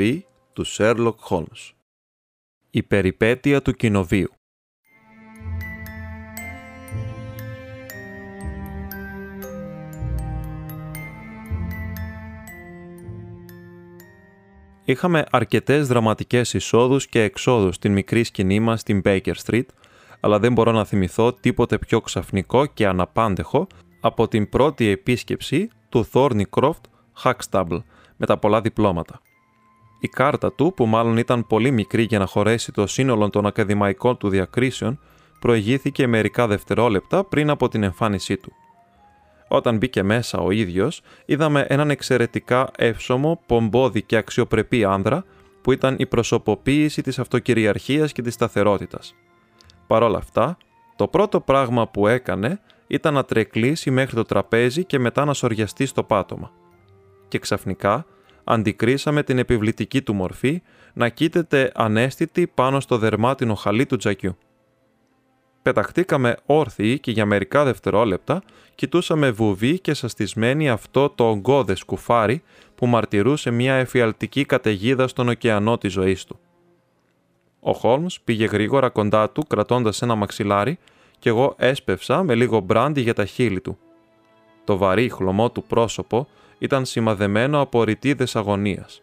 Επιστροφή 0.00 0.24
του 0.52 0.66
Sherlock 0.66 1.14
Holmes 1.28 1.72
Η 2.70 2.82
περιπέτεια 2.82 3.62
του 3.62 3.72
κοινοβίου 3.72 4.28
Είχαμε 14.84 15.26
αρκετές 15.30 15.86
δραματικές 15.88 16.54
εισόδους 16.54 17.06
και 17.06 17.22
εξόδους 17.22 17.74
στην 17.74 17.92
μικρή 17.92 18.24
σκηνή 18.24 18.60
μας 18.60 18.80
στην 18.80 19.02
Baker 19.04 19.34
Street, 19.44 19.66
αλλά 20.20 20.38
δεν 20.38 20.52
μπορώ 20.52 20.72
να 20.72 20.84
θυμηθώ 20.84 21.32
τίποτε 21.32 21.78
πιο 21.78 22.00
ξαφνικό 22.00 22.66
και 22.66 22.86
αναπάντεχο 22.86 23.66
από 24.00 24.28
την 24.28 24.48
πρώτη 24.48 24.88
επίσκεψη 24.88 25.70
του 25.88 26.08
Thornycroft 26.12 26.80
Huxtable 27.22 27.82
με 28.16 28.26
τα 28.26 28.38
πολλά 28.38 28.60
διπλώματα. 28.60 29.20
Η 30.00 30.08
κάρτα 30.08 30.52
του, 30.52 30.72
που 30.76 30.86
μάλλον 30.86 31.16
ήταν 31.16 31.46
πολύ 31.46 31.70
μικρή 31.70 32.02
για 32.02 32.18
να 32.18 32.26
χωρέσει 32.26 32.72
το 32.72 32.86
σύνολο 32.86 33.30
των 33.30 33.46
ακαδημαϊκών 33.46 34.16
του 34.16 34.28
διακρίσεων, 34.28 34.98
προηγήθηκε 35.40 36.06
μερικά 36.06 36.46
δευτερόλεπτα 36.46 37.24
πριν 37.24 37.50
από 37.50 37.68
την 37.68 37.82
εμφάνισή 37.82 38.36
του. 38.36 38.52
Όταν 39.48 39.76
μπήκε 39.76 40.02
μέσα 40.02 40.38
ο 40.38 40.50
ίδιος, 40.50 41.02
είδαμε 41.24 41.66
έναν 41.68 41.90
εξαιρετικά 41.90 42.70
εύσωμο, 42.76 43.40
πομπόδι 43.46 44.02
και 44.02 44.16
αξιοπρεπή 44.16 44.84
άνδρα 44.84 45.24
που 45.62 45.72
ήταν 45.72 45.96
η 45.98 46.06
προσωποποίηση 46.06 47.02
της 47.02 47.18
αυτοκυριαρχίας 47.18 48.12
και 48.12 48.22
της 48.22 48.34
σταθερότητας. 48.34 49.14
Παρ' 49.86 50.02
όλα 50.02 50.18
αυτά, 50.18 50.56
το 50.96 51.08
πρώτο 51.08 51.40
πράγμα 51.40 51.88
που 51.88 52.06
έκανε 52.06 52.60
ήταν 52.86 53.14
να 53.14 53.24
τρεκλήσει 53.24 53.90
μέχρι 53.90 54.14
το 54.14 54.24
τραπέζι 54.24 54.84
και 54.84 54.98
μετά 54.98 55.24
να 55.24 55.34
σοριαστεί 55.34 55.86
στο 55.86 56.02
πάτωμα. 56.02 56.50
Και 57.28 57.38
ξαφνικά 57.38 58.06
αντικρίσαμε 58.52 59.22
την 59.22 59.38
επιβλητική 59.38 60.02
του 60.02 60.14
μορφή 60.14 60.62
να 60.92 61.08
κοίταται 61.08 61.72
ανέστητη 61.74 62.46
πάνω 62.46 62.80
στο 62.80 62.98
δερμάτινο 62.98 63.54
χαλί 63.54 63.86
του 63.86 63.96
τζακιού. 63.96 64.36
Πεταχτήκαμε 65.62 66.36
όρθιοι 66.46 66.98
και 66.98 67.10
για 67.10 67.26
μερικά 67.26 67.64
δευτερόλεπτα 67.64 68.42
κοιτούσαμε 68.74 69.30
βουβή 69.30 69.78
και 69.78 69.94
σαστισμένοι 69.94 70.70
αυτό 70.70 71.10
το 71.10 71.28
ογκώδε 71.28 71.76
κουφάρι 71.86 72.42
που 72.74 72.86
μαρτυρούσε 72.86 73.50
μια 73.50 73.74
εφιαλτική 73.74 74.44
καταιγίδα 74.44 75.08
στον 75.08 75.28
ωκεανό 75.28 75.78
της 75.78 75.92
ζωής 75.92 76.24
του. 76.24 76.38
Ο 77.60 77.72
Χόλμς 77.72 78.20
πήγε 78.20 78.44
γρήγορα 78.44 78.88
κοντά 78.88 79.30
του 79.30 79.42
κρατώντας 79.42 80.02
ένα 80.02 80.14
μαξιλάρι 80.14 80.78
και 81.18 81.28
εγώ 81.28 81.54
έσπευσα 81.58 82.22
με 82.22 82.34
λίγο 82.34 82.60
μπράντι 82.60 83.00
για 83.00 83.14
τα 83.14 83.24
χείλη 83.24 83.60
του. 83.60 83.78
Το 84.64 84.76
βαρύ 84.76 85.08
χλωμό 85.08 85.50
του 85.50 85.62
πρόσωπο 85.62 86.28
ήταν 86.60 86.84
σημαδεμένο 86.84 87.60
από 87.60 87.84
ρητίδες 87.84 88.36
αγωνίας. 88.36 89.02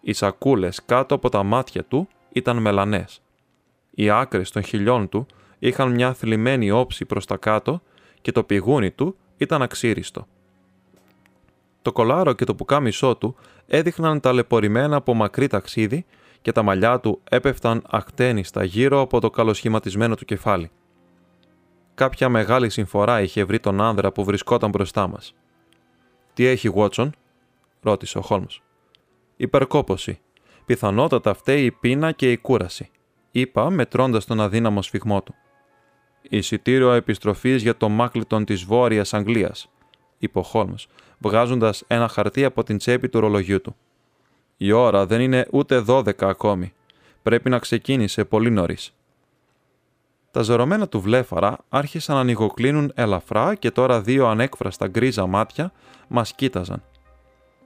Οι 0.00 0.12
σακούλες 0.12 0.84
κάτω 0.84 1.14
από 1.14 1.28
τα 1.28 1.42
μάτια 1.42 1.84
του 1.84 2.08
ήταν 2.32 2.56
μελανές. 2.56 3.22
Οι 3.90 4.10
άκρες 4.10 4.50
των 4.50 4.62
χιλιών 4.62 5.08
του 5.08 5.26
είχαν 5.58 5.90
μια 5.90 6.14
θλιμμένη 6.14 6.70
όψη 6.70 7.04
προς 7.04 7.26
τα 7.26 7.36
κάτω 7.36 7.82
και 8.20 8.32
το 8.32 8.44
πηγούνι 8.44 8.90
του 8.90 9.16
ήταν 9.36 9.62
αξίριστο. 9.62 10.26
Το 11.82 11.92
κολάρο 11.92 12.32
και 12.32 12.44
το 12.44 12.54
πουκάμισό 12.54 13.16
του 13.16 13.36
έδειχναν 13.66 14.20
ταλαιπωρημένα 14.20 14.96
από 14.96 15.14
μακρύ 15.14 15.46
ταξίδι 15.46 16.04
και 16.42 16.52
τα 16.52 16.62
μαλλιά 16.62 17.00
του 17.00 17.20
έπεφταν 17.30 17.82
ακτένιστα 17.90 18.64
γύρω 18.64 19.00
από 19.00 19.20
το 19.20 19.30
καλοσχηματισμένο 19.30 20.14
του 20.14 20.24
κεφάλι. 20.24 20.70
Κάποια 21.94 22.28
μεγάλη 22.28 22.70
συμφορά 22.70 23.20
είχε 23.20 23.44
βρει 23.44 23.60
τον 23.60 23.80
άνδρα 23.80 24.12
που 24.12 24.24
βρισκόταν 24.24 24.70
μπροστά 24.70 25.08
μας. 25.08 25.34
«Τι 26.34 26.46
έχει, 26.46 26.68
Βότσον» 26.68 27.12
ρώτησε 27.80 28.18
ο 28.18 28.20
Χόλμς. 28.20 28.62
«Υπερκόπωση. 29.36 30.18
Πιθανότατα 30.66 31.34
φταίει 31.34 31.64
η 31.64 31.70
πείνα 31.70 32.12
και 32.12 32.32
η 32.32 32.36
κούραση», 32.36 32.90
είπα 33.30 33.70
μετρώντας 33.70 34.24
τον 34.24 34.40
αδύναμο 34.40 34.82
σφιγμό 34.82 35.22
του. 35.22 35.34
«Εισιτήριο 36.22 36.92
επιστροφής 36.92 37.62
για 37.62 37.76
το 37.76 37.88
Μάκλιτον 37.88 38.44
της 38.44 38.64
Βόρειας 38.64 39.14
Αγγλίας», 39.14 39.70
είπε 40.18 40.38
ο 40.38 40.42
Χόλμς, 40.42 40.86
βγάζοντας 41.18 41.84
ένα 41.86 42.08
χαρτί 42.08 42.44
από 42.44 42.62
την 42.62 42.78
τσέπη 42.78 43.08
του 43.08 43.20
ρολογιού 43.20 43.60
του. 43.60 43.76
«Η 44.56 44.72
ώρα 44.72 45.06
δεν 45.06 45.20
είναι 45.20 45.46
ούτε 45.50 45.78
δώδεκα 45.78 46.28
ακόμη. 46.28 46.72
Πρέπει 47.22 47.50
να 47.50 47.58
ξεκίνησε 47.58 48.24
πολύ 48.24 48.50
νωρίς». 48.50 48.94
Τα 50.34 50.42
ζερωμένα 50.42 50.88
του 50.88 51.00
βλέφαρα 51.00 51.56
άρχισαν 51.68 52.14
να 52.14 52.20
ανοιγοκλίνουν 52.20 52.92
ελαφρά 52.94 53.54
και 53.54 53.70
τώρα 53.70 54.00
δύο 54.00 54.26
ανέκφραστα 54.26 54.88
γκρίζα 54.88 55.26
μάτια 55.26 55.72
μας 56.08 56.34
κοίταζαν. 56.34 56.82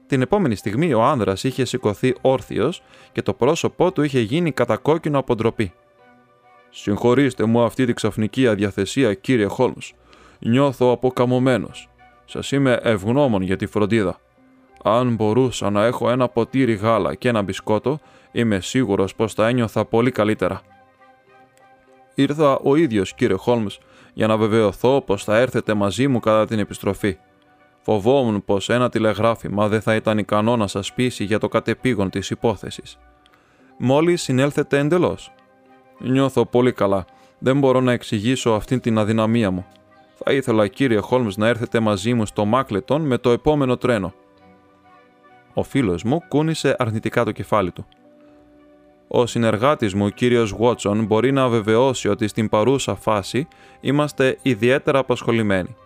Την 0.06 0.22
επόμενη 0.22 0.54
στιγμή 0.54 0.94
ο 0.94 1.02
άνδρας 1.02 1.44
είχε 1.44 1.64
σηκωθεί 1.64 2.14
όρθιος 2.20 2.82
και 3.12 3.22
το 3.22 3.34
πρόσωπό 3.34 3.92
του 3.92 4.02
είχε 4.02 4.20
γίνει 4.20 4.52
κατακόκκινο 4.52 5.18
από 5.18 5.34
ντροπή. 5.34 5.72
«Συγχωρήστε 6.70 7.44
μου 7.44 7.62
αυτή 7.62 7.84
τη 7.86 7.92
ξαφνική 7.92 8.48
αδιαθεσία, 8.48 9.14
κύριε 9.14 9.46
Χόλμς. 9.46 9.92
Νιώθω 10.38 10.92
αποκαμωμένος. 10.92 11.88
Σας 12.24 12.52
είμαι 12.52 12.78
ευγνώμων 12.82 13.42
για 13.42 13.56
τη 13.56 13.66
φροντίδα. 13.66 14.20
Αν 14.82 15.14
μπορούσα 15.14 15.70
να 15.70 15.84
έχω 15.84 16.10
ένα 16.10 16.28
ποτήρι 16.28 16.74
γάλα 16.74 17.14
και 17.14 17.28
ένα 17.28 17.42
μπισκότο, 17.42 17.98
είμαι 18.32 18.60
σίγουρος 18.60 19.14
πως 19.14 19.34
θα 19.34 19.48
ένιωθα 19.48 19.84
πολύ 19.84 20.10
καλύτερα». 20.10 20.62
Ήρθα 22.18 22.58
ο 22.58 22.76
ίδιος, 22.76 23.14
κύριε 23.14 23.36
Χόλμς, 23.36 23.78
για 24.14 24.26
να 24.26 24.36
βεβαιωθώ 24.36 25.00
πως 25.00 25.24
θα 25.24 25.36
έρθετε 25.36 25.74
μαζί 25.74 26.08
μου 26.08 26.20
κατά 26.20 26.46
την 26.46 26.58
επιστροφή. 26.58 27.18
Φοβόμουν 27.80 28.44
πως 28.44 28.68
ένα 28.68 28.88
τηλεγράφημα 28.88 29.68
δεν 29.68 29.80
θα 29.80 29.94
ήταν 29.94 30.18
ικανό 30.18 30.56
να 30.56 30.66
σας 30.66 30.92
πείσει 30.92 31.24
για 31.24 31.38
το 31.38 31.48
κατεπήγον 31.48 32.10
της 32.10 32.30
υπόθεσης. 32.30 32.98
Μόλις 33.78 34.22
συνέλθετε 34.22 34.78
εντελώς. 34.78 35.32
Νιώθω 35.98 36.46
πολύ 36.46 36.72
καλά. 36.72 37.04
Δεν 37.38 37.58
μπορώ 37.58 37.80
να 37.80 37.92
εξηγήσω 37.92 38.50
αυτή 38.50 38.80
την 38.80 38.98
αδυναμία 38.98 39.50
μου. 39.50 39.66
Θα 40.24 40.32
ήθελα, 40.32 40.68
κύριε 40.68 40.98
Χόλμς, 40.98 41.36
να 41.36 41.48
έρθετε 41.48 41.80
μαζί 41.80 42.14
μου 42.14 42.26
στο 42.26 42.44
Μάκλετον 42.44 43.02
με 43.02 43.18
το 43.18 43.30
επόμενο 43.30 43.76
τρένο. 43.76 44.14
Ο 45.54 45.62
φίλος 45.62 46.02
μου 46.02 46.22
κούνησε 46.28 46.74
αρνητικά 46.78 47.24
το 47.24 47.32
κεφάλι 47.32 47.70
του. 47.70 47.86
Ο 49.08 49.26
συνεργάτης 49.26 49.94
μου, 49.94 50.04
ο 50.04 50.08
κύριος 50.08 50.52
Βότσον, 50.52 51.04
μπορεί 51.04 51.32
να 51.32 51.48
βεβαιώσει 51.48 52.08
ότι 52.08 52.28
στην 52.28 52.48
παρούσα 52.48 52.94
φάση 52.94 53.48
είμαστε 53.80 54.38
ιδιαίτερα 54.42 54.98
απασχολημένοι. 54.98 55.76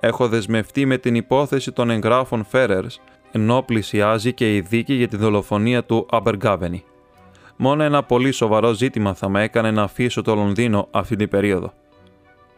Έχω 0.00 0.28
δεσμευτεί 0.28 0.86
με 0.86 0.98
την 0.98 1.14
υπόθεση 1.14 1.72
των 1.72 1.90
εγγράφων 1.90 2.44
Φέρερς, 2.44 3.00
ενώ 3.32 3.62
πλησιάζει 3.62 4.32
και 4.32 4.56
η 4.56 4.60
δίκη 4.60 4.94
για 4.94 5.08
τη 5.08 5.16
δολοφονία 5.16 5.84
του 5.84 6.06
Αμπεργκάβενη. 6.10 6.84
Μόνο 7.56 7.82
ένα 7.82 8.02
πολύ 8.02 8.32
σοβαρό 8.32 8.72
ζήτημα 8.72 9.14
θα 9.14 9.28
με 9.28 9.42
έκανε 9.42 9.70
να 9.70 9.82
αφήσω 9.82 10.22
το 10.22 10.34
Λονδίνο 10.34 10.88
αυτή 10.90 11.16
την 11.16 11.28
περίοδο. 11.28 11.72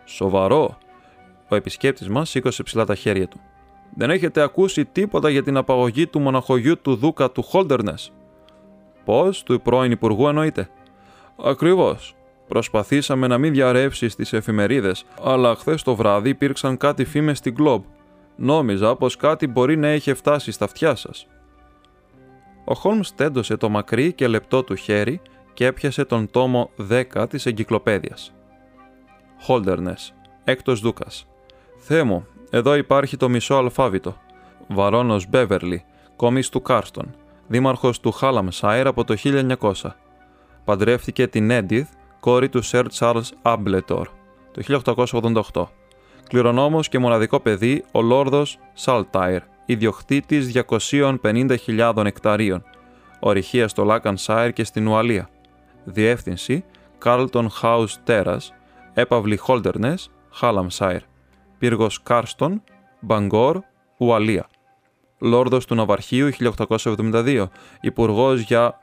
Σοβαρό! 0.04 0.78
Ο 1.48 1.56
επισκέπτης 1.56 2.08
μας 2.08 2.30
σήκωσε 2.30 2.62
ψηλά 2.62 2.84
τα 2.84 2.94
χέρια 2.94 3.28
του. 3.28 3.40
Δεν 3.94 4.10
έχετε 4.10 4.40
ακούσει 4.40 4.84
τίποτα 4.84 5.30
για 5.30 5.42
την 5.42 5.56
απαγωγή 5.56 6.06
του 6.06 6.20
μοναχογιού 6.20 6.80
του 6.80 6.94
Δούκα 6.96 7.30
του 7.30 7.42
Χόλτερνες; 7.42 8.12
Πώ, 9.06 9.30
του 9.44 9.60
πρώην 9.60 9.90
Υπουργού 9.90 10.28
εννοείται. 10.28 10.68
Ακριβώς. 11.44 12.14
Προσπαθήσαμε 12.48 13.26
να 13.26 13.38
μην 13.38 13.52
διαρρεύσεις 13.52 14.12
στι 14.12 14.36
εφημερίδες, 14.36 15.04
αλλά 15.22 15.54
χθες 15.54 15.82
το 15.82 15.94
βράδυ 15.94 16.28
υπήρξαν 16.28 16.76
κάτι 16.76 17.04
φήμες 17.04 17.38
στην 17.38 17.54
Globe. 17.58 17.82
Νόμιζα 18.36 18.96
πως 18.96 19.16
κάτι 19.16 19.46
μπορεί 19.46 19.76
να 19.76 19.88
έχει 19.88 20.14
φτάσει 20.14 20.50
στα 20.50 20.64
αυτιά 20.64 20.94
σας. 20.94 21.26
Ο 22.64 22.74
Χόλμς 22.74 23.14
τέντωσε 23.14 23.56
το 23.56 23.68
μακρύ 23.68 24.12
και 24.12 24.26
λεπτό 24.26 24.62
του 24.62 24.74
χέρι 24.74 25.20
και 25.54 25.66
έπιασε 25.66 26.04
τον 26.04 26.30
τόμο 26.30 26.70
10 26.76 27.26
της 27.28 27.46
εγκυκλοπαίδειας. 27.46 28.34
Χόλτερνες, 29.40 30.14
έκτος 30.44 30.80
Δούκας. 30.80 31.26
Θεέ 31.78 32.02
μου, 32.02 32.26
εδώ 32.50 32.74
υπάρχει 32.74 33.16
το 33.16 33.28
μισό 33.28 33.54
αλφάβητο. 33.54 34.16
Βαρόνος 34.68 35.28
Μπέβερλι, 35.28 35.84
κομίς 36.16 36.48
του 36.48 36.62
Κάρστον, 36.62 37.14
δήμαρχος 37.46 38.00
του 38.00 38.12
Χάλαμσάιρ 38.12 38.86
από 38.86 39.04
το 39.04 39.14
1900. 39.24 39.72
Παντρεύτηκε 40.64 41.26
την 41.26 41.50
Έντιθ, 41.50 41.88
κόρη 42.20 42.48
του 42.48 42.62
Σερ 42.62 42.88
Τσάρλς 42.88 43.32
Άμπλετορ, 43.42 44.08
το 44.52 44.82
1888. 45.52 45.68
Κληρονόμος 46.28 46.88
και 46.88 46.98
μοναδικό 46.98 47.40
παιδί 47.40 47.84
ο 47.92 48.02
Λόρδος 48.02 48.58
Σάλτάιρ, 48.72 49.42
ιδιοκτήτης 49.66 50.52
250.000 50.52 52.04
εκταρίων, 52.04 52.64
ορυχίας 53.20 53.70
στο 53.70 53.84
Λάκανσάιρ 53.84 54.52
και 54.52 54.64
στην 54.64 54.86
Ουαλία. 54.86 55.28
Διεύθυνση 55.84 56.64
Carlton 57.04 57.46
House 57.62 57.94
Terrace, 58.06 58.48
έπαυλη 58.94 59.40
Holderness, 59.46 59.96
Hallamshire. 60.40 61.00
Πύργος 61.58 62.02
Κάρστον, 62.02 62.62
Μπαγκόρ, 63.00 63.60
Ουαλία. 63.96 64.46
Λόρδος 65.18 65.64
του 65.66 65.74
Ναυαρχείου 65.74 66.28
1872, 66.66 67.46
υπουργός 67.80 68.40
για... 68.40 68.80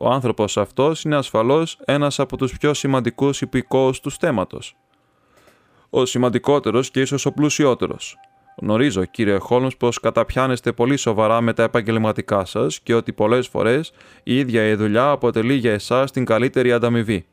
Ο 0.00 0.10
άνθρωπος 0.10 0.56
αυτός 0.56 1.02
είναι 1.02 1.16
ασφαλώς 1.16 1.78
ένας 1.84 2.18
από 2.18 2.36
τους 2.36 2.58
πιο 2.58 2.74
σημαντικούς 2.74 3.40
υπηκόους 3.40 4.00
του 4.00 4.10
στέματος. 4.10 4.76
Ο 5.90 6.04
σημαντικότερος 6.04 6.90
και 6.90 7.00
ίσως 7.00 7.26
ο 7.26 7.32
πλουσιότερος. 7.32 8.16
Γνωρίζω, 8.60 9.04
κύριε 9.04 9.38
Χόλμς, 9.38 9.76
πως 9.76 10.00
καταπιάνεστε 10.00 10.72
πολύ 10.72 10.96
σοβαρά 10.96 11.40
με 11.40 11.52
τα 11.52 11.62
επαγγελματικά 11.62 12.44
σας 12.44 12.80
και 12.80 12.94
ότι 12.94 13.12
πολλές 13.12 13.48
φορές 13.48 13.92
η 14.22 14.38
ίδια 14.38 14.66
η 14.66 14.74
δουλειά 14.74 15.10
αποτελεί 15.10 15.54
για 15.54 15.72
εσάς 15.72 16.10
την 16.10 16.24
καλύτερη 16.24 16.72
ανταμοιβή. 16.72 17.26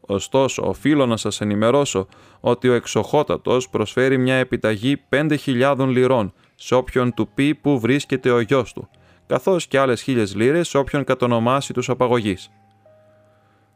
Ωστόσο, 0.00 0.62
οφείλω 0.66 1.06
να 1.06 1.16
σας 1.16 1.40
ενημερώσω 1.40 2.06
ότι 2.40 2.68
ο 2.68 2.72
εξοχότατος 2.72 3.68
προσφέρει 3.68 4.18
μια 4.18 4.34
επιταγή 4.34 5.02
5.000 5.08 5.76
λιρών 5.78 6.32
σε 6.64 6.74
όποιον 6.74 7.14
του 7.14 7.28
πει 7.34 7.54
που 7.54 7.80
βρίσκεται 7.80 8.30
ο 8.30 8.40
γιος 8.40 8.72
του, 8.72 8.88
καθώς 9.26 9.66
και 9.66 9.78
άλλες 9.78 10.02
χίλιες 10.02 10.34
λίρες 10.34 10.68
σε 10.68 10.78
όποιον 10.78 11.04
κατονομάσει 11.04 11.72
τους 11.72 11.88
απαγωγής. 11.88 12.50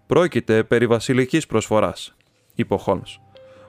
Πρόκειται 0.06 0.64
περί 0.64 0.86
βασιλικής 0.86 1.46
προσφοράς, 1.46 2.16
είπε 2.54 2.74
ο 2.74 2.76
Χόλμς. 2.76 3.20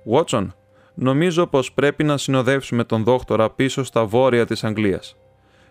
Βότσον, 0.03 0.55
νομίζω 0.93 1.47
πως 1.47 1.73
πρέπει 1.73 2.03
να 2.03 2.17
συνοδεύσουμε 2.17 2.83
τον 2.83 3.03
δόκτορα 3.03 3.49
πίσω 3.49 3.83
στα 3.83 4.05
βόρεια 4.05 4.45
της 4.45 4.63
Αγγλίας. 4.63 5.15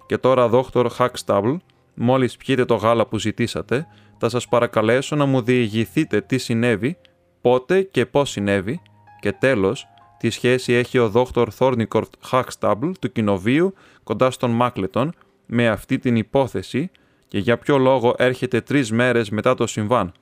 Και 0.07 0.19
τώρα, 0.19 0.49
δόκτωρ 0.49 0.89
Χακστάμπλ, 0.89 1.55
μόλις 1.95 2.37
πιείτε 2.37 2.65
το 2.65 2.75
γάλα 2.75 3.07
που 3.07 3.19
ζητήσατε, 3.19 3.87
θα 4.19 4.29
σας 4.29 4.49
παρακαλέσω 4.49 5.17
να 5.17 5.27
μου 5.27 5.43
διηγηθείτε 5.43 6.21
τι 6.21 6.39
συνέβη, 6.39 6.99
πότε 7.41 7.83
και 7.83 8.07
πώς 8.07 8.31
συνέβη 8.31 8.81
και 9.21 9.33
τέλος 9.33 9.87
τι 10.19 10.31
σχέση 10.31 10.73
έχει 10.73 10.99
ο 10.99 11.09
δόκτωρ 11.09 11.49
Θόρνικορτ 11.53 12.13
Χακστάμπλ 12.21 12.91
του 13.01 13.13
κοινοβίου 13.13 13.75
κοντά 14.05 14.31
στον 14.31 14.51
Μάκλετον 14.51 15.13
με 15.47 15.69
αυτή 15.69 15.99
την 15.99 16.17
υπόθεση 16.17 16.91
και 17.29 17.39
για 17.39 17.59
ποιο 17.59 17.79
λόγο 17.79 18.15
έρχεται 18.19 18.61
τρεις 18.61 18.93
μέρες 18.93 19.31
μετά 19.31 19.55
το 19.55 19.67
συμβάν. 19.67 20.13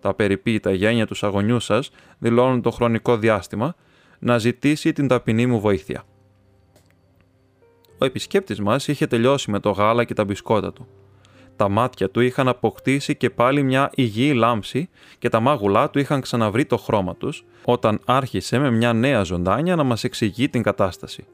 Τα 0.00 0.14
περιποίητα 0.14 0.72
γένια 0.72 1.06
τους 1.06 1.22
αγωνιούς 1.22 1.64
σας 1.64 1.90
δηλώνουν 2.18 2.62
το 2.62 2.70
χρονικό 2.70 3.16
διάστημα 3.16 3.74
να 4.18 4.38
ζητήσει 4.38 4.92
την 4.92 5.08
ταπεινή 5.08 5.46
μου 5.46 5.60
βοήθεια. 5.60 6.04
Ο 7.98 8.04
επισκέπτης 8.04 8.60
μας 8.60 8.88
είχε 8.88 9.06
τελειώσει 9.06 9.50
με 9.50 9.60
το 9.60 9.70
γάλα 9.70 10.04
και 10.04 10.14
τα 10.14 10.24
μπισκότα 10.24 10.72
του. 10.72 10.86
Τα 11.56 11.68
μάτια 11.68 12.10
του 12.10 12.20
είχαν 12.20 12.48
αποκτήσει 12.48 13.16
και 13.16 13.30
πάλι 13.30 13.62
μια 13.62 13.90
υγιή 13.94 14.32
λάμψη 14.36 14.88
και 15.18 15.28
τα 15.28 15.40
μάγουλά 15.40 15.90
του 15.90 15.98
είχαν 15.98 16.20
ξαναβρει 16.20 16.64
το 16.64 16.76
χρώμα 16.76 17.16
τους, 17.16 17.44
όταν 17.64 18.00
άρχισε 18.04 18.58
με 18.58 18.70
μια 18.70 18.92
νέα 18.92 19.22
ζωντάνια 19.22 19.76
να 19.76 19.82
μας 19.82 20.04
εξηγεί 20.04 20.48
την 20.48 20.62
κατάσταση. 20.62 21.24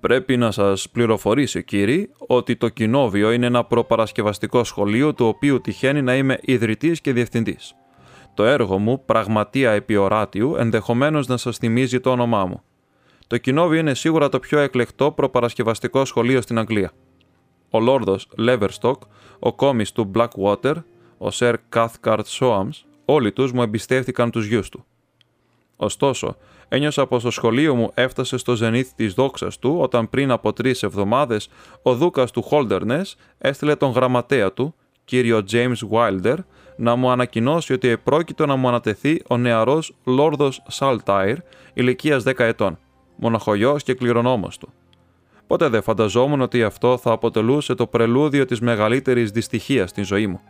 Πρέπει 0.00 0.36
να 0.36 0.50
σας 0.50 0.90
πληροφορήσει, 0.90 1.64
κύριε, 1.64 2.08
ότι 2.26 2.56
το 2.56 2.68
κοινόβιο 2.68 3.32
είναι 3.32 3.46
ένα 3.46 3.64
προπαρασκευαστικό 3.64 4.64
σχολείο 4.64 5.14
του 5.14 5.26
οποίου 5.26 5.60
τυχαίνει 5.60 6.02
να 6.02 6.16
είμαι 6.16 6.38
ιδρυτής 6.42 7.00
και 7.00 7.12
διευθυντής. 7.12 7.74
Το 8.34 8.44
έργο 8.44 8.78
μου, 8.78 9.04
πραγματεία 9.04 9.70
επιοράτιου, 9.70 10.54
ενδεχομένως 10.56 11.26
να 11.26 11.36
σας 11.36 11.58
θυμίζει 11.58 12.00
το 12.00 12.10
όνομά 12.10 12.44
μου. 12.44 12.62
Το 13.26 13.38
κοινόβιο 13.38 13.78
είναι 13.78 13.94
σίγουρα 13.94 14.28
το 14.28 14.38
πιο 14.38 14.58
εκλεκτό 14.58 15.10
προπαρασκευαστικό 15.10 16.04
σχολείο 16.04 16.40
στην 16.40 16.58
Αγγλία 16.58 16.92
ο 17.74 17.80
Λόρδος 17.80 18.28
Leverstock, 18.38 18.98
ο 19.38 19.52
κόμις 19.52 19.92
του 19.92 20.10
Blackwater, 20.14 20.74
ο 21.18 21.26
Sir 21.32 21.54
Cathcart 21.74 22.22
Soams, 22.38 22.84
όλοι 23.04 23.32
τους 23.32 23.52
μου 23.52 23.62
εμπιστεύτηκαν 23.62 24.30
τους 24.30 24.46
γιους 24.46 24.68
του. 24.68 24.84
Ωστόσο, 25.76 26.36
ένιωσα 26.68 27.06
πως 27.06 27.22
το 27.22 27.30
σχολείο 27.30 27.74
μου 27.74 27.90
έφτασε 27.94 28.36
στο 28.36 28.54
ζενήθ 28.54 28.92
της 28.92 29.14
δόξας 29.14 29.58
του 29.58 29.76
όταν 29.80 30.10
πριν 30.10 30.30
από 30.30 30.52
τρεις 30.52 30.82
εβδομάδες 30.82 31.48
ο 31.82 31.94
δούκας 31.94 32.30
του 32.30 32.44
Holderness 32.50 33.12
έστειλε 33.38 33.76
τον 33.76 33.90
γραμματέα 33.90 34.52
του, 34.52 34.74
κύριο 35.04 35.42
James 35.50 35.78
Wilder, 35.90 36.36
να 36.76 36.96
μου 36.96 37.10
ανακοινώσει 37.10 37.72
ότι 37.72 37.88
επρόκειτο 37.88 38.46
να 38.46 38.56
μου 38.56 38.68
ανατεθεί 38.68 39.22
ο 39.28 39.36
νεαρός 39.36 39.94
Λόρδος 40.04 40.62
Saltire, 40.78 41.36
ηλικίας 41.74 42.22
10 42.22 42.44
ετών, 42.44 42.78
μοναχογιός 43.16 43.82
και 43.82 43.94
κληρονόμος 43.94 44.58
του. 44.58 44.72
Ποτέ 45.46 45.68
δεν 45.68 45.82
φανταζόμουν 45.82 46.40
ότι 46.40 46.62
αυτό 46.62 46.98
θα 46.98 47.12
αποτελούσε 47.12 47.74
το 47.74 47.86
πρελούδιο 47.86 48.44
της 48.44 48.60
μεγαλύτερης 48.60 49.30
δυστυχίας 49.30 49.90
στην 49.90 50.04
ζωή 50.04 50.26
μου. 50.26 50.40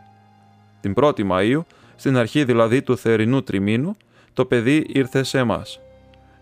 Την 0.80 0.94
1η 0.96 1.30
Μαΐου, 1.30 1.60
στην 1.96 2.16
αρχή 2.16 2.44
δηλαδή 2.44 2.82
του 2.82 2.96
θερινού 2.96 3.42
τριμήνου, 3.42 3.96
το 4.32 4.44
παιδί 4.44 4.86
ήρθε 4.88 5.22
σε 5.22 5.38
εμάς. 5.38 5.80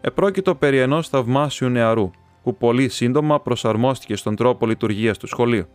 Επρόκειτο 0.00 0.54
περί 0.54 0.78
ενός 0.78 1.08
θαυμάσιου 1.08 1.69
νεαρού, 1.69 2.10
που 2.43 2.56
πολύ 2.56 2.88
σύντομα 2.88 3.40
προσαρμόστηκε 3.40 4.16
στον 4.16 4.37
τρόπο 4.37 4.66
λειτουργίας 4.66 5.19
του 5.19 5.26
σχολείου. 5.26 5.66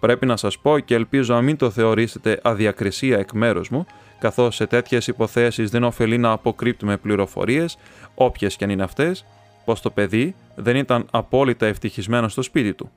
Πρέπει 0.00 0.26
να 0.26 0.36
σας 0.36 0.58
πω 0.58 0.78
και 0.78 0.94
ελπίζω 0.94 1.34
να 1.34 1.40
μην 1.40 1.56
το 1.56 1.70
θεωρήσετε 1.70 2.40
αδιακρισία 2.42 3.18
εκ 3.18 3.32
μέρους 3.32 3.68
μου, 3.68 3.86
καθώς 4.18 4.54
σε 4.54 4.66
τέτοιες 4.66 5.06
υποθέσεις 5.06 5.70
δεν 5.70 5.84
ωφελεί 5.84 6.18
να 6.18 6.30
αποκρύπτουμε 6.30 6.96
πληροφορίες, 6.96 7.76
όποιες 8.14 8.56
και 8.56 8.64
αν 8.64 8.70
είναι 8.70 8.82
αυτές, 8.82 9.24
πως 9.64 9.80
το 9.80 9.90
παιδί 9.90 10.34
δεν 10.54 10.76
ήταν 10.76 11.06
απόλυτα 11.10 11.66
ευτυχισμένο 11.66 12.28
στο 12.28 12.42
σπίτι 12.42 12.74
του. 12.74 12.90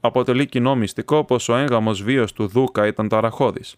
Αποτελεί 0.00 0.46
κοινό 0.46 0.74
μυστικό 0.74 1.24
πως 1.24 1.48
ο 1.48 1.56
έγγαμος 1.56 2.02
βίος 2.02 2.32
του 2.32 2.46
Δούκα 2.46 2.86
ήταν 2.86 3.08
ταραχώδης. 3.08 3.76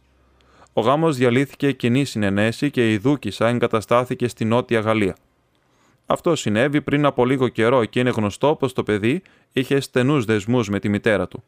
Ο 0.72 0.80
γάμος 0.80 1.16
διαλύθηκε 1.16 1.72
κοινή 1.72 2.04
συνενέση 2.04 2.70
και 2.70 2.92
η 2.92 2.98
Δούκησα 2.98 3.48
εγκαταστάθηκε 3.48 4.28
στη 4.28 4.44
Νότια 4.44 4.80
Γαλλία. 4.80 5.16
Αυτό 6.06 6.36
συνέβη 6.36 6.80
πριν 6.80 7.04
από 7.04 7.24
λίγο 7.24 7.48
καιρό 7.48 7.84
και 7.84 8.00
είναι 8.00 8.10
γνωστό 8.10 8.54
πως 8.54 8.72
το 8.72 8.82
παιδί 8.82 9.22
είχε 9.52 9.80
στενούς 9.80 10.24
δεσμούς 10.24 10.68
με 10.68 10.78
τη 10.78 10.88
μητέρα 10.88 11.28
του. 11.28 11.42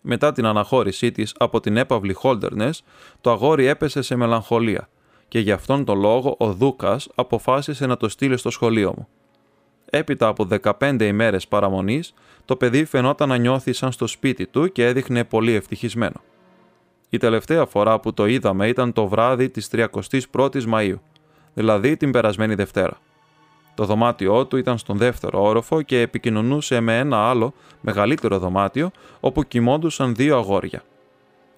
Μετά 0.00 0.32
την 0.32 0.46
αναχώρησή 0.46 1.12
της 1.12 1.34
από 1.38 1.60
την 1.60 1.76
έπαυλη 1.76 2.12
Χόλτερνες, 2.12 2.84
το 3.20 3.30
αγόρι 3.30 3.66
έπεσε 3.66 4.02
σε 4.02 4.16
μελαγχολία 4.16 4.88
και 5.28 5.38
γι' 5.38 5.52
αυτόν 5.52 5.84
τον 5.84 5.98
λόγο 5.98 6.34
ο 6.38 6.52
Δούκας 6.52 7.08
αποφάσισε 7.14 7.86
να 7.86 7.96
το 7.96 8.08
στείλει 8.08 8.36
στο 8.36 8.50
σχολείο 8.50 8.94
μου. 8.96 9.08
Έπειτα 9.90 10.26
από 10.26 10.48
15 10.62 11.00
ημέρες 11.00 11.48
παραμονής, 11.48 12.14
το 12.44 12.56
παιδί 12.56 12.84
φαινόταν 12.84 13.28
να 13.28 13.36
νιώθει 13.36 13.72
σαν 13.72 13.92
στο 13.92 14.06
σπίτι 14.06 14.46
του 14.46 14.72
και 14.72 14.86
έδειχνε 14.86 15.24
πολύ 15.24 15.52
ευτυχισμένο. 15.52 16.20
Η 17.08 17.18
τελευταία 17.18 17.66
φορά 17.66 18.00
που 18.00 18.14
το 18.14 18.26
είδαμε 18.26 18.68
ήταν 18.68 18.92
το 18.92 19.06
βράδυ 19.06 19.48
της 19.48 19.68
31ης 19.72 20.62
Μαΐου, 20.72 20.98
δηλαδή 21.54 21.96
την 21.96 22.10
περασμένη 22.10 22.54
Δευτέρα. 22.54 22.98
Το 23.74 23.84
δωμάτιό 23.84 24.46
του 24.46 24.56
ήταν 24.56 24.78
στον 24.78 24.96
δεύτερο 24.96 25.42
όροφο 25.42 25.82
και 25.82 26.00
επικοινωνούσε 26.00 26.80
με 26.80 26.98
ένα 26.98 27.28
άλλο, 27.28 27.54
μεγαλύτερο 27.80 28.38
δωμάτιο, 28.38 28.90
όπου 29.20 29.42
κοιμόντουσαν 29.42 30.14
δύο 30.14 30.36
αγόρια. 30.36 30.82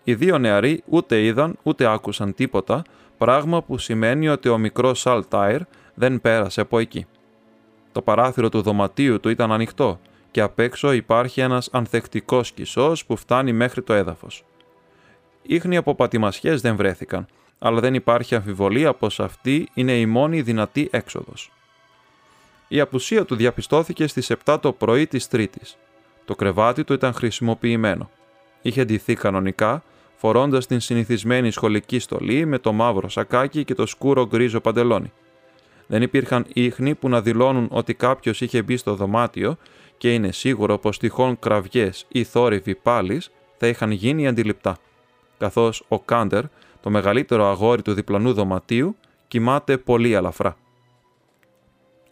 Οι 0.04 0.14
δύο 0.14 0.38
νεαροί 0.38 0.82
ούτε 0.86 1.22
είδαν 1.22 1.58
ούτε 1.62 1.86
άκουσαν 1.92 2.34
τίποτα, 2.34 2.82
πράγμα 3.18 3.62
που 3.62 3.78
σημαίνει 3.78 4.28
ότι 4.28 4.48
ο 4.48 4.58
μικρός 4.58 5.00
Σαλτάιρ 5.00 5.60
δεν 5.94 6.20
πέρασε 6.20 6.60
από 6.60 6.78
εκεί. 6.78 7.06
Το 7.96 8.02
παράθυρο 8.02 8.48
του 8.48 8.62
δωματίου 8.62 9.20
του 9.20 9.28
ήταν 9.28 9.52
ανοιχτό 9.52 10.00
και 10.30 10.40
απ' 10.40 10.58
έξω 10.58 10.92
υπάρχει 10.92 11.40
ένας 11.40 11.68
ανθεκτικός 11.72 12.52
κισός 12.52 13.04
που 13.04 13.16
φτάνει 13.16 13.52
μέχρι 13.52 13.82
το 13.82 13.92
έδαφος. 13.92 14.44
Ήχνοι 15.42 15.76
από 15.76 15.94
πατημασιές 15.94 16.60
δεν 16.60 16.76
βρέθηκαν, 16.76 17.26
αλλά 17.58 17.80
δεν 17.80 17.94
υπάρχει 17.94 18.34
αμφιβολία 18.34 18.94
πως 18.94 19.20
αυτή 19.20 19.68
είναι 19.74 19.98
η 19.98 20.06
μόνη 20.06 20.42
δυνατή 20.42 20.88
έξοδος. 20.90 21.52
Η 22.68 22.80
απουσία 22.80 23.24
του 23.24 23.36
διαπιστώθηκε 23.36 24.06
στις 24.06 24.30
7 24.44 24.58
το 24.60 24.72
πρωί 24.72 25.06
της 25.06 25.28
Τρίτης. 25.28 25.76
Το 26.24 26.34
κρεβάτι 26.34 26.84
του 26.84 26.92
ήταν 26.92 27.12
χρησιμοποιημένο. 27.12 28.10
Είχε 28.62 28.84
ντυθεί 28.84 29.14
κανονικά, 29.14 29.82
φορώντας 30.16 30.66
την 30.66 30.80
συνηθισμένη 30.80 31.50
σχολική 31.50 31.98
στολή 31.98 32.44
με 32.46 32.58
το 32.58 32.72
μαύρο 32.72 33.08
σακάκι 33.08 33.64
και 33.64 33.74
το 33.74 33.86
σκούρο 33.86 34.26
γκρίζο 34.26 34.60
παντελόνι 34.60 35.12
δεν 35.86 36.02
υπήρχαν 36.02 36.46
ίχνη 36.52 36.94
που 36.94 37.08
να 37.08 37.20
δηλώνουν 37.20 37.68
ότι 37.70 37.94
κάποιος 37.94 38.40
είχε 38.40 38.62
μπει 38.62 38.76
στο 38.76 38.94
δωμάτιο 38.94 39.56
και 39.96 40.14
είναι 40.14 40.32
σίγουρο 40.32 40.78
πως 40.78 40.98
τυχόν 40.98 41.38
κραυγές 41.38 42.06
ή 42.08 42.24
θόρυβοι 42.24 42.74
πάλι 42.74 43.22
θα 43.56 43.66
είχαν 43.66 43.90
γίνει 43.90 44.28
αντιληπτά. 44.28 44.76
Καθώς 45.38 45.84
ο 45.88 46.00
Κάντερ, 46.00 46.44
το 46.80 46.90
μεγαλύτερο 46.90 47.46
αγόρι 47.46 47.82
του 47.82 47.92
διπλανού 47.92 48.32
δωματίου, 48.32 48.96
κοιμάται 49.28 49.78
πολύ 49.78 50.16
αλαφρά. 50.16 50.56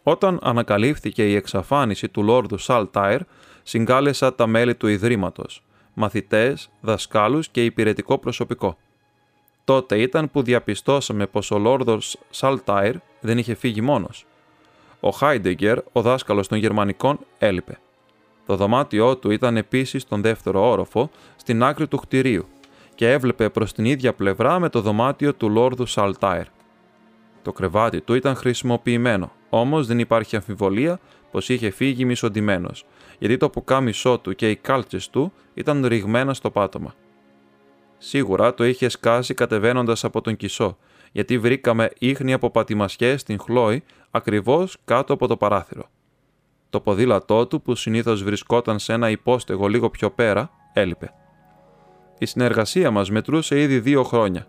Όταν 0.03 0.39
ανακαλύφθηκε 0.41 1.29
η 1.29 1.35
εξαφάνιση 1.35 2.09
του 2.09 2.23
Λόρδου 2.23 2.57
Σαλτάιρ, 2.57 3.21
συγκάλεσα 3.63 4.35
τα 4.35 4.47
μέλη 4.47 4.75
του 4.75 4.87
Ιδρύματος, 4.87 5.63
μαθητές, 5.93 6.69
δασκάλους 6.81 7.47
και 7.49 7.65
υπηρετικό 7.65 8.17
προσωπικό. 8.17 8.77
Τότε 9.65 10.01
ήταν 10.01 10.31
που 10.31 10.41
διαπιστώσαμε 10.41 11.27
πως 11.27 11.51
ο 11.51 11.57
Λόρδος 11.57 12.17
Σαλτάιρ 12.29 12.95
δεν 13.19 13.37
είχε 13.37 13.55
φύγει 13.55 13.81
μόνος. 13.81 14.25
Ο 14.99 15.09
Χάιντεγκερ, 15.09 15.77
ο 15.91 16.01
δάσκαλος 16.01 16.47
των 16.47 16.57
Γερμανικών, 16.57 17.19
έλειπε. 17.37 17.79
Το 18.45 18.55
δωμάτιό 18.55 19.17
του 19.17 19.31
ήταν 19.31 19.57
επίσης 19.57 20.01
στον 20.01 20.21
δεύτερο 20.21 20.69
όροφο, 20.69 21.09
στην 21.35 21.63
άκρη 21.63 21.87
του 21.87 21.97
κτηρίου 21.97 22.45
και 22.95 23.11
έβλεπε 23.11 23.49
προς 23.49 23.73
την 23.73 23.85
ίδια 23.85 24.13
πλευρά 24.13 24.59
με 24.59 24.69
το 24.69 24.81
δωμάτιο 24.81 25.33
του 25.33 25.49
Λόρδου 25.49 25.85
Σαλτάιρ. 25.85 26.45
Το 27.41 27.51
κρεβάτι 27.51 28.01
του 28.01 28.13
ήταν 28.13 28.35
χρησιμοποιημένο, 28.35 29.31
όμως 29.49 29.87
δεν 29.87 29.99
υπάρχει 29.99 30.35
αμφιβολία 30.35 30.99
πως 31.31 31.49
είχε 31.49 31.69
φύγει 31.69 32.05
μισοντημένος, 32.05 32.85
γιατί 33.19 33.37
το 33.37 33.49
πουκάμισό 33.49 34.17
του 34.17 34.35
και 34.35 34.49
οι 34.49 34.55
κάλτσες 34.55 35.09
του 35.09 35.33
ήταν 35.53 35.85
ρηγμένα 35.85 36.33
στο 36.33 36.49
πάτωμα. 36.49 36.95
Σίγουρα 38.07 38.53
το 38.53 38.63
είχε 38.65 38.89
σκάσει 38.89 39.33
κατεβαίνοντας 39.33 40.03
από 40.03 40.21
τον 40.21 40.35
Κισό, 40.35 40.77
γιατί 41.11 41.37
βρήκαμε 41.37 41.89
ίχνη 41.99 42.33
από 42.33 42.49
πατημασιές 42.49 43.21
στην 43.21 43.39
Χλόη 43.39 43.83
ακριβώς 44.11 44.77
κάτω 44.85 45.13
από 45.13 45.27
το 45.27 45.37
παράθυρο. 45.37 45.89
Το 46.69 46.79
ποδήλατό 46.79 47.47
του, 47.47 47.61
που 47.61 47.75
συνήθως 47.75 48.23
βρισκόταν 48.23 48.79
σε 48.79 48.93
ένα 48.93 49.09
υπόστεγο 49.09 49.67
λίγο 49.67 49.89
πιο 49.89 50.11
πέρα, 50.11 50.49
έλειπε. 50.73 51.13
Η 52.17 52.25
συνεργασία 52.25 52.91
μας 52.91 53.09
μετρούσε 53.09 53.61
ήδη 53.61 53.79
δύο 53.79 54.03
χρόνια. 54.03 54.47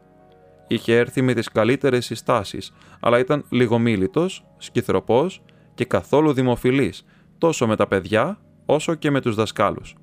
Είχε 0.66 0.96
έρθει 0.96 1.22
με 1.22 1.34
τις 1.34 1.48
καλύτερες 1.48 2.04
συστάσεις, 2.04 2.72
αλλά 3.00 3.18
ήταν 3.18 3.44
λιγομίλητος, 3.50 4.44
σκυθροπός 4.58 5.42
και 5.75 5.84
καθόλου 5.84 6.32
δημοφιλής, 6.32 7.04
τόσο 7.38 7.66
με 7.66 7.76
τα 7.76 7.86
παιδιά 7.86 8.38
όσο 8.66 8.94
και 8.94 9.10
με 9.10 9.20
τους 9.20 9.34
δασκάλους. 9.34 9.94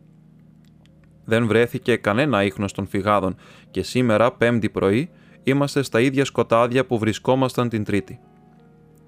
Δεν 1.26 1.48
βρέθηκε 1.48 1.96
κανένα 1.96 2.44
ίχνος 2.44 2.72
των 2.72 2.88
φυγάδων 2.88 3.36
και 3.72 3.84
σήμερα, 3.84 4.32
πέμπτη 4.32 4.70
πρωί, 4.70 5.10
είμαστε 5.44 5.84
στα 5.84 6.00
ίδια 6.00 6.26
σκοτάδια 6.26 6.86
που 6.86 6.98
βρισκόμασταν 6.98 7.70
την 7.70 7.84
Τρίτη. 7.84 8.20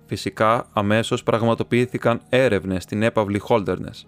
Φυσικά, 0.05 0.67
αμέσως 0.73 1.23
πραγματοποιήθηκαν 1.23 2.21
έρευνες 2.29 2.83
στην 2.83 3.03
έπαυλη 3.03 3.39
Χόλτερνες. 3.39 4.07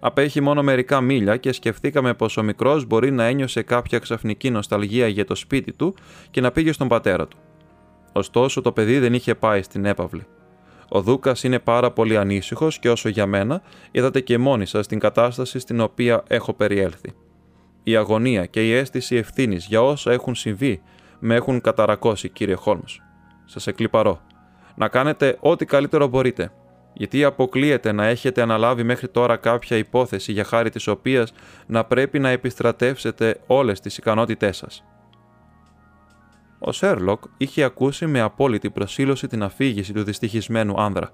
Απέχει 0.00 0.40
μόνο 0.40 0.62
μερικά 0.62 1.00
μίλια 1.00 1.36
και 1.36 1.52
σκεφτήκαμε 1.52 2.14
πως 2.14 2.36
ο 2.36 2.42
μικρός 2.42 2.86
μπορεί 2.86 3.10
να 3.10 3.24
ένιωσε 3.24 3.62
κάποια 3.62 3.98
ξαφνική 3.98 4.50
νοσταλγία 4.50 5.08
για 5.08 5.24
το 5.24 5.34
σπίτι 5.34 5.72
του 5.72 5.94
και 6.30 6.40
να 6.40 6.50
πήγε 6.50 6.72
στον 6.72 6.88
πατέρα 6.88 7.26
του. 7.26 7.38
Ωστόσο, 8.12 8.60
το 8.60 8.72
παιδί 8.72 8.98
δεν 8.98 9.14
είχε 9.14 9.34
πάει 9.34 9.62
στην 9.62 9.84
έπαυλη. 9.84 10.26
Ο 10.88 11.00
Δούκας 11.00 11.42
είναι 11.42 11.58
πάρα 11.58 11.90
πολύ 11.90 12.16
ανήσυχος 12.16 12.78
και 12.78 12.90
όσο 12.90 13.08
για 13.08 13.26
μένα, 13.26 13.62
είδατε 13.90 14.20
και 14.20 14.38
μόνοι 14.38 14.66
σας 14.66 14.86
την 14.86 14.98
κατάσταση 14.98 15.58
στην 15.58 15.80
οποία 15.80 16.22
έχω 16.28 16.52
περιέλθει. 16.52 17.12
Η 17.82 17.96
αγωνία 17.96 18.46
και 18.46 18.66
η 18.66 18.72
αίσθηση 18.72 19.16
ευθύνης 19.16 19.66
για 19.66 19.82
όσα 19.82 20.12
έχουν 20.12 20.34
συμβεί 20.34 20.82
με 21.18 21.34
έχουν 21.34 21.60
καταρακώσει, 21.60 22.28
κύριε 22.28 22.54
Χόλμς. 22.54 23.00
Σας 23.44 23.66
εκλυπαρώ. 23.66 24.20
Να 24.74 24.88
κάνετε 24.88 25.36
ό,τι 25.40 25.64
καλύτερο 25.64 26.06
μπορείτε, 26.06 26.52
γιατί 26.92 27.24
αποκλείεται 27.24 27.92
να 27.92 28.06
έχετε 28.06 28.42
αναλάβει 28.42 28.82
μέχρι 28.82 29.08
τώρα 29.08 29.36
κάποια 29.36 29.76
υπόθεση 29.76 30.32
για 30.32 30.44
χάρη 30.44 30.70
της 30.70 30.86
οποίας 30.86 31.32
να 31.66 31.84
πρέπει 31.84 32.18
να 32.18 32.28
επιστρατεύσετε 32.28 33.40
όλες 33.46 33.80
τις 33.80 33.96
ικανότητές 33.96 34.56
σας. 34.56 34.84
Ο 36.58 36.72
Σέρλοκ 36.72 37.22
είχε 37.36 37.62
ακούσει 37.62 38.06
με 38.06 38.20
απόλυτη 38.20 38.70
προσήλωση 38.70 39.26
την 39.26 39.42
αφήγηση 39.42 39.92
του 39.92 40.02
δυστυχισμένου 40.02 40.80
άνδρα. 40.80 41.10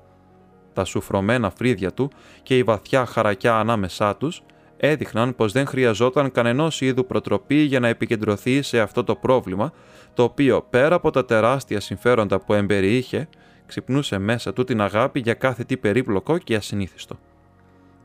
Τα 0.73 0.85
σουφρωμένα 0.85 1.51
φρύδια 1.51 1.93
του 1.93 2.11
και 2.43 2.59
η 2.59 2.63
βαθιά 2.63 3.07
χαρακιά 3.07 3.59
ανάμεσά 3.59 4.17
τους 4.17 4.43
έδειχναν 4.77 5.35
πως 5.35 5.53
δεν 5.53 5.67
χρειαζόταν 5.67 6.33
κανενός 6.33 6.81
είδου 6.81 7.07
προτροπή 7.07 7.57
για 7.57 7.81
να 7.81 7.89
επικεντρωθεί 7.89 8.63
σε 8.63 8.81
αυτό 8.81 9.05
το 9.05 9.15
πρόβλημα, 9.15 9.73
το 10.15 10.23
οποίο 10.23 10.67
πέρα 10.71 10.95
από 10.95 11.11
τα 11.11 11.25
τεράστια 11.25 11.81
συμφέροντα 11.81 12.41
που 12.41 12.55
εμπεριείχε, 12.55 13.29
ξυπνούσε 13.67 14.19
μέσα 14.19 14.53
του 14.53 14.65
την 14.65 14.81
αγάπη 14.81 15.21
για 15.21 15.35
κάθε 15.35 15.65
τι 15.65 15.77
περίπλοκο 15.77 16.39
και 16.39 16.55
ασυνήθιστο. 16.55 17.19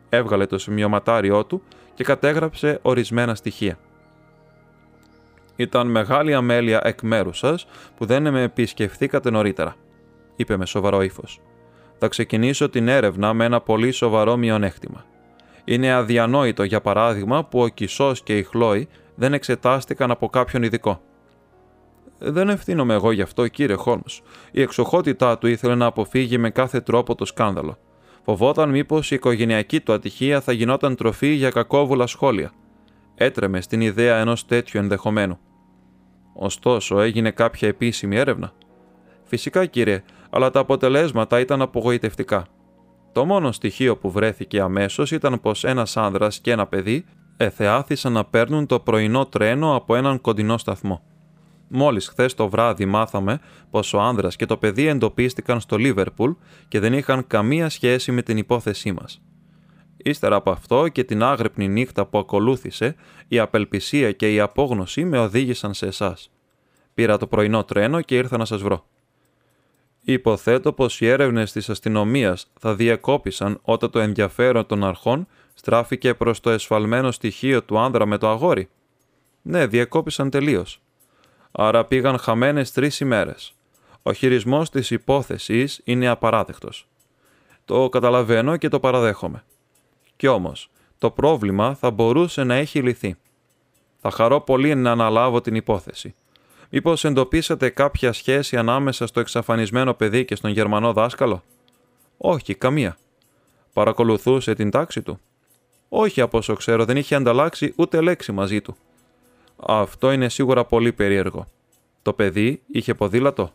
Έβγαλε 0.09 0.45
το 0.45 0.57
σημειωματάριό 0.57 1.45
του 1.45 1.61
και 1.93 2.03
κατέγραψε 2.03 2.79
ορισμένα 2.81 3.35
στοιχεία. 3.35 3.77
Ήταν 5.55 5.87
μεγάλη 5.87 6.33
αμέλεια 6.33 6.81
εκ 6.83 7.01
μέρους 7.01 7.37
σας 7.37 7.67
που 7.97 8.05
δεν 8.05 8.31
με 8.31 8.41
επισκεφθήκατε 8.41 9.29
νωρίτερα, 9.29 9.75
είπε 10.35 10.57
με 10.57 10.65
σοβαρό 10.65 11.01
ύφος. 11.01 11.41
Θα 11.97 12.07
ξεκινήσω 12.07 12.69
την 12.69 12.87
έρευνα 12.87 13.33
με 13.33 13.45
ένα 13.45 13.61
πολύ 13.61 13.91
σοβαρό 13.91 14.37
μειονέκτημα. 14.37 15.05
Είναι 15.63 15.93
αδιανόητο, 15.93 16.63
για 16.63 16.81
παράδειγμα, 16.81 17.45
που 17.45 17.61
ο 17.61 17.67
Κισός 17.67 18.23
και 18.23 18.37
η 18.37 18.43
Χλόη 18.43 18.87
δεν 19.15 19.33
εξετάστηκαν 19.33 20.11
από 20.11 20.29
κάποιον 20.29 20.63
ειδικό. 20.63 21.01
Δεν 22.17 22.49
ευθύνομαι 22.49 22.93
εγώ 22.93 23.11
γι' 23.11 23.21
αυτό, 23.21 23.47
κύριε 23.47 23.75
Χόλμ. 23.75 24.01
Η 24.51 24.61
εξοχότητά 24.61 25.37
του 25.37 25.47
ήθελε 25.47 25.75
να 25.75 25.85
αποφύγει 25.85 26.37
με 26.37 26.49
κάθε 26.49 26.81
τρόπο 26.81 27.15
το 27.15 27.25
σκάνδαλο. 27.25 27.77
Φοβόταν 28.23 28.69
μήπως 28.69 29.11
η 29.11 29.15
οικογενειακή 29.15 29.81
του 29.81 29.93
ατυχία 29.93 30.41
θα 30.41 30.51
γινόταν 30.51 30.95
τροφή 30.95 31.27
για 31.27 31.49
κακόβουλα 31.49 32.07
σχόλια. 32.07 32.51
Έτρεμε 33.15 33.61
στην 33.61 33.81
ιδέα 33.81 34.17
ενός 34.17 34.45
τέτοιου 34.45 34.79
ενδεχομένου. 34.79 35.39
Ωστόσο, 36.33 36.99
έγινε 36.99 37.31
κάποια 37.31 37.67
επίσημη 37.67 38.15
έρευνα. 38.15 38.53
Φυσικά, 39.23 39.65
κύριε, 39.65 40.03
αλλά 40.29 40.49
τα 40.49 40.59
αποτελέσματα 40.59 41.39
ήταν 41.39 41.61
απογοητευτικά. 41.61 42.45
Το 43.11 43.25
μόνο 43.25 43.51
στοιχείο 43.51 43.97
που 43.97 44.11
βρέθηκε 44.11 44.61
αμέσως 44.61 45.11
ήταν 45.11 45.41
πως 45.41 45.63
ένας 45.63 45.97
άνδρας 45.97 46.39
και 46.39 46.51
ένα 46.51 46.67
παιδί 46.67 47.05
εθεάθησαν 47.37 48.11
να 48.11 48.25
παίρνουν 48.25 48.65
το 48.65 48.79
πρωινό 48.79 49.25
τρένο 49.25 49.75
από 49.75 49.95
έναν 49.95 50.21
κοντινό 50.21 50.57
σταθμό. 50.57 51.01
Μόλις 51.67 52.07
χθες 52.07 52.33
το 52.33 52.49
βράδυ 52.49 52.85
μάθαμε 52.85 53.39
πως 53.69 53.93
ο 53.93 53.99
άνδρας 53.99 54.35
και 54.35 54.45
το 54.45 54.57
παιδί 54.57 54.87
εντοπίστηκαν 54.87 55.59
στο 55.59 55.77
Λίβερπουλ 55.77 56.31
και 56.67 56.79
δεν 56.79 56.93
είχαν 56.93 57.27
καμία 57.27 57.69
σχέση 57.69 58.11
με 58.11 58.21
την 58.21 58.37
υπόθεσή 58.37 58.91
μας. 58.91 59.21
Ύστερα 59.97 60.35
από 60.35 60.51
αυτό 60.51 60.87
και 60.87 61.03
την 61.03 61.23
άγρυπνη 61.23 61.67
νύχτα 61.67 62.05
που 62.05 62.17
ακολούθησε, 62.17 62.95
η 63.27 63.39
απελπισία 63.39 64.11
και 64.11 64.33
η 64.33 64.39
απόγνωση 64.39 65.05
με 65.05 65.19
οδήγησαν 65.19 65.73
σε 65.73 65.85
εσάς. 65.85 66.31
Πήρα 66.93 67.17
το 67.17 67.27
πρωινό 67.27 67.63
τρένο 67.63 68.01
και 68.01 68.15
ήρθα 68.15 68.37
να 68.37 68.45
σας 68.45 68.61
βρω. 68.61 68.85
Υποθέτω 70.01 70.73
πως 70.73 71.01
οι 71.01 71.07
έρευνες 71.07 71.51
της 71.51 71.69
αστυνομίας 71.69 72.51
θα 72.59 72.75
διακόπησαν 72.75 73.59
όταν 73.61 73.89
το 73.89 73.99
ενδιαφέρον 73.99 74.65
των 74.65 74.83
αρχών 74.83 75.27
στράφηκε 75.53 76.13
προς 76.13 76.39
το 76.39 76.49
εσφαλμένο 76.49 77.11
στοιχείο 77.11 77.63
του 77.63 77.79
άνδρα 77.79 78.05
με 78.05 78.17
το 78.17 78.29
αγόρι. 78.29 78.69
Ναι, 79.41 79.67
διακόπησαν 79.67 80.29
τελείως 80.29 80.81
άρα 81.51 81.85
πήγαν 81.85 82.17
χαμένες 82.17 82.71
τρεις 82.71 82.99
ημέρες. 82.99 83.53
Ο 84.03 84.13
χειρισμός 84.13 84.69
της 84.69 84.91
υπόθεσης 84.91 85.81
είναι 85.83 86.07
απαράδεκτος. 86.07 86.87
Το 87.65 87.89
καταλαβαίνω 87.89 88.57
και 88.57 88.67
το 88.67 88.79
παραδέχομαι. 88.79 89.43
Κι 90.15 90.27
όμως, 90.27 90.69
το 90.97 91.11
πρόβλημα 91.11 91.75
θα 91.75 91.91
μπορούσε 91.91 92.43
να 92.43 92.55
έχει 92.55 92.81
λυθεί. 92.81 93.15
Θα 94.01 94.11
χαρώ 94.11 94.41
πολύ 94.41 94.75
να 94.75 94.91
αναλάβω 94.91 95.41
την 95.41 95.55
υπόθεση. 95.55 96.15
Μήπως 96.73 97.03
εντοπίσατε 97.03 97.69
κάποια 97.69 98.13
σχέση 98.13 98.57
ανάμεσα 98.57 99.07
στο 99.07 99.19
εξαφανισμένο 99.19 99.93
παιδί 99.93 100.25
και 100.25 100.35
στον 100.35 100.51
Γερμανό 100.51 100.93
δάσκαλο; 100.93 101.43
Όχι, 102.17 102.55
καμία. 102.55 102.97
Παρακολουθούσε 103.73 104.53
την 104.53 104.69
τάξη 104.69 105.01
του; 105.01 105.19
Όχι, 105.89 106.21
από 106.21 106.37
όσο 106.37 106.53
ξέρω, 106.53 106.85
δεν 106.85 106.97
είχε 106.97 107.15
ανταλλάξει 107.15 107.73
ούτε 107.75 108.01
λέξη 108.01 108.31
μαζί 108.31 108.61
του. 108.61 108.75
Αυτό 109.55 110.11
είναι 110.11 110.29
σίγουρα 110.29 110.65
πολύ 110.65 110.93
περίεργο. 110.93 111.47
Το 112.01 112.13
παιδί 112.13 112.61
είχε 112.67 112.93
ποδήλατο; 112.93 113.51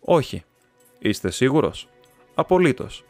Όχι. 0.00 0.44
Είστε 0.98 1.30
σίγουρος; 1.30 1.88
Απολύτως. 2.34 3.04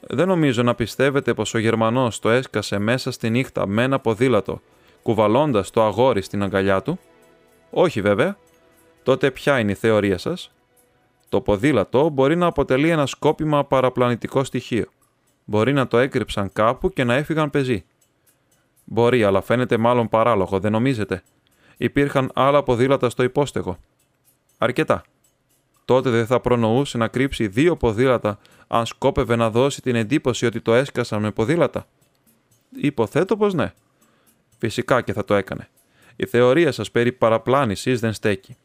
Δεν 0.00 0.26
νομίζω 0.26 0.62
να 0.62 0.74
πιστεύετε 0.74 1.34
πως 1.34 1.54
ο 1.54 1.58
Γερμανός 1.58 2.18
το 2.18 2.30
έσκασε 2.30 2.78
μέσα 2.78 3.10
στη 3.10 3.30
νύχτα 3.30 3.66
με 3.66 3.82
ένα 3.82 3.98
ποδήλατο, 3.98 4.60
κουβαλώντας 5.02 5.70
το 5.70 5.82
αγόρι 5.82 6.22
στην 6.22 6.42
αγκαλιά 6.42 6.82
του; 6.82 6.98
Όχι 7.70 8.00
βέβαια. 8.00 8.36
Τότε 9.08 9.30
ποια 9.30 9.58
είναι 9.58 9.70
η 9.70 9.74
θεωρία 9.74 10.18
σας; 10.18 10.52
Το 11.28 11.40
ποδήλατο 11.40 12.08
μπορεί 12.08 12.36
να 12.36 12.46
αποτελεί 12.46 12.90
ένα 12.90 13.06
σκόπιμα 13.06 13.64
παραπλανητικό 13.64 14.44
στοιχείο. 14.44 14.86
Μπορεί 15.44 15.72
να 15.72 15.86
το 15.86 15.98
έκρυψαν 15.98 16.52
κάπου 16.52 16.92
και 16.92 17.04
να 17.04 17.14
έφυγαν 17.14 17.50
πεζοί. 17.50 17.84
Μπορεί, 18.84 19.24
αλλά 19.24 19.40
φαίνεται 19.40 19.76
μάλλον 19.76 20.08
παράλογο, 20.08 20.60
δεν 20.60 20.72
νομίζετε 20.72 21.22
υπήρχαν 21.76 22.30
άλλα 22.34 22.62
ποδήλατα 22.62 23.10
στο 23.10 23.22
υπόστεγο. 23.22 23.78
Αρκετά. 24.58 25.02
Τότε 25.84 26.10
δεν 26.10 26.26
θα 26.26 26.40
προνοούσε 26.40 26.98
να 26.98 27.08
κρύψει 27.08 27.46
δύο 27.46 27.76
ποδήλατα 27.76 28.38
αν 28.66 28.86
σκόπευε 28.86 29.36
να 29.36 29.50
δώσει 29.50 29.82
την 29.82 29.94
εντύπωση 29.94 30.46
ότι 30.46 30.60
το 30.60 30.74
έσκασαν 30.74 31.20
με 31.22 31.30
ποδήλατα. 31.30 31.86
Υποθέτω 32.70 33.36
πως 33.36 33.54
ναι. 33.54 33.72
Φυσικά 34.58 35.00
και 35.00 35.12
θα 35.12 35.24
το 35.24 35.34
έκανε. 35.34 35.68
Η 36.16 36.26
θεωρία 36.26 36.72
σας 36.72 36.90
περί 36.90 37.12
παραπλάνησης 37.12 38.00
δεν 38.00 38.12
στέκει. 38.12 38.56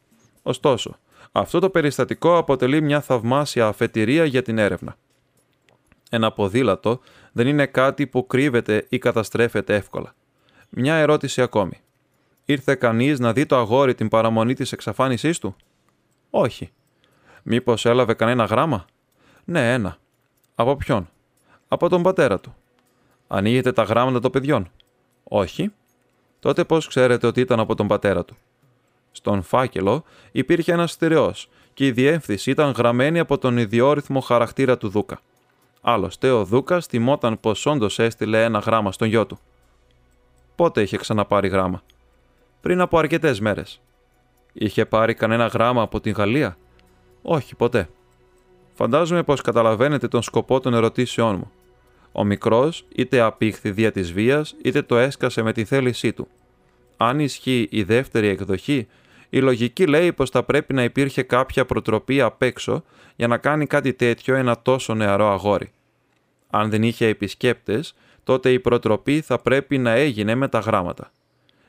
Ωστόσο, 0.44 0.98
αυτό 1.32 1.60
το 1.60 1.70
περιστατικό 1.70 2.38
αποτελεί 2.38 2.82
μια 2.82 3.02
θαυμάσια 3.02 3.68
αφετηρία 3.68 4.26
για 4.26 4.42
την 4.42 4.58
έρευνα. 4.58 4.96
Ένα 6.10 6.32
ποδήλατο 6.32 7.00
δεν 7.32 7.48
είναι 7.48 7.66
κάτι 7.66 8.08
που 8.08 8.28
κρύβεται 8.28 8.86
ή 8.90 8.98
καταστρέφεται 8.98 9.76
εύκολα. 9.76 10.16
Μια 10.70 10.96
ερώτηση 10.96 11.42
ακόμη. 11.42 11.80
Ήρθε 12.46 12.76
κανείς 12.76 13.20
να 13.20 13.34
δει 13.34 13.46
το 13.46 13.56
αγόρι 13.58 13.96
την 13.96 14.08
παραμονή 14.08 14.54
της 14.54 14.72
εξαφάνισής 14.72 15.40
του; 15.40 15.56
Όχι. 16.30 16.72
Μήπως 17.44 17.86
έλαβε 17.86 18.14
κανένα 18.14 18.44
γράμμα; 18.44 18.86
Ναι, 19.44 19.74
ένα. 19.74 19.98
Από 20.56 20.76
ποιον; 20.76 21.10
Από 21.68 21.90
τον 21.90 22.04
πατέρα 22.04 22.40
του. 22.40 22.56
Ανοίγετε 23.28 23.72
τα 23.72 23.84
γράμματα 23.84 24.20
των 24.20 24.32
παιδιών; 24.32 24.72
Όχι. 25.24 25.74
Τότε 26.40 26.64
πώς 26.64 26.88
ξέρετε 26.88 27.28
ότι 27.28 27.42
ήταν 27.42 27.60
από 27.60 27.76
τον 27.76 27.88
πατέρα 27.88 28.26
του; 28.26 28.38
Στον 29.16 29.42
φάκελο 29.42 30.04
υπήρχε 30.32 30.72
ένας 30.72 30.92
στερεός 30.92 31.50
και 31.74 31.86
η 31.86 31.92
διεύθυνση 31.92 32.52
ήταν 32.52 32.72
γραμμένη 32.72 33.20
από 33.20 33.38
τον 33.38 33.58
ιδιόρυθμο 33.58 34.20
χαρακτήρα 34.20 34.78
του 34.78 34.90
Δούκα. 34.90 35.20
Άλλωστε, 35.82 36.32
ο 36.32 36.44
Δούκας 36.44 36.86
θυμόταν 36.86 37.40
πως 37.40 37.66
όντως 37.66 38.00
έστειλε 38.00 38.44
ένα 38.44 38.60
γράμμα 38.60 38.92
στον 38.92 39.08
γιο 39.08 39.26
του. 39.26 39.40
Πότε 40.56 40.82
είχε 40.82 40.98
ξαναπάρει 40.98 41.48
γράμμα; 41.48 41.84
Πριν 42.62 42.82
από 42.82 42.98
αρκετές 42.98 43.40
μέρες. 43.40 43.82
Είχε 44.54 44.86
πάρει 44.86 45.14
κανένα 45.14 45.46
γράμμα 45.48 45.82
από 45.82 46.00
την 46.00 46.14
Γαλλία; 46.14 46.58
Όχι, 47.22 47.56
ποτέ. 47.56 47.90
Φαντάζομαι 48.74 49.24
πως 49.24 49.42
καταλαβαίνετε 49.42 50.08
τον 50.08 50.22
σκοπό 50.22 50.60
των 50.60 50.74
ερωτήσεών 50.74 51.36
μου. 51.36 51.52
Ο 52.12 52.24
μικρός 52.24 52.86
είτε 52.96 53.20
απήχθη 53.20 53.72
δια 53.72 53.92
της 53.92 54.14
βίας, 54.14 54.56
είτε 54.64 54.82
το 54.82 54.98
έσκασε 54.98 55.42
με 55.42 55.54
τη 55.54 55.66
θέλησή 55.66 56.14
του. 56.14 56.28
Αν 56.98 57.20
ισχύει 57.20 57.68
η 57.72 57.84
δεύτερη 57.84 58.28
εκδοχή, 58.28 58.88
η 59.34 59.42
λογική 59.42 59.86
λέει 59.86 60.14
πως 60.14 60.30
θα 60.30 60.44
πρέπει 60.44 60.74
να 60.74 60.84
υπήρχε 60.84 61.24
κάποια 61.24 61.66
προτροπή 61.66 62.22
απ' 62.22 62.42
έξω 62.42 62.84
για 63.16 63.28
να 63.28 63.38
κάνει 63.38 63.66
κάτι 63.66 63.94
τέτοιο 63.94 64.36
ένα 64.36 64.62
τόσο 64.62 64.94
νεαρό 64.94 65.32
αγόρι. 65.32 65.72
Αν 66.50 66.70
δεν 66.70 66.84
είχε 66.84 67.08
επισκέπτες, 67.08 67.96
τότε 68.24 68.52
η 68.52 68.60
προτροπή 68.60 69.22
θα 69.22 69.40
πρέπει 69.40 69.78
να 69.78 69.92
έγινε 69.92 70.36
με 70.36 70.48
τα 70.48 70.60
γράμματα. 70.60 71.12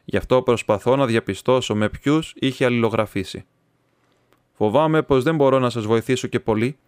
Γι' 0.05 0.17
αυτό 0.17 0.43
προσπαθώ 0.43 0.97
να 0.97 1.07
διαπιστώσω 1.07 1.75
με 1.75 1.89
ποιους 1.89 2.35
είχε 2.37 2.65
αλληλογραφήσει. 2.65 3.45
Φοβάμαι 4.53 5.03
πως 5.03 5.23
δεν 5.23 5.35
μπορώ 5.35 5.59
να 5.59 5.71
σας 5.71 5.87
βοηθήσω 5.87 6.29
και 6.29 6.41
πολύ. 6.41 6.79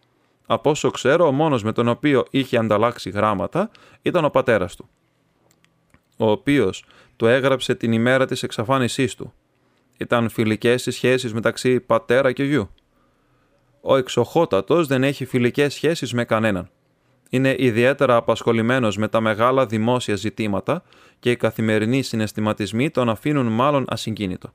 Από 0.46 0.70
όσο 0.70 0.90
ξέρω, 0.90 1.26
ο 1.26 1.32
μόνος 1.32 1.62
με 1.62 1.72
τον 1.72 1.88
οποίο 1.88 2.24
είχε 2.30 2.56
ανταλλάξει 2.56 3.10
γράμματα 3.10 3.70
ήταν 4.02 4.24
ο 4.24 4.30
πατέρας 4.30 4.76
του, 4.76 4.88
ο 6.16 6.30
οποίος 6.30 6.84
το 7.16 7.28
έγραψε 7.28 7.74
την 7.74 7.92
ημέρα 7.92 8.26
της 8.26 8.42
εξαφάνισής 8.42 9.14
του. 9.14 9.32
Ήταν 9.96 10.28
φιλικές 10.28 10.86
οι 10.86 10.90
σχέσεις 10.90 11.34
μεταξύ 11.34 11.80
πατέρα 11.80 12.32
και 12.32 12.44
γιου. 12.44 12.70
Ο 13.80 13.96
εξοχότατος 13.96 14.86
δεν 14.86 15.04
έχει 15.04 15.24
φιλικές 15.24 15.74
σχέσεις 15.74 16.12
με 16.12 16.24
κανέναν. 16.24 16.70
Είναι 17.30 17.54
ιδιαίτερα 17.58 18.16
απασχολημένος 18.16 18.96
με 18.96 19.08
τα 19.08 19.20
μεγάλα 19.20 19.66
δημόσια 19.66 20.16
ζητήματα 20.16 20.82
και 21.18 21.30
οι 21.30 21.36
καθημερινοί 21.36 22.02
συναισθηματισμοί 22.02 22.90
τον 22.90 23.08
αφήνουν 23.08 23.46
μάλλον 23.46 23.84
ασυγκίνητο. 23.88 24.52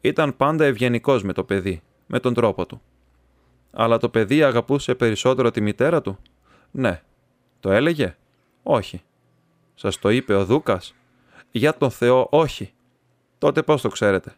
Ήταν 0.00 0.36
πάντα 0.36 0.64
ευγενικός 0.64 1.22
με 1.22 1.32
το 1.32 1.44
παιδί, 1.44 1.82
με 2.06 2.20
τον 2.20 2.34
τρόπο 2.34 2.66
του. 2.66 2.82
Αλλά 3.70 3.98
το 3.98 4.08
παιδί 4.08 4.42
αγαπούσε 4.42 4.94
περισσότερο 4.94 5.50
τη 5.50 5.60
μητέρα 5.60 6.02
του; 6.02 6.18
Ναι. 6.70 7.02
Το 7.60 7.70
έλεγε; 7.70 8.16
Όχι. 8.62 9.02
Σας 9.74 9.98
το 9.98 10.08
είπε 10.10 10.34
ο 10.34 10.44
Δούκας; 10.44 10.94
Για 11.50 11.74
τον 11.74 11.90
Θεό 11.90 12.26
όχι. 12.30 12.72
Τότε 13.38 13.62
πώς 13.62 13.80
το 13.80 13.88
ξέρετε; 13.88 14.34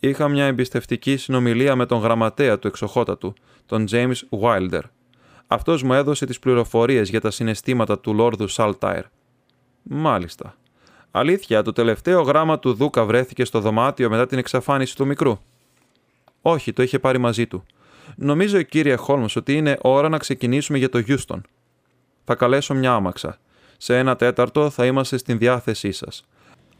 Είχα 0.00 0.28
μια 0.28 0.44
εμπιστευτική 0.44 1.16
συνομιλία 1.16 1.76
με 1.76 1.86
τον 1.86 1.98
γραμματέα 1.98 2.58
του 2.58 2.66
εξοχότατου, 2.66 3.34
τον 3.66 3.84
James 3.90 4.16
Wilder. 4.40 4.80
Αυτός 5.46 5.82
μου 5.82 5.92
έδωσε 5.92 6.26
τις 6.26 6.38
πληροφορίες 6.38 7.08
για 7.08 7.20
τα 7.20 7.30
συναισθήματα 7.30 7.98
του 7.98 8.14
Λόρδου 8.14 8.48
Σαλτάιρ. 8.48 9.04
Μάλιστα. 9.82 10.56
Αλήθεια, 11.10 11.62
το 11.62 11.72
τελευταίο 11.72 12.22
γράμμα 12.22 12.58
του 12.58 12.74
Δούκα 12.74 13.04
βρέθηκε 13.04 13.44
στο 13.44 13.60
δωμάτιο 13.60 14.10
μετά 14.10 14.26
την 14.26 14.38
εξαφάνιση 14.38 14.96
του 14.96 15.06
μικρού. 15.06 15.38
Όχι, 16.42 16.72
το 16.72 16.82
είχε 16.82 16.98
πάρει 16.98 17.18
μαζί 17.18 17.46
του. 17.46 17.64
Νομίζω, 18.16 18.62
κύριε 18.62 18.94
Χόλμς, 18.94 19.36
ότι 19.36 19.56
είναι 19.56 19.78
ώρα 19.80 20.08
να 20.08 20.18
ξεκινήσουμε 20.18 20.78
για 20.78 20.88
το 20.88 20.98
Γιούστον. 20.98 21.42
Θα 22.24 22.34
καλέσω 22.34 22.74
μια 22.74 22.92
άμαξα. 22.92 23.38
Σε 23.76 23.98
ένα 23.98 24.16
τέταρτο 24.16 24.70
θα 24.70 24.86
είμαστε 24.86 25.16
στην 25.16 25.38
διάθεσή 25.38 25.92
σας. 25.92 26.26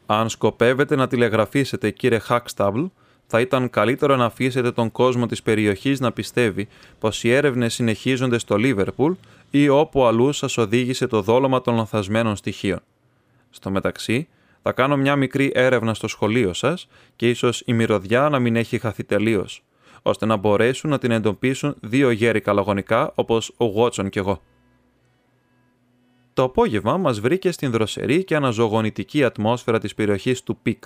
Αν 0.07 0.29
σκοπεύετε 0.29 0.97
να 0.97 1.07
τηλεγραφήσετε, 1.07 1.91
κύριε 1.91 2.19
Χάκσταμπλ, 2.19 2.85
θα 3.31 3.41
ήταν 3.41 3.71
καλύτερο 3.71 4.17
να 4.17 4.25
αφήσετε 4.25 4.73
τον 4.73 4.91
κόσμο 4.91 5.27
της 5.27 5.43
περιοχής 5.43 6.01
να 6.01 6.13
πιστεύει 6.13 6.69
πως 6.99 7.25
οι 7.25 7.33
έρευνες 7.33 7.75
συνεχίζονται 7.75 8.39
στο 8.39 8.57
Λίβερπουλ 8.57 9.13
ή 9.51 9.69
όπου 9.69 10.05
αλλού 10.05 10.33
σας 10.33 10.57
οδήγησε 10.59 11.07
το 11.07 11.23
δόλωμα 11.23 11.61
των 11.61 11.75
λανθασμένων 11.75 12.37
στοιχείων. 12.37 12.81
Στο 13.51 13.71
μεταξύ, 13.71 14.29
θα 14.63 14.73
κάνω 14.73 14.97
μια 14.97 15.17
μικρή 15.17 15.53
έρευνα 15.55 15.95
στο 15.95 16.09
σχολείο 16.09 16.53
σας 16.53 16.89
και 17.17 17.29
ίσως 17.29 17.63
η 17.67 17.73
μυρωδιά 17.73 18.29
να 18.29 18.39
μην 18.39 18.57
έχει 18.57 18.79
χαθεί 18.79 19.05
τελείως, 19.05 19.63
ώστε 20.03 20.27
να 20.27 20.37
μπορέσουν 20.37 20.91
να 20.91 20.99
την 20.99 21.11
εντοπίσουν 21.11 21.75
δύο 21.81 22.11
γέροι 22.11 22.41
καλαγωνικά 22.41 23.13
όπως 23.15 23.53
ο 23.57 23.65
Γότσον 23.65 24.09
κι 24.09 24.19
εγώ. 24.19 24.43
Το 26.33 26.43
απόγευμα 26.43 26.97
μας 26.97 27.21
βρήκε 27.21 27.51
στην 27.51 27.71
δροσερή 27.71 28.25
και 28.25 28.37
αναζωογονητική 28.37 29.25
ατμόσφαιρα 29.25 29.79
της 29.79 29.95
περιοχής 29.95 30.43
του 30.43 30.57
Πικ, 30.63 30.85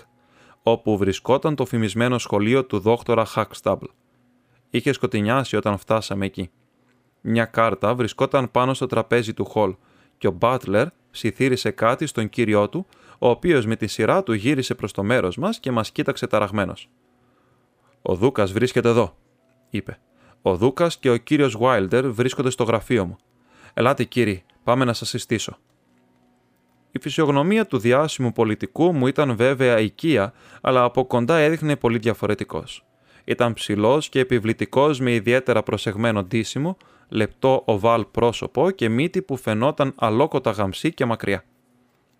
όπου 0.62 0.96
βρισκόταν 0.96 1.54
το 1.54 1.64
φημισμένο 1.64 2.18
σχολείο 2.18 2.64
του 2.64 2.78
δόκτωρα 2.78 3.24
Χακστάμπλ. 3.24 3.86
Είχε 4.70 4.92
σκοτεινιάσει 4.92 5.56
όταν 5.56 5.78
φτάσαμε 5.78 6.26
εκεί. 6.26 6.50
Μια 7.20 7.44
κάρτα 7.44 7.94
βρισκόταν 7.94 8.50
πάνω 8.50 8.74
στο 8.74 8.86
τραπέζι 8.86 9.34
του 9.34 9.44
χολ 9.44 9.74
και 10.18 10.26
ο 10.26 10.30
Μπάτλερ 10.30 10.86
ψιθύρισε 11.10 11.70
κάτι 11.70 12.06
στον 12.06 12.28
κύριό 12.28 12.68
του, 12.68 12.86
ο 13.18 13.28
οποίος 13.28 13.66
με 13.66 13.76
τη 13.76 13.86
σειρά 13.86 14.22
του 14.22 14.32
γύρισε 14.32 14.74
προς 14.74 14.92
το 14.92 15.02
μέρος 15.02 15.36
μας 15.36 15.60
και 15.60 15.70
μας 15.70 15.90
κοίταξε 15.90 16.26
ταραγμένος. 16.26 16.88
Ο 18.02 18.14
Δούκας 18.14 18.52
βρίσκεται 18.52 18.88
εδώ, 18.88 19.16
είπε. 19.70 19.98
Ο 20.42 20.56
Δούκας 20.56 20.98
και 20.98 21.10
ο 21.10 21.16
κύριος 21.16 21.56
Βάιλτερ 21.56 22.10
βρίσκονται 22.10 22.50
στο 22.50 22.64
γραφείο 22.64 23.06
μου. 23.06 23.16
Ελάτε, 23.74 24.04
κύριοι, 24.04 24.44
πάμε 24.64 24.84
να 24.84 24.92
σας 24.92 25.08
συστήσω. 25.08 25.58
Η 26.92 26.98
φυσιογνωμία 27.00 27.66
του 27.66 27.78
διάσημου 27.78 28.32
πολιτικού 28.32 28.94
μου 28.94 29.06
ήταν 29.06 29.36
βέβαια 29.36 29.80
οικία, 29.80 30.32
αλλά 30.60 30.84
από 30.84 31.04
κοντά 31.06 31.36
έδειχνε 31.36 31.76
πολύ 31.76 31.98
διαφορετικός. 31.98 32.84
Ήταν 33.24 33.52
ψηλός 33.52 34.08
και 34.08 34.20
επιβλητικός 34.20 35.00
με 35.00 35.12
ιδιαίτερα 35.12 35.62
προσεγμένο 35.62 36.22
ντύσιμο, 36.24 36.76
λεπτό 37.08 37.62
οβάλ 37.64 38.04
πρόσωπο 38.10 38.70
και 38.70 38.88
μύτη 38.88 39.22
που 39.22 39.36
φαινόταν 39.36 39.92
αλόκοτα 39.96 40.50
γαμψή 40.50 40.92
και 40.92 41.04
μακριά. 41.04 41.44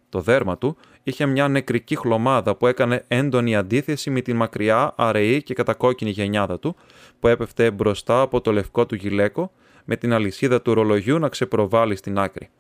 Το 0.09 0.21
δέρμα 0.21 0.59
του 0.59 0.77
είχε 1.03 1.27
μια 1.27 1.49
νεκρική 1.49 1.97
χλωμάδα 1.97 2.57
που 2.57 2.67
έκανε 2.67 3.05
έντονη 3.09 3.57
αντίθεση 3.57 4.11
με 4.11 4.21
την 4.21 4.37
μακριά, 4.37 4.95
αραιή 4.97 5.43
και 5.43 5.55
κατακόκκινη 5.55 6.11
γενιάδα 6.11 6.59
του, 6.59 6.77
που 7.21 7.29
έπεφτε 7.29 7.71
μπροστά 7.71 8.21
από 8.21 8.41
το 8.41 8.53
λευκό 8.53 8.87
του 8.87 8.95
γυλαίκο, 8.95 9.53
με 9.85 9.97
την 9.97 10.13
αλυσίδα 10.13 10.63
του 10.63 10.75
ρολογιού 10.75 11.19
να 11.19 11.29
ξεπροβάλλει 11.29 11.97
στην 11.97 12.19
άκρη. 12.19 12.51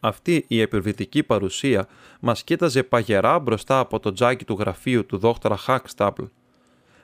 Αυτή 0.00 0.44
η 0.48 0.60
επιβρυτική 0.60 1.22
παρουσία 1.22 1.88
μας 2.20 2.42
κοίταζε 2.42 2.82
παγερά 2.82 3.38
μπροστά 3.38 3.78
από 3.78 4.00
το 4.00 4.12
τζάκι 4.12 4.44
του 4.44 4.56
γραφείου 4.58 5.06
του 5.06 5.18
δόκτωρα 5.18 5.56
Χακστάπλ. 5.56 6.24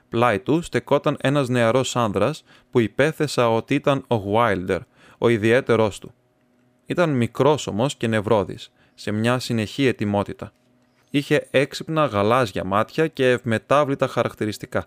Πλάι 0.09 0.39
του 0.39 0.61
στεκόταν 0.61 1.17
ένας 1.21 1.49
νεαρός 1.49 1.95
άνδρας 1.95 2.43
που 2.71 2.79
υπέθεσα 2.79 3.49
ότι 3.49 3.73
ήταν 3.75 4.05
ο 4.07 4.15
Wilder, 4.33 4.79
ο 5.17 5.29
ιδιαίτερός 5.29 5.99
του. 5.99 6.13
Ήταν 6.85 7.09
μικρός 7.09 7.67
όμως 7.67 7.95
και 7.95 8.07
νευρώδης, 8.07 8.71
σε 8.93 9.11
μια 9.11 9.39
συνεχή 9.39 9.85
ετοιμότητα. 9.85 10.51
Είχε 11.09 11.47
έξυπνα 11.51 12.05
γαλάζια 12.05 12.63
μάτια 12.63 13.07
και 13.07 13.29
ευμετάβλητα 13.29 14.07
χαρακτηριστικά. 14.07 14.85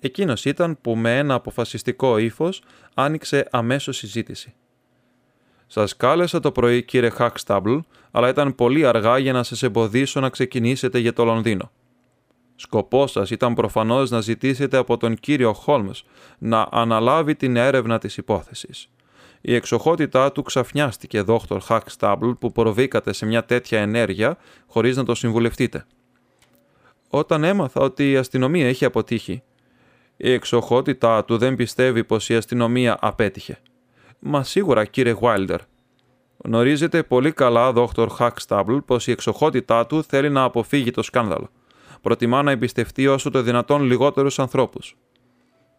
Εκείνος 0.00 0.44
ήταν 0.44 0.78
που 0.80 0.96
με 0.96 1.18
ένα 1.18 1.34
αποφασιστικό 1.34 2.18
ύφος 2.18 2.62
άνοιξε 2.94 3.48
αμέσως 3.50 3.96
συζήτηση. 3.96 4.54
Σας 5.72 5.96
κάλεσα 5.96 6.40
το 6.40 6.52
πρωί, 6.52 6.82
κύριε 6.82 7.10
Χακστάμπλ, 7.10 7.76
αλλά 8.10 8.28
ήταν 8.28 8.54
πολύ 8.54 8.86
αργά 8.86 9.18
για 9.18 9.32
να 9.32 9.42
σας 9.42 9.62
εμποδίσω 9.62 10.20
να 10.20 10.28
ξεκινήσετε 10.28 10.98
για 10.98 11.12
το 11.12 11.24
Λονδίνο. 11.24 11.70
Σκοπός 12.56 13.10
σας 13.10 13.30
ήταν 13.30 13.54
προφανώς 13.54 14.10
να 14.10 14.20
ζητήσετε 14.20 14.76
από 14.76 14.96
τον 14.96 15.14
κύριο 15.14 15.52
Χόλμς 15.52 16.04
να 16.38 16.68
αναλάβει 16.70 17.34
την 17.34 17.56
έρευνα 17.56 17.98
της 17.98 18.16
υπόθεσης. 18.16 18.90
Η 19.40 19.54
εξοχότητά 19.54 20.32
του 20.32 20.42
ξαφνιάστηκε, 20.42 21.20
δόκτωρ 21.20 21.60
Χακστάμπλ, 21.60 22.30
που 22.30 22.52
προβήκατε 22.52 23.12
σε 23.12 23.26
μια 23.26 23.44
τέτοια 23.44 23.80
ενέργεια 23.80 24.36
χωρίς 24.66 24.96
να 24.96 25.04
το 25.04 25.14
συμβουλευτείτε. 25.14 25.86
Όταν 27.08 27.44
έμαθα 27.44 27.80
ότι 27.80 28.10
η 28.10 28.16
αστυνομία 28.16 28.68
έχει 28.68 28.84
αποτύχει, 28.84 29.42
η 30.16 30.32
εξοχότητά 30.32 31.24
του 31.24 31.38
δεν 31.38 31.56
πιστεύει 31.56 32.04
πως 32.04 32.28
η 32.28 32.36
αστυνομία 32.36 32.98
απέτυχε. 33.00 33.58
Μα 34.20 34.44
σίγουρα, 34.44 34.84
κύριε 34.84 35.14
Βάιλτερ. 35.14 35.60
Γνωρίζετε 36.44 37.02
πολύ 37.02 37.32
καλά, 37.32 37.72
δόκτωρ 37.72 38.08
Χακστάμπλ, 38.08 38.76
πως 38.76 39.06
η 39.06 39.10
εξοχότητά 39.10 39.86
του 39.86 40.02
θέλει 40.02 40.30
να 40.30 40.42
αποφύγει 40.42 40.90
το 40.90 41.02
σκάνδαλο. 41.02 41.48
Προτιμά 42.00 42.42
να 42.42 42.50
εμπιστευτεί 42.50 43.06
όσο 43.06 43.30
το 43.30 43.42
δυνατόν 43.42 43.82
λιγότερους 43.82 44.38
ανθρώπους. 44.38 44.96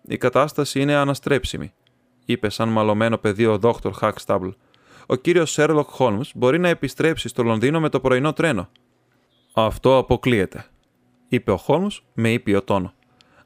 Η 0.01 0.17
κατάσταση 0.17 0.82
είναι 0.82 0.95
αναστρέψιμη, 0.95 1.73
είπε 2.25 2.49
σαν 2.49 2.69
μαλωμένο 2.69 3.17
παιδί 3.17 3.45
ο 3.45 3.58
δόκτωρ 3.58 3.93
Χακστάμπλ. 3.93 4.49
Ο 5.06 5.15
κύριος 5.15 5.51
Σέρλοκ 5.51 5.89
Χόλμς 5.89 6.32
μπορεί 6.36 6.60
να 6.60 6.67
επιστρέψει 6.67 7.27
στο 7.27 7.43
Λονδίνο 7.43 7.80
με 7.80 7.89
το 7.89 7.99
πρωινό 7.99 8.34
τρένο. 8.34 8.69
Αυτό 9.54 9.97
αποκλείεται, 9.97 10.65
είπε 11.27 11.51
ο 11.51 11.58
Χόλμς 11.58 12.04
με 12.13 12.32
ήπιο 12.32 12.63
τόνο. 12.63 12.93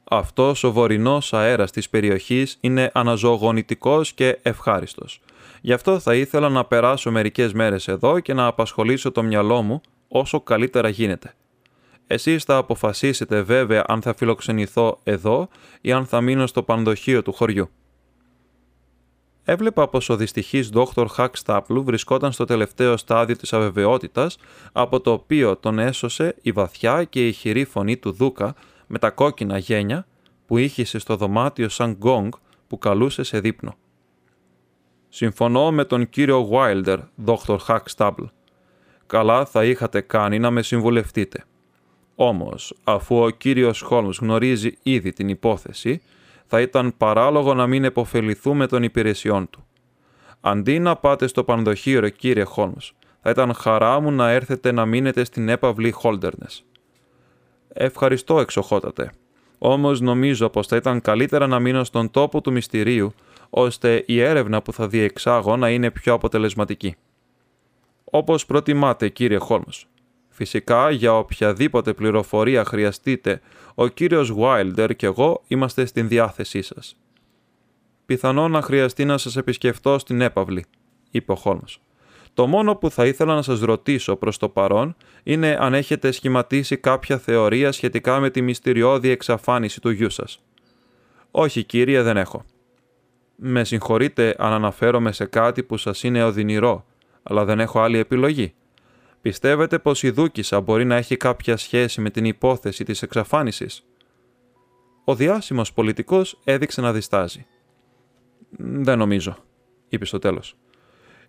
Αυτός 0.09 0.63
ο 0.63 0.71
βορεινός 0.71 1.33
αέρας 1.33 1.71
της 1.71 1.89
περιοχής 1.89 2.57
είναι 2.61 2.91
αναζωογονητικός 2.93 4.13
και 4.13 4.39
ευχάριστος. 4.41 5.21
Γι' 5.61 5.73
αυτό 5.73 5.99
θα 5.99 6.15
ήθελα 6.15 6.49
να 6.49 6.65
περάσω 6.65 7.11
μερικές 7.11 7.53
μέρες 7.53 7.87
εδώ 7.87 8.19
και 8.19 8.33
να 8.33 8.45
απασχολήσω 8.45 9.11
το 9.11 9.23
μυαλό 9.23 9.61
μου 9.61 9.81
όσο 10.07 10.41
καλύτερα 10.41 10.89
γίνεται. 10.89 11.33
Εσείς 12.07 12.43
θα 12.43 12.57
αποφασίσετε 12.57 13.41
βέβαια 13.41 13.83
αν 13.87 14.01
θα 14.01 14.13
φιλοξενηθώ 14.13 14.99
εδώ 15.03 15.47
ή 15.81 15.91
αν 15.91 16.05
θα 16.05 16.21
μείνω 16.21 16.47
στο 16.47 16.63
πανδοχείο 16.63 17.21
του 17.21 17.33
χωριού. 17.33 17.69
Έβλεπα 19.43 19.87
πως 19.87 20.09
ο 20.09 20.15
δυστυχής 20.15 20.69
Δόκτωρ 20.69 21.07
Χακ 21.07 21.37
Στάπλου 21.37 21.83
βρισκόταν 21.83 22.31
στο 22.31 22.45
τελευταίο 22.45 22.97
στάδιο 22.97 23.35
της 23.35 23.53
αβεβαιότητας, 23.53 24.37
από 24.71 24.99
το 24.99 25.11
οποίο 25.11 25.55
τον 25.55 25.79
έσωσε 25.79 26.35
η 26.41 26.51
βαθιά 26.51 27.03
και 27.03 27.27
ηχηρή 27.27 27.65
φωνή 27.65 27.97
του 27.97 28.11
Δούκα 28.11 28.55
με 28.87 28.99
τα 28.99 29.09
κόκκινα 29.09 29.57
γένια 29.57 30.07
που 30.45 30.57
ήχησε 30.57 30.99
στο 30.99 31.15
δωμάτιο 31.15 31.69
σαν 31.69 31.91
γκόγκ 31.91 32.31
που 32.67 32.77
καλούσε 32.77 33.23
σε 33.23 33.39
δείπνο. 33.39 33.75
«Συμφωνώ 35.09 35.71
με 35.71 35.85
τον 35.85 36.09
κύριο 36.09 36.45
Βάιλντερ, 36.45 36.99
Δόκτωρ 37.15 37.59
Χακ 37.59 37.89
Στάπλ. 37.89 38.23
Καλά 39.05 39.45
θα 39.45 39.65
είχατε 39.65 40.01
κάνει 40.01 40.39
να 40.39 40.51
με 40.51 40.61
συμβουλευτείτε. 40.61 41.43
Όμως, 42.15 42.75
αφού 42.83 43.23
ο 43.23 43.29
κύριος 43.29 43.81
Χόλμς 43.81 44.17
γνωρίζει 44.17 44.77
ήδη 44.83 45.13
την 45.13 45.29
υπόθεση, 45.29 46.01
θα 46.45 46.61
ήταν 46.61 46.93
παράλογο 46.97 47.53
να 47.53 47.67
μην 47.67 47.83
επωφεληθούμε 47.83 48.67
των 48.67 48.83
υπηρεσιών 48.83 49.49
του. 49.49 49.65
Αντί 50.41 50.79
να 50.79 50.95
πάτε 50.95 51.27
στο 51.27 51.43
πανδοχείο, 51.43 52.09
κύριε 52.09 52.43
Χόλμς, 52.43 52.93
θα 53.21 53.29
ήταν 53.29 53.53
χαρά 53.53 53.99
μου 53.99 54.11
να 54.11 54.29
έρθετε 54.29 54.71
να 54.71 54.85
μείνετε 54.85 55.23
στην 55.23 55.49
έπαυλη 55.49 55.91
Χόλτερνες. 55.91 56.65
Ευχαριστώ, 57.77 58.39
εξοχότατε. 58.39 59.11
Όμως 59.57 60.01
νομίζω 60.01 60.49
πως 60.49 60.67
θα 60.67 60.75
ήταν 60.75 61.01
καλύτερα 61.01 61.47
να 61.47 61.59
μείνω 61.59 61.83
στον 61.83 62.11
τόπο 62.11 62.41
του 62.41 62.51
μυστηρίου, 62.51 63.13
ώστε 63.49 64.03
η 64.07 64.19
έρευνα 64.19 64.61
που 64.61 64.73
θα 64.73 64.87
διεξάγω 64.87 65.57
να 65.57 65.69
είναι 65.69 65.91
πιο 65.91 66.13
αποτελεσματική. 66.13 66.95
Όπως 68.03 68.45
προτιμάτε, 68.45 69.09
κύριε 69.09 69.37
Χόλμς. 69.37 69.85
Φυσικά, 70.29 70.89
για 70.89 71.17
οποιαδήποτε 71.17 71.93
πληροφορία 71.93 72.65
χρειαστείτε, 72.65 73.41
ο 73.75 73.87
κύριος 73.87 74.33
Wilder 74.37 74.89
και 74.95 75.05
εγώ 75.05 75.43
είμαστε 75.47 75.85
στην 75.85 76.07
διάθεσή 76.07 76.61
σας. 76.61 76.97
«Πιθανό 78.05 78.47
να 78.47 78.61
χρειαστεί 78.61 79.05
να 79.05 79.17
σας 79.17 79.35
επισκεφτώ 79.37 79.99
στην 79.99 80.21
έπαυλη», 80.21 80.65
είπε 81.11 81.31
ο 81.31 81.35
Χόλμς. 81.35 81.79
«Το 82.35 82.47
μόνο 82.47 82.75
που 82.75 82.89
θα 82.89 83.05
ήθελα 83.05 83.35
να 83.35 83.41
σας 83.41 83.59
ρωτήσω 83.59 84.15
προς 84.15 84.37
το 84.37 84.49
παρόν 84.49 84.95
είναι 85.23 85.57
αν 85.59 85.73
έχετε 85.73 86.11
σχηματίσει 86.11 86.77
κάποια 86.77 87.17
θεωρία 87.17 87.71
σχετικά 87.71 88.19
με 88.19 88.29
τη 88.29 88.41
μυστηριώδη 88.41 89.09
εξαφάνιση 89.09 89.81
του 89.81 89.89
γιού 89.89 90.09
σας». 90.09 90.43
«Όχι, 91.31 91.63
κύριε, 91.63 92.01
δεν 92.01 92.17
έχω». 92.17 92.43
«Με 93.35 93.63
συγχωρείτε 93.63 94.35
αν 94.37 94.53
αναφέρομαι 94.53 95.11
σε 95.11 95.25
κάτι 95.25 95.63
που 95.63 95.77
σας 95.77 96.03
είναι 96.03 96.23
οδυνηρό, 96.23 96.85
αλλά 97.23 97.45
δεν 97.45 97.59
έχω 97.59 97.79
άλλη 97.79 97.97
επιλογή», 97.97 98.53
Πιστεύετε 99.25 99.79
πως 99.79 100.03
η 100.03 100.09
Δούκησα 100.09 100.61
μπορεί 100.61 100.85
να 100.85 100.95
έχει 100.95 101.17
κάποια 101.17 101.57
σχέση 101.57 102.01
με 102.01 102.09
την 102.09 102.25
υπόθεση 102.25 102.83
της 102.83 103.01
εξαφάνισης; 103.01 103.85
Ο 105.03 105.15
διάσημος 105.15 105.73
πολιτικός 105.73 106.39
έδειξε 106.43 106.81
να 106.81 106.93
διστάζει. 106.93 107.45
«Δεν 108.57 108.97
νομίζω», 108.97 109.37
είπε 109.89 110.05
στο 110.05 110.19
τέλος. 110.19 110.55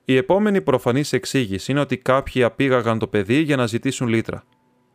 Η 0.09 0.17
επόμενη 0.17 0.61
προφανής 0.61 1.13
εξήγηση 1.13 1.71
είναι 1.71 1.81
ότι 1.81 1.97
κάποιοι 1.97 2.43
απήγαγαν 2.43 2.99
το 2.99 3.07
παιδί 3.07 3.41
για 3.41 3.57
να 3.57 3.67
ζητήσουν 3.67 4.09
λίτρα. 4.09 4.45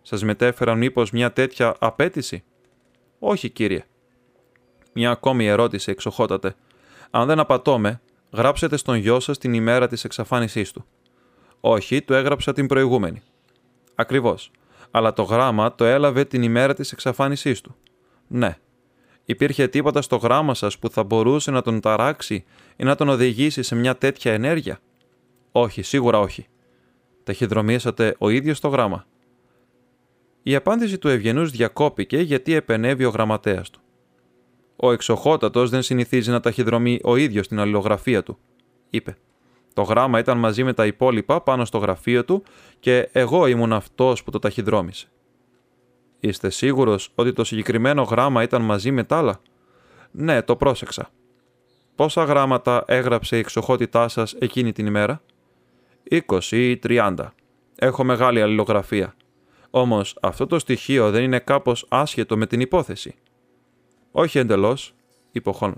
Σας 0.02 0.24
μετέφεραν 0.24 0.78
μήπως 0.78 1.12
μια 1.12 1.34
τέτοια 1.34 1.76
απέτηση; 1.80 2.43
Όχι, 3.19 3.50
κύριε. 3.50 3.86
Μια 4.93 5.12
ακόμη 5.12 5.47
ερώτηση 5.47 5.91
εξοχότατε. 5.91 6.56
Αν 7.10 7.28
δεν 7.28 7.39
απατώμε, 7.39 8.02
γράψετε 8.34 8.78
στον 8.78 8.95
γιο 8.95 9.19
σας 9.19 9.38
την 9.38 9.54
ημέρα 9.54 9.88
της 9.88 10.04
εξαφάνισής 10.04 10.71
του. 10.71 10.86
Όχι, 11.60 12.02
το 12.02 12.13
έγραψα 12.13 12.54
την 12.54 12.67
προηγούμενη. 12.67 13.21
Ακριβώς. 13.95 14.52
Αλλά 14.91 15.13
το 15.13 15.24
γράμμα 15.24 15.76
το 15.76 15.86
έλαβε 15.86 16.26
την 16.26 16.43
ημέρα 16.43 16.74
της 16.74 16.91
εξαφάνισής 16.91 17.62
του. 17.62 17.76
Ναι. 18.28 18.58
Υπήρχε 19.26 19.67
τίποτα 19.67 20.02
στο 20.02 20.15
γράμμα 20.15 20.54
σας 20.54 20.80
που 20.80 20.89
θα 20.89 21.04
μπορούσε 21.04 21.52
να 21.52 21.62
τον 21.62 21.80
ταράξει 21.80 22.43
ή 22.76 22.84
να 22.84 22.95
τον 22.95 23.10
οδηγήσει 23.10 23.63
σε 23.63 23.76
μια 23.76 23.97
τέτοια 23.97 24.34
ενέργεια; 24.34 24.80
Όχι, 25.52 25.82
σίγουρα 25.82 26.20
όχι. 26.20 26.48
Ταχυδρομήσατε 27.24 28.16
ο 28.18 28.30
ίδιος 28.30 28.60
το 28.60 28.68
γράμμα. 28.68 29.06
Η 30.44 30.56
απάντηση 30.56 30.98
του 30.98 31.08
Ευγενούς 31.08 31.52
διακόπηκε 31.52 32.18
γιατί 32.18 32.54
επενέβη 32.54 33.06
ο 33.06 33.10
γραμματέας 33.10 33.70
του. 33.70 33.80
Ο 34.76 34.92
εξοχότατος 34.92 35.70
δεν 35.70 35.82
συνηθίζει 35.82 36.32
να 36.32 36.40
ταχυδρομεί 36.40 37.00
ο 37.04 37.16
ίδιος 37.16 37.48
την 37.48 37.60
αλληλογραφία 37.60 38.24
του, 38.24 38.38
είπε. 38.90 39.18
Το 39.74 39.82
γράμμα 39.82 40.20
ήταν 40.20 40.38
μαζί 40.38 40.64
με 40.64 40.74
τα 40.74 40.86
υπόλοιπα 40.86 41.42
πάνω 41.42 41.66
στο 41.66 41.78
γραφείο 41.78 42.26
του 42.26 42.44
και 42.80 43.10
εγώ 43.12 43.48
ήμουν 43.48 43.74
αυτός 43.74 44.24
που 44.24 44.32
το 44.32 44.40
ταχυδρόμησε. 44.40 45.08
Είστε 46.20 46.50
σίγουρος 46.50 47.12
ότι 47.16 47.34
το 47.34 47.44
συγκεκριμένο 47.44 48.02
γράμμα 48.02 48.44
ήταν 48.44 48.62
μαζί 48.62 48.92
με 48.92 49.04
τα 49.04 49.18
άλλα; 49.18 49.42
Ναι, 50.12 50.42
το 50.42 50.56
πρόσεξα. 50.56 51.10
Πόσα 51.96 52.24
γράμματα 52.24 52.84
έγραψε 52.88 53.36
η 53.36 53.40
εξοχότητά 53.40 54.08
σας 54.08 54.34
εκείνη 54.34 54.72
την 54.72 54.86
ημέρα; 54.86 55.22
20 56.12 56.41
ή 56.52 56.80
30. 56.84 57.15
Έχω 57.76 58.04
μεγάλη 58.04 58.41
αλληλογραφία. 58.41 59.15
Όμως 59.69 60.17
αυτό 60.21 60.47
το 60.47 60.60
στοιχείο 60.60 61.12
δεν 61.12 61.24
είναι 61.24 61.39
κάπως 61.39 61.86
άσχετο 61.89 62.38
με 62.38 62.47
την 62.47 62.60
υπόθεση. 62.60 63.15
Όχι 64.12 64.38
εντελώς, 64.39 64.93
είπε 65.32 65.50
ο 65.50 65.74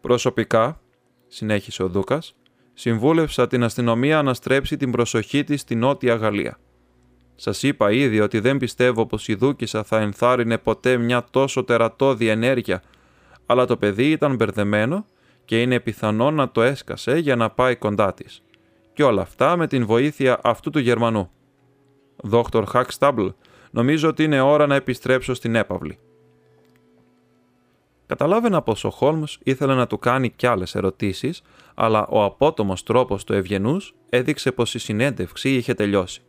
Προσωπικά, 0.00 0.80
συνέχισε 1.26 1.82
ο 1.82 1.88
Δούκας, 1.88 2.36
συμβούλευσα 2.72 3.46
την 3.46 3.64
αστυνομία 3.64 4.22
να 4.22 4.34
στρέψει 4.34 4.76
την 4.76 4.90
προσοχή 4.90 5.44
της 5.44 5.60
στη 5.60 5.74
Νότια 5.74 6.14
Γαλλία. 6.14 6.58
Σας 7.34 7.62
είπα 7.62 7.92
ήδη 7.92 8.20
ότι 8.20 8.40
δεν 8.40 8.56
πιστεύω 8.56 9.06
πως 9.06 9.28
η 9.28 9.34
Δούκησα 9.34 9.82
θα 9.82 10.00
ενθάρρυνε 10.00 10.58
ποτέ 10.58 10.96
μια 10.96 11.24
τόσο 11.30 11.64
τερατώδη 11.64 12.28
ενέργεια, 12.28 12.82
αλλά 13.46 13.66
το 13.66 13.76
παιδί 13.76 14.10
ήταν 14.10 14.34
μπερδεμένο 14.34 15.06
και 15.44 15.60
είναι 15.60 15.80
πιθανό 15.80 16.30
να 16.30 16.50
το 16.50 16.62
έσκασε 16.62 17.18
για 17.18 17.36
να 17.36 17.50
πάει 17.50 17.76
κοντά 17.76 18.14
της. 18.14 18.42
Και 18.94 19.02
όλα 19.02 19.22
αυτά 19.22 19.56
με 19.56 19.66
την 19.66 19.86
βοήθεια 19.86 20.40
αυτού 20.42 20.70
του 20.70 20.78
Γερμανού. 20.78 21.30
Δόκτωρ 22.16 22.64
Χακ 22.64 22.90
νομίζω 23.70 24.08
ότι 24.08 24.24
είναι 24.24 24.40
ώρα 24.40 24.66
να 24.66 24.74
επιστρέψω 24.74 25.34
στην 25.34 25.54
έπαυλη. 25.54 25.98
Καταλάβαινα 28.06 28.62
πως 28.62 28.84
ο 28.84 28.90
Χόλμς 28.90 29.38
ήθελε 29.42 29.74
να 29.74 29.86
του 29.86 29.98
κάνει 29.98 30.30
κι 30.30 30.46
άλλες 30.46 30.74
ερωτήσεις, 30.74 31.42
αλλά 31.74 32.06
ο 32.06 32.24
απότομος 32.24 32.82
τρόπος 32.82 33.24
του 33.24 33.32
ευγενούς 33.32 33.94
έδειξε 34.08 34.52
πως 34.52 34.74
η 34.74 34.78
συνέντευξη 34.78 35.54
είχε 35.54 35.74
τελειώσει. 35.74 36.22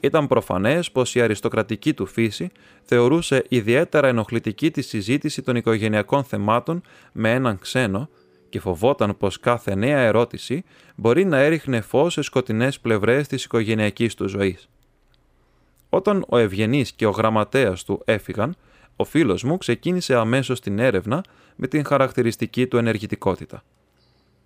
Ήταν 0.00 0.26
προφανές 0.26 0.90
πως 0.90 1.14
η 1.14 1.20
αριστοκρατική 1.20 1.94
του 1.94 2.06
φύση 2.06 2.50
θεωρούσε 2.82 3.44
ιδιαίτερα 3.48 4.08
ενοχλητική 4.08 4.70
τη 4.70 4.82
συζήτηση 4.82 5.42
των 5.42 5.56
οικογενειακών 5.56 6.24
θεμάτων 6.24 6.82
με 7.12 7.32
έναν 7.32 7.58
ξένο 7.58 8.08
και 8.50 8.60
φοβόταν 8.60 9.16
πως 9.16 9.40
κάθε 9.40 9.74
νέα 9.74 9.98
ερώτηση 9.98 10.64
μπορεί 10.96 11.24
να 11.24 11.38
έριχνε 11.38 11.80
φως 11.80 12.12
σε 12.12 12.22
σκοτεινές 12.22 12.80
πλευρές 12.80 13.28
της 13.28 13.44
οικογενειακής 13.44 14.14
του 14.14 14.28
ζωής. 14.28 14.68
Όταν 15.88 16.24
ο 16.28 16.36
Ευγενής 16.36 16.92
και 16.92 17.06
ο 17.06 17.10
γραμματέας 17.10 17.84
του 17.84 18.02
έφυγαν, 18.04 18.56
ο 18.96 19.04
φίλος 19.04 19.42
μου 19.42 19.58
ξεκίνησε 19.58 20.16
αμέσως 20.16 20.60
την 20.60 20.78
έρευνα 20.78 21.24
με 21.56 21.66
την 21.66 21.84
χαρακτηριστική 21.84 22.66
του 22.66 22.76
ενεργητικότητα. 22.76 23.62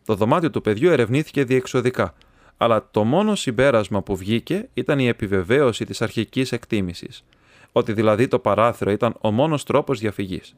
Το 0.05 0.15
δωμάτιο 0.15 0.51
του 0.51 0.61
παιδιού 0.61 0.91
ερευνήθηκε 0.91 1.45
διεξοδικά, 1.45 2.15
αλλά 2.57 2.89
το 2.91 3.05
μόνο 3.05 3.35
συμπέρασμα 3.35 4.03
που 4.03 4.17
βγήκε 4.17 4.69
ήταν 4.75 4.99
η 4.99 5.09
επιβεβαίωση 5.09 5.85
της 5.85 6.03
αρχικής 6.03 6.53
εκτίμησης, 6.53 7.25
ότι 7.73 7.93
δηλαδή 7.93 8.29
το 8.29 8.39
παράθυρο 8.39 8.91
ήταν 8.91 9.17
ο 9.21 9.31
μόνος 9.31 9.65
τρόπος 9.65 9.99
διαφυγής. 9.99 10.55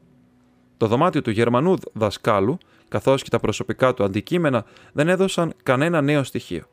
Το 0.77 0.87
δωμάτιο 0.87 1.21
του 1.21 1.31
Γερμανού 1.31 1.73
δασκάλου, 1.93 2.57
καθώς 2.87 3.23
και 3.23 3.29
τα 3.29 3.39
προσωπικά 3.39 3.93
του 3.93 4.03
αντικείμενα, 4.03 4.65
δεν 4.93 5.07
έδωσαν 5.07 5.53
κανένα 5.63 6.01
νέο 6.01 6.23
στοιχείο. 6.23 6.63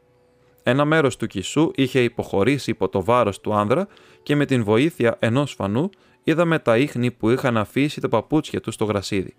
Ένα 0.63 0.85
μέρος 0.85 1.17
του 1.17 1.27
κισού 1.27 1.71
είχε 1.75 2.03
υποχωρήσει 2.03 2.71
υπό 2.71 2.89
το 2.89 3.05
βάρος 3.05 3.41
του 3.41 3.55
άνδρα 3.55 3.89
και 4.23 4.37
με 4.37 4.45
την 4.45 4.65
βοήθεια 4.65 5.17
ενός 5.19 5.53
φανού 5.53 5.91
είδαμε 6.23 6.59
τα 6.59 6.79
ίχνη 6.79 7.11
που 7.11 7.31
είχαν 7.31 7.57
αφήσει 7.57 8.01
τα 8.01 8.09
παπούτσια 8.09 8.61
τους 8.61 8.75
στο 8.75 8.85
γρασίδι. 8.85 9.35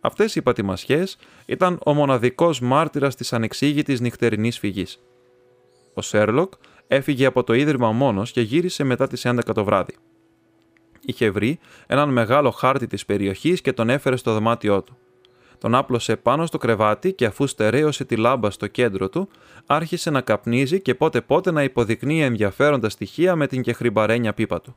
Αυτές 0.00 0.34
οι 0.34 0.42
πατημασιές 0.42 1.16
ήταν 1.46 1.78
ο 1.84 1.94
μοναδικός 1.94 2.60
μάρτυρας 2.60 3.14
της 3.14 3.32
ανεξήγητης 3.32 4.00
νυχτερινής 4.00 4.58
φυγής. 4.58 5.00
Ο 5.94 6.00
Σέρλοκ 6.00 6.52
έφυγε 6.88 7.26
από 7.26 7.44
το 7.44 7.52
ίδρυμα 7.52 7.92
μόνος 7.92 8.30
και 8.30 8.40
γύρισε 8.40 8.84
μετά 8.84 9.06
τις 9.06 9.26
11 9.26 9.54
το 9.54 9.64
βράδυ. 9.64 9.96
Είχε 11.00 11.30
βρει 11.30 11.58
έναν 11.86 12.08
μεγάλο 12.08 12.50
χάρτη 12.50 12.86
της 12.86 13.04
περιοχής 13.04 13.60
και 13.60 13.72
τον 13.72 13.90
έφερε 13.90 14.16
στο 14.16 14.32
δωμάτιό 14.32 14.82
του. 14.82 14.96
Τον 15.58 15.74
άπλωσε 15.74 16.16
πάνω 16.16 16.46
στο 16.46 16.58
κρεβάτι 16.58 17.12
και 17.12 17.24
αφού 17.24 17.46
στερέωσε 17.46 18.04
τη 18.04 18.16
λάμπα 18.16 18.50
στο 18.50 18.66
κέντρο 18.66 19.08
του, 19.08 19.28
άρχισε 19.66 20.10
να 20.10 20.20
καπνίζει 20.20 20.80
και 20.80 20.94
πότε 20.94 21.20
πότε 21.20 21.50
να 21.50 21.62
υποδεικνύει 21.62 22.22
ενδιαφέροντα 22.22 22.88
στοιχεία 22.88 23.36
με 23.36 23.46
την 23.46 23.62
κεχριμπαρένια 23.62 24.34
πίπα 24.34 24.60
του. 24.60 24.76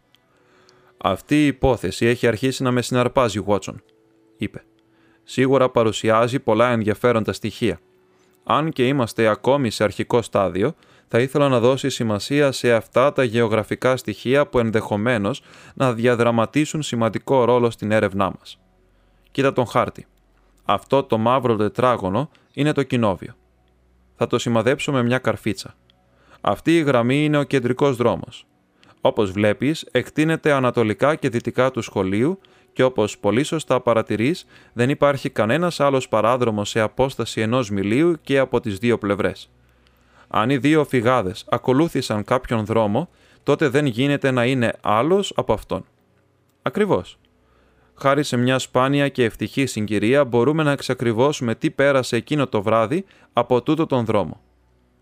Αυτή 0.98 1.44
η 1.44 1.46
υπόθεση 1.46 2.06
έχει 2.06 2.28
αρχίσει 2.28 2.64
να 2.64 2.72
με 2.72 2.82
συναρπάζει, 2.82 3.40
Βότσον, 3.40 3.84
είπε. 4.38 4.64
Σίγουρα 5.24 5.70
παρουσιάζει 5.70 6.40
πολλά 6.40 6.72
ενδιαφέροντα 6.72 7.34
στοιχεία. 7.34 7.80
Αν 8.44 8.72
και 8.72 8.88
είμαστε 8.88 9.28
ακόμη 9.28 9.70
σε 9.70 9.84
αρχικό 9.84 10.22
στάδιο, 10.22 10.76
θα 11.08 11.20
ήθελα 11.20 11.48
να 11.48 11.60
δώσει 11.60 11.90
σημασία 11.90 12.52
σε 12.52 12.74
αυτά 12.74 13.14
τα 13.14 13.24
γεωγραφικά 13.24 13.98
στοιχεία 13.98 14.48
που 14.48 14.60
ενδεχομένως 14.60 15.42
να 15.74 15.94
διαδραματίσουν 15.94 16.82
σημαντικό 16.82 17.44
ρόλο 17.44 17.70
στην 17.70 17.92
έρευνά 17.92 18.34
μας. 18.40 18.60
Κοίτα 19.32 19.54
τον 19.54 19.66
χάρτη. 19.66 20.06
Αυτό 20.64 21.04
το 21.04 21.18
μαύρο 21.18 21.56
τετράγωνο 21.56 22.30
είναι 22.54 22.72
το 22.72 22.84
κοινόβιο. 22.84 23.34
Θα 24.16 24.28
το 24.28 24.40
σημαδέψω 24.40 24.92
με 24.92 25.04
μια 25.04 25.18
καρφίτσα. 25.18 25.76
Αυτή 26.42 26.78
η 26.78 26.82
γραμμή 26.82 27.24
είναι 27.24 27.38
ο 27.38 27.44
κεντρικός 27.44 27.96
δρόμος. 27.96 28.46
Όπως 29.02 29.32
βλέπεις, 29.32 29.88
εκτείνεται 29.92 30.52
ανατολικά 30.52 31.16
και 31.16 31.30
δυτικά 31.30 31.72
του 31.72 31.82
σχολείου 31.82 32.40
και 32.74 32.84
όπως 32.84 33.18
πολύ 33.18 33.44
σωστά 33.44 33.80
παρατηρείς, 33.80 34.46
δεν 34.74 34.90
υπάρχει 34.90 35.30
κανένας 35.30 35.80
άλλος 35.80 36.08
παράδρομος 36.08 36.70
σε 36.70 36.80
απόσταση 36.80 37.42
ενός 37.42 37.70
μιλίου 37.70 38.16
και 38.22 38.40
από 38.40 38.60
τις 38.60 38.78
δύο 38.78 38.98
πλευρές. 38.98 39.52
Αν 40.28 40.50
οι 40.50 40.58
δύο 40.58 40.86
φυγάδες 40.86 41.46
ακολούθησαν 41.50 42.24
κάποιον 42.24 42.66
δρόμο, 42.66 43.10
τότε 43.44 43.68
δεν 43.70 43.86
γίνεται 43.86 44.32
να 44.32 44.46
είναι 44.46 44.74
άλλος 44.82 45.34
από 45.36 45.54
αυτόν. 45.54 45.86
Ακριβώς. 46.62 47.18
Χάρη 48.02 48.24
σε 48.24 48.38
μια 48.38 48.60
σπάνια 48.60 49.08
και 49.10 49.24
ευτυχή 49.24 49.66
συγκυρία 49.66 50.26
μπορούμε 50.26 50.64
να 50.64 50.72
εξακριβώσουμε 50.72 51.56
τι 51.56 51.72
πέρασε 51.72 52.16
εκείνο 52.16 52.48
το 52.48 52.62
βράδυ 52.62 53.06
από 53.34 53.62
τούτο 53.62 53.86
τον 53.86 54.06
δρόμο. 54.06 54.42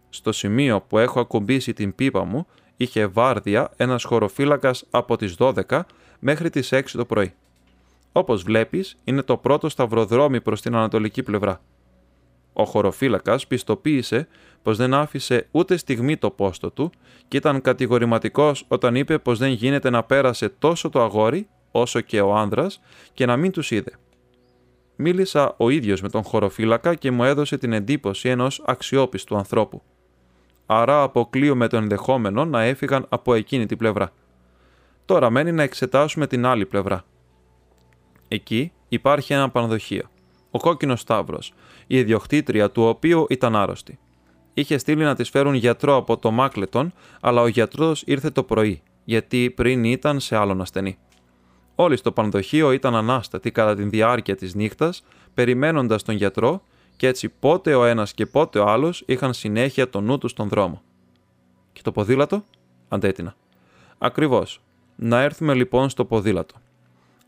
Στο 0.10 0.32
σημείο 0.32 0.82
που 0.82 0.98
έχω 0.98 1.20
ακουμπήσει 1.20 1.74
την 1.74 1.96
πίπα 1.96 2.24
μου, 2.24 2.48
είχε 2.78 3.06
βάρδια 3.06 3.72
ένας 3.76 4.04
χωροφύλακας 4.04 4.86
από 4.90 5.18
τις 5.18 5.36
12 5.40 5.82
μέχρι 6.20 6.50
τις 6.50 6.74
6 6.74 6.82
το 6.92 7.06
πρωί. 7.06 7.34
Όπως 8.12 8.44
βλέπεις, 8.44 8.98
είναι 9.04 9.22
το 9.22 9.38
πρώτο 9.38 9.70
σταυροδρόμι 9.70 10.42
προς 10.42 10.62
την 10.62 10.76
ανατολική 10.76 11.24
πλευρά. 11.24 11.62
Ο 12.54 12.64
χωροφύλακας 12.64 13.48
πιστοποίησε 13.48 14.28
πως 14.62 14.78
δεν 14.78 14.94
άφησε 14.94 15.48
ούτε 15.52 15.78
στιγμή 15.78 16.18
το 16.18 16.30
πόστο 16.30 16.72
του 16.72 16.92
και 17.28 17.38
ήταν 17.38 17.62
κατηγορηματικός 17.62 18.66
όταν 18.68 18.96
είπε 18.96 19.18
πως 19.18 19.38
δεν 19.38 19.50
γίνεται 19.52 19.90
να 19.90 20.04
πέρασε 20.04 20.50
τόσο 20.50 20.90
το 20.90 21.02
αγόρι 21.02 21.48
όσο 21.72 22.02
και 22.02 22.22
ο 22.22 22.36
άνδρας 22.36 22.82
και 23.14 23.26
να 23.26 23.38
μην 23.38 23.52
τους 23.52 23.72
είδε. 23.72 23.92
Μίλησα 24.96 25.56
ο 25.58 25.70
ίδιος 25.70 26.02
με 26.02 26.10
τον 26.10 26.24
χωροφύλακα 26.24 26.96
και 26.96 27.12
μου 27.12 27.24
έδωσε 27.24 27.58
την 27.58 27.74
εντύπωση 27.74 28.30
ενός 28.30 28.64
αξιόπιστου 28.66 29.38
ανθρώπου. 29.38 29.82
Άρα 30.66 31.02
αποκλείω 31.02 31.68
το 31.68 31.78
ενδεχόμενο 31.78 32.46
να 32.46 32.62
έφυγαν 32.62 33.06
από 33.10 33.34
εκείνη 33.34 33.66
την 33.66 33.78
πλευρά. 33.78 34.12
Τώρα 35.06 35.30
μένει 35.30 35.52
να 35.52 35.64
εξετάσουμε 35.64 36.28
την 36.28 36.46
άλλη 36.46 36.66
πλευρά. 36.66 37.04
Εκεί 38.28 38.72
υπάρχει 38.88 39.34
ένα 39.34 39.50
πανδοχείο. 39.50 40.10
Ο 40.52 40.60
κόκκινος 40.60 41.00
Σταύρος, 41.00 41.54
η 41.88 41.98
ιδιοκτήτρια 41.98 42.72
του 42.72 42.84
οποίου 42.84 43.26
ήταν 43.30 43.56
άρρωστη. 43.56 44.00
Είχε 44.54 44.78
στείλει 44.78 45.04
να 45.04 45.16
της 45.16 45.30
φέρουν 45.30 45.54
γιατρό 45.54 45.96
από 45.96 46.18
το 46.18 46.32
Μάκλετον, 46.32 46.94
αλλά 47.22 47.42
ο 47.42 47.48
γιατρός 47.48 48.04
ήρθε 48.06 48.30
το 48.30 48.44
πρωί, 48.44 48.82
γιατί 49.04 49.50
πριν 49.56 49.84
ήταν 49.84 50.20
σε 50.20 50.36
άλλον 50.36 50.62
ασθενή. 50.62 50.98
Όλοι 51.82 51.98
στο 51.98 52.12
πανδοχείο 52.12 52.72
ήταν 52.72 52.96
ανάστατοι 52.96 53.52
κατά 53.52 53.76
τη 53.76 53.84
διάρκεια 53.84 54.36
της 54.36 54.56
νύχτας, 54.56 55.04
περιμένοντας 55.34 56.04
τον 56.04 56.16
γιατρό, 56.16 56.64
και 56.96 57.08
έτσι 57.08 57.30
πότε 57.30 57.76
ο 57.76 57.86
ένας 57.86 58.14
και 58.14 58.26
πότε 58.26 58.60
ο 58.60 58.66
άλλος 58.68 59.04
είχαν 59.06 59.34
συνέχεια 59.34 59.90
το 59.90 60.02
νου 60.02 60.18
τους 60.18 60.32
στον 60.32 60.48
δρόμο. 60.48 60.82
Και 61.74 61.82
το 61.82 61.92
ποδήλατο, 61.92 62.44
αντέτεινα. 62.88 63.36
Ακριβώς. 63.98 64.62
Να 64.96 65.22
έρθουμε 65.22 65.54
λοιπόν 65.54 65.90
στο 65.90 66.06
ποδήλατο. 66.06 66.56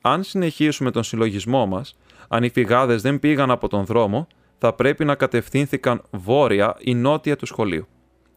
Αν 0.01 0.23
συνεχίσουμε 0.23 0.91
τον 0.91 1.03
συλλογισμό 1.03 1.65
μας, 1.65 1.97
αν 2.27 2.43
οι 2.43 2.49
φυγάδες 2.49 3.01
δεν 3.01 3.19
πήγαν 3.19 3.51
από 3.51 3.67
τον 3.67 3.85
δρόμο, 3.85 4.27
θα 4.57 4.73
πρέπει 4.73 5.05
να 5.05 5.15
κατευθύνθηκαν 5.15 6.01
βόρεια 6.11 6.75
ή 6.79 6.93
νότια 6.93 7.35
του 7.35 7.45
σχολείου. 7.45 7.87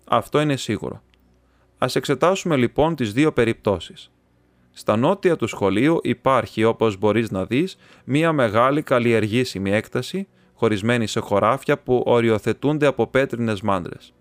Αυτό 0.05 0.41
είναι 0.41 0.57
σίγουρο. 0.57 1.03
Α 1.79 1.87
εξετάσουμε 1.95 2.57
λοιπόν 2.57 2.97
τις 2.97 3.13
δύο 3.13 3.33
περιπτώσεις. 3.33 4.09
Στα 4.77 4.97
νότια 4.97 5.37
του 5.37 5.47
σχολείου 5.47 5.99
υπάρχει, 6.03 6.65
όπως 6.65 6.97
μπορείς 6.99 7.31
να 7.31 7.45
δεις, 7.45 7.77
μία 8.05 8.33
μεγάλη 8.33 8.83
καλλιεργήσιμη 8.83 9.71
έκταση, 9.71 10.29
χωρισμένη 10.55 11.07
σε 11.07 11.21
χωράφια 11.21 11.79
που 11.79 12.03
οριοθετούνται 12.07 12.87
από 12.87 13.07
πέτρινες 13.07 13.61
μάντρες. 13.61 14.15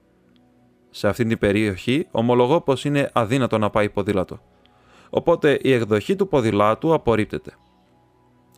Σε 0.89 1.07
αυτή 1.07 1.25
την 1.25 1.37
περιοχή 1.37 2.07
ομολογώ 2.11 2.61
πως 2.61 2.85
είναι 2.85 3.09
αδύνατο 3.13 3.57
να 3.57 3.69
πάει 3.69 3.89
ποδήλατο 3.89 4.39
οπότε 5.15 5.59
η 5.61 5.71
εκδοχή 5.73 6.15
του 6.15 6.27
ποδηλάτου 6.27 6.93
απορρίπτεται. 6.93 7.53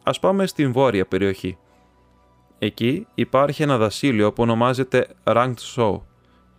Ας 0.03 0.19
πάμε 0.19 0.47
στην 0.47 0.71
βόρεια 0.71 1.05
περιοχή. 1.05 1.58
Εκεί 2.60 3.08
υπάρχει 3.15 3.63
ένα 3.63 3.77
δασίλειο 3.77 4.34
που 4.34 4.43
ονομάζεται 4.43 5.08
Ranked 5.23 5.75
Show 5.75 5.99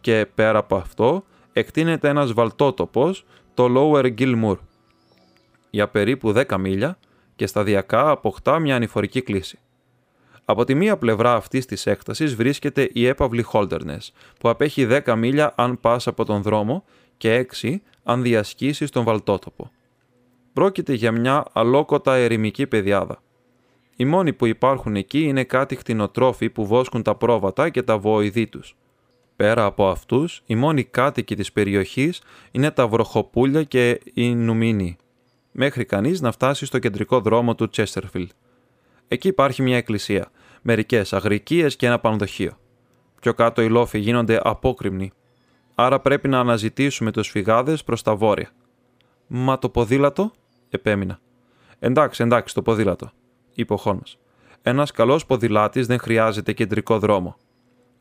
και 0.01 0.27
πέρα 0.35 0.59
από 0.59 0.77
αυτό 0.77 1.25
εκτείνεται 1.53 2.09
ένας 2.09 2.33
βαλτότοπος, 2.33 3.25
το 3.55 3.67
Lower 3.77 4.15
Gilmour. 4.19 4.57
Για 5.77 5.89
περίπου 5.89 6.33
10 6.37 6.57
μίλια 6.59 6.99
και 7.37 7.47
σταδιακά 7.47 8.11
αποκτά 8.11 8.59
μια 8.59 8.77
ανηφορική 8.77 9.23
κλίση. 9.23 9.59
Από 10.45 10.65
τη 10.65 10.75
μία 10.75 10.97
πλευρά 10.97 11.35
αυτής 11.35 11.67
της 11.67 11.87
έκτασης 11.87 12.35
βρίσκεται 12.35 12.91
η 12.93 13.07
έπαυλη 13.07 13.45
Holderness, 13.53 14.09
που 14.41 14.49
απέχει 14.49 14.87
10 14.91 15.15
μίλια 15.17 15.53
αν 15.57 15.81
πας 15.81 16.07
από 16.07 16.25
τον 16.25 16.43
δρόμο 16.43 16.85
και 17.17 17.47
6 17.61 17.77
αν 18.03 18.23
διασχίσει 18.23 18.87
τον 18.87 19.05
βαλτότοπο. 19.05 19.71
Πρόκειται 20.53 20.93
για 20.93 21.13
μια 21.13 21.45
αλόκοτα 21.53 22.15
ερημική 22.15 22.67
πεδιάδα. 22.67 23.23
Οι 23.97 24.05
μόνοι 24.05 24.33
που 24.33 24.47
υπάρχουν 24.47 24.97
εκεί 24.97 25.23
είναι 25.23 25.45
κάτι 25.45 25.77
κτηνοτρόφοι 25.77 26.51
που 26.51 26.67
βόσκουν 26.67 27.03
τα 27.03 27.15
πρόβατα 27.15 27.69
και 27.69 27.83
τα 27.83 27.99
βοηδή 27.99 28.47
τους. 28.47 28.77
Πέρα 29.37 29.65
από 29.65 29.89
αυτούς, 29.89 30.43
οι 30.47 30.55
μόνοι 30.55 30.85
κάτοικοι 30.85 31.37
της 31.37 31.53
περιοχής 31.53 32.23
είναι 32.51 32.71
τα 32.71 32.89
βροχοπούλια 32.89 33.63
και 33.63 34.01
οι 34.15 34.35
νουμίνοι, 34.35 34.97
μέχρι 35.59 35.85
κανείς 35.85 36.21
να 36.21 36.33
φτάσει 36.33 36.67
στο 36.67 36.79
κεντρικό 36.79 37.21
δρόμο 37.21 37.55
του 37.55 37.69
Τσέστερφιλ. 37.69 38.29
Εκεί 39.09 39.29
υπάρχει 39.29 39.63
μια 39.63 39.77
εκκλησία, 39.77 40.31
μερικές 40.63 41.13
αγρικίες 41.13 41.77
και 41.77 41.87
ένα 41.87 41.99
πανδοχείο. 41.99 42.59
Πιο 43.21 43.35
κάτω 43.35 43.63
οι 43.63 43.69
λόφοι 43.69 43.99
γίνονται 43.99 44.41
απόκριμνοι, 44.43 45.13
άρα 45.75 46.01
πρέπει 46.01 46.29
να 46.29 46.41
αναζητήσουμε 46.41 47.11
τους 47.11 47.29
φυγάδες 47.29 47.85
προς 47.85 48.03
τα 48.03 48.15
βόρεια. 48.15 48.51
Μα 49.27 49.59
το 49.59 49.69
ποδήλατο, 49.69 50.33
επέμεινα. 50.69 51.19
Εντάξει, 51.79 52.23
εντάξει, 52.23 52.55
το 52.55 52.63
ποδήλατο, 52.63 53.11
είπε 53.55 53.73
ο 53.73 53.77
Χόνο. 53.77 54.03
Ένας 54.63 54.91
καλός 54.91 55.27
ποδηλάτης 55.27 55.87
δεν 55.87 55.99
χρειάζεται 55.99 56.53
κεντρικό 56.53 56.99
δρόμο. 56.99 57.37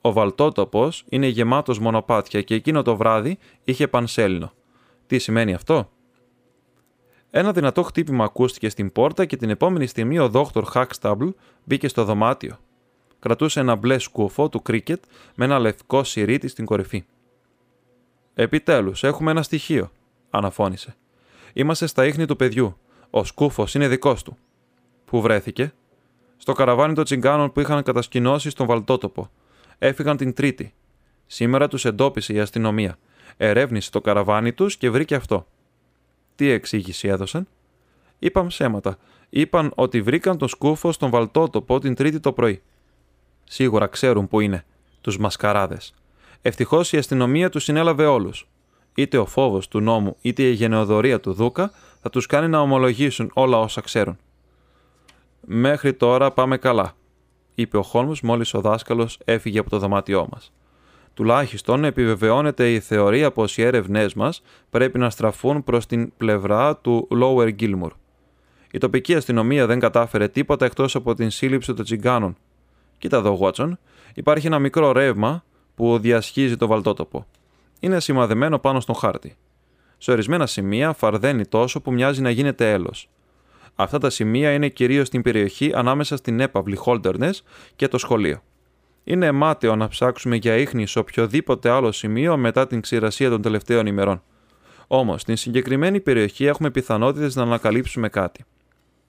Ο 0.01 0.11
βαλτότοπος 0.11 1.05
είναι 1.09 1.27
γεμάτος 1.27 1.79
μονοπάτια 1.79 2.41
και 2.41 2.55
εκείνο 2.55 2.81
το 2.81 2.95
βράδυ 2.95 3.37
είχε 3.63 3.87
πανσέλινο. 3.87 4.51
Τι 5.07 5.19
σημαίνει 5.19 5.53
αυτό; 5.53 5.89
Ένα 7.37 7.51
δυνατό 7.51 7.83
χτύπημα 7.83 8.23
ακούστηκε 8.23 8.69
στην 8.69 8.91
πόρτα 8.91 9.25
και 9.25 9.37
την 9.37 9.49
επόμενη 9.49 9.87
στιγμή 9.87 10.19
ο 10.19 10.29
δόκτωρ 10.29 10.63
Χάκσταμπλ 10.65 11.27
μπήκε 11.63 11.87
στο 11.87 12.03
δωμάτιο. 12.03 12.57
Κρατούσε 13.19 13.59
ένα 13.59 13.75
μπλε 13.75 13.97
σκούφο 13.97 14.49
του 14.49 14.61
κρίκετ 14.61 15.03
με 15.35 15.45
ένα 15.45 15.59
λευκό 15.59 16.03
σιρήτη 16.03 16.47
στην 16.47 16.65
κορυφή. 16.65 17.05
Επιτέλους, 18.33 19.03
έχουμε 19.03 19.31
ένα 19.31 19.43
στοιχείο, 19.43 19.91
αναφώνησε. 20.29 20.95
Είμαστε 21.53 21.87
στα 21.87 22.05
ίχνη 22.05 22.25
του 22.25 22.35
παιδιού. 22.35 22.77
Ο 23.09 23.23
σκούφος 23.23 23.73
είναι 23.73 23.87
δικός 23.87 24.23
του. 24.23 24.37
Πού 25.05 25.21
βρέθηκε; 25.21 25.73
Στο 26.37 26.53
καραβάνι 26.53 26.93
των 26.93 27.03
τσιγκάνων 27.03 27.51
που 27.51 27.59
είχαν 27.59 27.83
κατασκηνώσει 27.83 28.49
στον 28.49 28.67
Βαλτότοπο. 28.67 29.29
Έφυγαν 29.77 30.17
την 30.17 30.33
Τρίτη. 30.33 30.73
Σήμερα 31.25 31.67
τους 31.67 31.85
εντόπισε 31.85 32.33
η 32.33 32.39
αστυνομία. 32.39 32.97
Ερεύνησε 33.37 33.91
το 33.91 34.01
καραβάνι 34.01 34.53
τους 34.53 34.77
και 34.77 34.89
βρήκε 34.89 35.15
αυτό. 35.15 35.47
Τι 36.35 36.49
εξήγηση 36.49 37.07
έδωσαν; 37.07 37.47
Είπαν 38.19 38.47
ψέματα. 38.47 38.97
Είπαν 39.29 39.71
ότι 39.75 40.01
βρήκαν 40.01 40.37
τον 40.37 40.47
σκούφο 40.47 40.91
στον 40.91 41.09
Βαλτότοπο 41.09 41.79
την 41.79 41.95
Τρίτη 41.95 42.19
το 42.19 42.33
πρωί. 42.33 42.61
Σίγουρα 43.43 43.87
ξέρουν 43.87 44.27
που 44.27 44.39
είναι. 44.39 44.65
Τους 45.01 45.17
μασκαράδες. 45.17 45.93
Ευτυχώς 46.41 46.93
η 46.93 46.97
αστυνομία 46.97 47.49
τους 47.49 47.63
συνέλαβε 47.63 48.05
όλους 48.05 48.47
είτε 48.95 49.17
ο 49.17 49.25
φόβος 49.25 49.67
του 49.67 49.79
νόμου 49.79 50.15
είτε 50.21 50.43
η 50.43 50.51
γενεοδορία 50.51 51.19
του 51.19 51.33
Δούκα 51.33 51.71
θα 52.01 52.09
τους 52.09 52.25
κάνει 52.25 52.47
να 52.47 52.59
ομολογήσουν 52.59 53.31
όλα 53.33 53.59
όσα 53.59 53.81
ξέρουν. 53.81 54.17
Μέχρι 55.41 55.93
τώρα 55.93 56.31
πάμε 56.31 56.57
καλά, 56.57 56.95
είπε 57.55 57.77
ο 57.77 57.83
Χόλμ 57.83 58.11
μόλις 58.23 58.53
ο 58.53 58.61
δάσκαλος 58.61 59.19
έφυγε 59.25 59.59
από 59.59 59.69
το 59.69 59.79
δωμάτιό 59.79 60.27
μας. 60.31 60.51
Τουλάχιστον 61.15 61.83
επιβεβαιώνεται 61.83 62.71
η 62.73 62.79
θεωρία 62.79 63.31
πως 63.31 63.57
οι 63.57 63.61
έρευνές 63.61 64.13
μας 64.13 64.41
πρέπει 64.69 64.97
να 64.99 65.09
στραφούν 65.09 65.63
προς 65.63 65.85
την 65.85 66.13
πλευρά 66.17 66.77
του 66.77 67.07
Lower 67.11 67.55
Gilmour. 67.59 67.91
Η 68.71 68.77
τοπική 68.77 69.15
αστυνομία 69.15 69.65
δεν 69.65 69.79
κατάφερε 69.79 70.27
τίποτα 70.27 70.65
εκτός 70.65 70.95
από 70.95 71.13
την 71.13 71.29
σύλληψη 71.29 71.73
των 71.73 71.85
τσιγκάνων. 71.85 72.35
Κοίτα 72.97 73.17
εδώ, 73.17 73.35
Βότσον, 73.35 73.79
υπάρχει 74.13 74.47
ένα 74.47 74.59
μικρό 74.59 74.91
ρεύμα 74.91 75.43
που 75.75 75.99
διασχίζει 75.99 76.57
το 76.57 76.67
βαλτότοπο 76.67 77.25
είναι 77.79 77.99
σημαδεμένο 77.99 78.59
πάνω 78.59 78.79
στον 78.79 78.95
χάρτη. 78.95 79.35
Σε 79.97 80.11
ορισμένα 80.11 80.45
σημεία 80.45 80.93
φαρδένει 80.93 81.45
τόσο 81.45 81.81
που 81.81 81.91
μοιάζει 81.91 82.21
να 82.21 82.29
γίνεται 82.29 82.71
έλος. 82.71 83.09
Αυτά 83.75 83.97
τα 83.97 84.09
σημεία 84.09 84.51
είναι 84.53 84.69
κυρίως 84.69 85.07
στην 85.07 85.21
περιοχή 85.21 85.71
ανάμεσα 85.75 86.17
στην 86.17 86.39
έπαυλη 86.39 86.79
Holderness 86.85 87.33
και 87.75 87.87
το 87.87 87.97
σχολείο. 87.97 88.41
Είναι 89.07 89.31
μάταιο 89.31 89.75
να 89.75 89.87
ψάξουμε 89.87 90.35
για 90.35 90.55
ίχνη 90.55 90.87
σε 90.87 90.99
οποιοδήποτε 90.99 91.69
άλλο 91.69 91.91
σημείο 91.91 92.37
μετά 92.37 92.67
την 92.67 92.81
ξηρασία 92.81 93.29
των 93.29 93.41
τελευταίων 93.41 93.85
ημερών. 93.85 94.21
Όμως, 94.87 95.21
στην 95.21 95.35
συγκεκριμένη 95.35 95.99
περιοχή 95.99 96.45
έχουμε 96.45 96.71
πιθανότητες 96.71 97.35
να 97.35 97.41
ανακαλύψουμε 97.41 98.09
κάτι. 98.09 98.45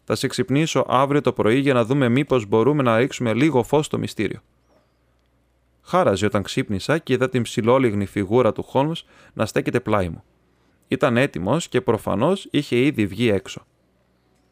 Θα 0.05 0.15
σε 0.15 0.27
ξυπνήσω 0.27 0.85
αύριο 0.89 1.21
το 1.21 1.33
πρωί 1.33 1.59
για 1.59 1.75
να 1.75 1.85
δούμε 1.85 2.09
μήπως 2.09 2.47
μπορούμε 2.47 2.83
να 2.83 2.97
ρίξουμε 2.99 3.35
λίγο 3.35 3.63
φως 3.63 3.87
στο 3.87 3.99
μυστήριο. 3.99 4.41
Χάραζε 5.83 6.27
όταν 6.27 6.43
ξύπνησα 6.43 6.99
και 6.99 7.13
είδα 7.13 7.29
την 7.29 7.43
ψηλόλιγνη 7.43 8.07
φιγούρα 8.07 8.53
του 8.53 8.63
Χόλμς 8.63 9.05
να 9.33 9.47
στέκεται 9.47 9.81
πλάι 9.81 10.09
μου. 10.09 10.23
Ήταν 10.89 11.17
έτοιμος 11.17 11.69
και 11.69 11.81
προφανώς 11.81 12.49
είχε 12.51 12.77
ήδη 12.77 13.07
βγει 13.07 13.29
έξω. 13.29 13.67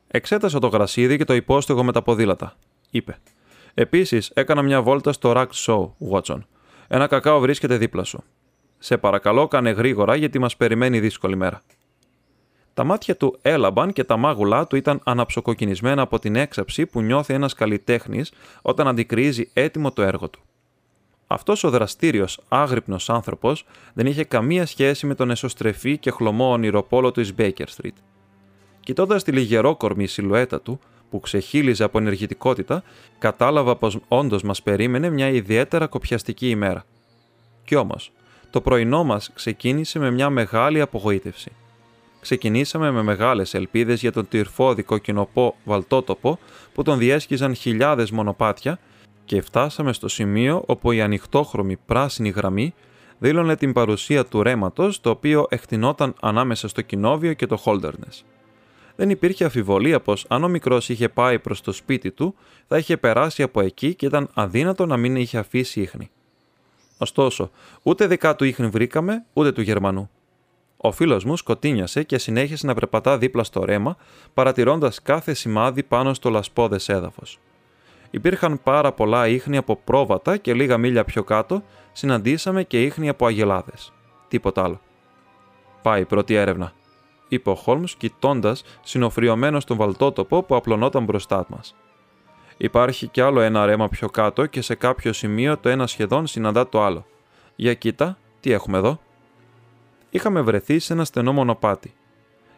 Εξέτασα 0.06 0.58
το 0.58 0.66
γρασίδι 0.66 1.16
και 1.16 1.24
το 1.24 1.34
υπόστεγο 1.34 1.84
με 1.84 1.92
τα 1.92 2.02
ποδήλατα, 2.02 2.56
είπε. 2.90 3.18
Επίσης, 3.74 4.30
έκανα 4.34 4.62
μια 4.62 4.82
βόλτα 4.82 5.12
στο 5.12 5.32
Rack 5.36 5.46
Show, 5.52 5.90
Watson. 6.10 6.38
Ένα 6.88 7.06
κακάο 7.06 7.40
βρίσκεται 7.40 7.76
δίπλα 7.76 8.04
σου. 8.04 8.24
Σε 8.78 8.96
παρακαλώ, 8.96 9.48
κάνε 9.48 9.70
γρήγορα 9.70 10.16
γιατί 10.16 10.38
μας 10.38 10.56
περιμένει 10.56 11.00
δύσκολη 11.00 11.36
μέρα. 11.36 11.62
Τα 12.74 12.84
μάτια 12.84 13.16
του 13.16 13.38
έλαμπαν 13.42 13.92
και 13.92 14.04
τα 14.04 14.16
μάγουλά 14.16 14.66
του 14.66 14.76
ήταν 14.76 15.00
αναψοκοκκινισμένα 15.04 16.02
από 16.02 16.18
την 16.18 16.36
έξαψη 16.36 16.86
που 16.86 17.00
νιώθει 17.00 17.34
ένας 17.34 17.54
καλλιτέχνης 17.54 18.32
όταν 18.62 18.88
αντικρίζει 18.88 19.50
έτοιμο 19.52 19.92
το 19.92 20.02
έργο 20.02 20.28
του. 20.28 20.40
Αυτός 21.26 21.64
ο 21.64 21.70
δραστήριος, 21.70 22.40
άγρυπνος 22.48 23.10
άνθρωπος 23.10 23.64
δεν 23.94 24.06
είχε 24.06 24.24
καμία 24.24 24.66
σχέση 24.66 25.06
με 25.06 25.14
τον 25.14 25.30
εσωστρεφή 25.30 25.98
και 25.98 26.10
χλωμό 26.10 26.52
ονειροπόλο 26.52 27.10
του 27.10 27.26
Baker 27.36 27.66
Street. 27.76 27.96
Κοιτώντας 28.80 29.22
τη 29.22 29.32
λιγερόκορμη 29.32 30.06
σιλουέτα 30.06 30.60
του, 30.60 30.80
που 31.14 31.20
ξεχύλιζε 31.20 31.84
από 31.84 31.98
ενεργητικότητα, 31.98 32.82
κατάλαβα 33.18 33.76
πως 33.76 33.98
όντως 34.08 34.42
μας 34.42 34.62
περίμενε 34.62 35.10
μια 35.10 35.28
ιδιαίτερα 35.28 35.86
κοπιαστική 35.86 36.48
ημέρα. 36.48 36.84
Κι 37.64 37.74
όμως, 37.74 38.12
το 38.50 38.60
πρωινό 38.60 39.04
μας 39.04 39.30
ξεκίνησε 39.34 39.98
με 39.98 40.10
μια 40.10 40.30
μεγάλη 40.30 40.80
απογοήτευση. 40.80 41.52
Ξεκινήσαμε 42.20 42.90
με 42.90 43.02
μεγάλες 43.02 43.54
ελπίδες 43.54 44.00
για 44.00 44.12
τον 44.12 44.28
τυρφόδη 44.28 44.82
κοκκινοπό 44.82 45.54
βαλτότοπο 45.64 46.38
που 46.72 46.82
τον 46.82 46.98
διέσχιζαν 46.98 47.54
χιλιάδες 47.54 48.10
μονοπάτια 48.10 48.78
και 49.24 49.40
φτάσαμε 49.40 49.92
στο 49.92 50.08
σημείο 50.08 50.62
όπου 50.66 50.92
η 50.92 51.00
ανοιχτόχρωμη 51.00 51.76
πράσινη 51.76 52.28
γραμμή 52.28 52.74
δήλωνε 53.18 53.56
την 53.56 53.72
παρουσία 53.72 54.24
του 54.26 54.42
ρέματος 54.42 55.00
το 55.00 55.10
οποίο 55.10 55.46
εκτινόταν 55.48 56.14
ανάμεσα 56.20 56.68
στο 56.68 56.82
κοινόβιο 56.82 57.32
και 57.32 57.46
το 57.46 57.62
Holderness. 57.64 58.33
Δεν 58.96 59.10
υπήρχε 59.10 59.44
αφιβολία 59.44 60.00
πως 60.00 60.24
αν 60.28 60.44
ο 60.44 60.48
μικρός 60.48 60.88
είχε 60.88 61.08
πάει 61.08 61.38
προς 61.38 61.60
το 61.60 61.72
σπίτι 61.72 62.10
του 62.10 62.34
θα 62.68 62.78
είχε 62.78 62.96
περάσει 62.96 63.42
από 63.42 63.60
εκεί 63.60 63.94
και 63.94 64.06
ήταν 64.06 64.30
αδύνατο 64.34 64.86
να 64.86 64.96
μην 64.96 65.16
είχε 65.16 65.38
αφήσει 65.38 65.80
ίχνη. 65.80 66.10
Ωστόσο, 66.98 67.50
ούτε 67.82 68.06
δικά 68.06 68.36
του 68.36 68.44
ίχνη 68.44 68.66
βρήκαμε, 68.66 69.24
ούτε 69.32 69.52
του 69.52 69.60
Γερμανού. 69.60 70.10
Ο 70.76 70.92
φίλος 70.92 71.24
μου 71.24 71.36
σκοτίνιασε 71.36 72.02
και 72.02 72.18
συνέχισε 72.18 72.66
να 72.66 72.74
περπατά 72.74 73.18
δίπλα 73.18 73.44
στο 73.44 73.64
ρέμα, 73.64 73.96
παρατηρώντας 74.34 75.02
κάθε 75.02 75.34
σημάδι 75.34 75.82
πάνω 75.82 76.14
στο 76.14 76.30
λασπόδε 76.30 76.78
έδαφος. 76.86 77.38
Υπήρχαν 78.10 78.62
πάρα 78.62 78.92
πολλά 78.92 79.28
ίχνη 79.28 79.56
από 79.56 79.76
πρόβατα 79.76 80.36
και 80.36 80.54
λίγα 80.54 80.78
μίλια 80.78 81.04
πιο 81.04 81.24
κάτω 81.24 81.62
συναντήσαμε 81.92 82.62
και 82.62 82.82
ίχνη 82.82 83.08
από 83.08 83.26
αγελάδες. 83.26 83.92
Τίποτα 84.28 84.62
άλλο. 84.62 84.80
Πάει 85.82 86.00
η 86.00 86.04
πρώτη 86.04 86.34
έρευνα, 86.34 86.72
είπε 87.28 87.50
ο 87.50 87.54
Χόλμ 87.54 87.84
κοιτώντας 87.96 88.64
συνοφριωμένο 88.82 89.60
στον 89.60 89.76
βαλτότοπο 89.76 90.42
που 90.42 90.56
απλωνόταν 90.56 91.04
μπροστά 91.04 91.46
μας. 91.48 91.74
Υπάρχει 92.56 93.06
κι 93.06 93.20
άλλο 93.20 93.40
ένα 93.40 93.66
ρέμα 93.66 93.88
πιο 93.88 94.08
κάτω 94.08 94.46
και 94.46 94.60
σε 94.60 94.74
κάποιο 94.74 95.12
σημείο 95.12 95.58
το 95.58 95.68
ένα 95.68 95.86
σχεδόν 95.86 96.26
συναντά 96.26 96.68
το 96.68 96.82
άλλο. 96.82 97.06
Για 97.56 97.74
κοίτα, 97.74 98.18
τι 98.40 98.52
έχουμε 98.52 98.78
εδώ. 98.78 99.00
Είχαμε 100.10 100.40
βρεθεί 100.40 100.78
σε 100.78 100.92
ένα 100.92 101.04
στενό 101.04 101.32
μονοπάτι. 101.32 101.94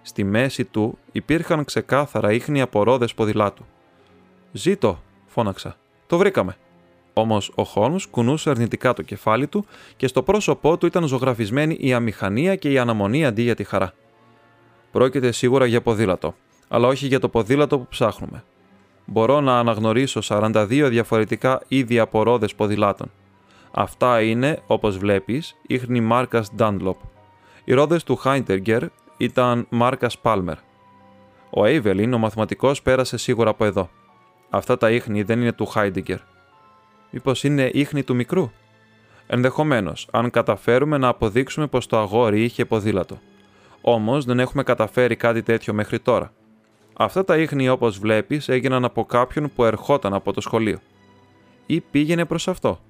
Στη 0.03 0.25
μέση 0.25 0.65
του 0.65 0.99
υπήρχαν 1.13 1.65
ξεκάθαρα 1.65 2.33
ίχνη 2.33 2.61
από 2.61 2.83
ρόδες 2.83 3.15
ποδηλάτου. 3.15 3.65
Ζήτω, 4.53 5.03
φώναξα. 5.27 5.77
Το 6.07 6.19
βρήκαμε. 6.19 6.57
Όμως 7.13 7.53
ο 7.55 7.65
Χόλμ 7.65 7.97
κουνούσε 8.11 8.51
αρνητικά 8.51 8.93
το 8.93 9.03
κεφάλι 9.03 9.47
του 9.47 9.67
και 9.97 10.07
στο 10.07 10.23
πρόσωπό 10.23 10.79
του 10.79 10.87
ήταν 10.87 11.07
ζωγραφισμένη 11.07 11.77
η 11.81 11.93
αμηχανία 11.93 12.57
και 12.57 12.71
η 12.71 12.79
αναμονή 12.79 13.27
αντί 13.27 13.43
για 13.43 13.55
τη 13.55 13.65
χαρά. 13.65 13.93
Πρόκειται 14.97 15.33
σίγουρα 15.33 15.67
για 15.67 15.81
ποδήλατο, 15.81 16.35
αλλά 16.69 16.89
όχι 16.89 17.07
για 17.07 17.21
το 17.21 17.29
ποδήλατο 17.29 17.79
που 17.79 17.87
ψάχνουμε 17.89 18.45
μπορώ 19.07 19.41
να 19.41 19.59
αναγνωρίσω 19.59 20.21
42 20.25 20.87
διαφορετικά 20.91 21.63
είδη 21.69 21.99
από 21.99 22.23
ρόδες 22.23 22.55
ποδηλάτων. 22.55 23.11
Αυτά 23.71 24.23
είναι, 24.23 24.63
όπως 24.67 24.99
βλέπεις, 24.99 25.57
ίχνη 25.67 26.01
μάρκας 26.01 26.51
Dunlop. 26.59 26.97
Οι 27.65 27.73
ρόδες 27.73 28.05
του 28.05 28.21
Heinterger 28.25 28.87
ήταν 29.17 29.67
μάρκας 29.71 30.17
Palmer. 30.23 30.57
Ο 31.51 31.63
Aveling, 31.63 32.11
ο 32.15 32.19
μαθηματικός, 32.19 32.83
πέρασε 32.83 33.17
σίγουρα 33.17 33.51
από 33.51 33.65
εδώ. 33.65 33.91
Αυτά 34.51 34.77
τα 34.77 34.91
ίχνη 34.91 35.23
δεν 35.23 35.41
είναι 35.41 35.53
του 35.53 35.69
Heidegger. 35.75 36.19
Μήπως 37.11 37.45
είναι 37.45 37.71
ίχνη 37.73 38.03
του 38.03 38.15
μικρού; 38.15 38.51
Ενδεχομένως, 39.27 40.09
αν 40.13 40.31
καταφέρουμε 40.31 40.99
να 40.99 41.09
αποδείξουμε 41.09 41.67
πως 41.67 41.87
το 41.87 41.99
αγόρι 41.99 42.43
είχε 42.43 42.65
ποδήλατο. 42.65 43.19
Όμως 43.89 44.25
δεν 44.25 44.39
έχουμε 44.39 44.63
καταφέρει 44.63 45.17
κάτι 45.17 45.43
τέτοιο 45.43 45.75
μέχρι 45.75 45.99
τώρα. 45.99 46.33
Αυτά 46.97 47.25
τα 47.25 47.37
ίχνη 47.37 47.69
όπως 47.69 47.99
βλέπεις 47.99 48.49
έγιναν 48.49 48.85
από 48.85 49.05
κάποιον 49.05 49.51
που 49.55 49.65
ερχόταν 49.65 50.15
από 50.15 50.33
το 50.33 50.41
σχολείο. 50.41 50.79
Ή 51.67 51.81
πήγαινε 51.81 52.25
προς 52.25 52.49
αυτό. 52.49 52.81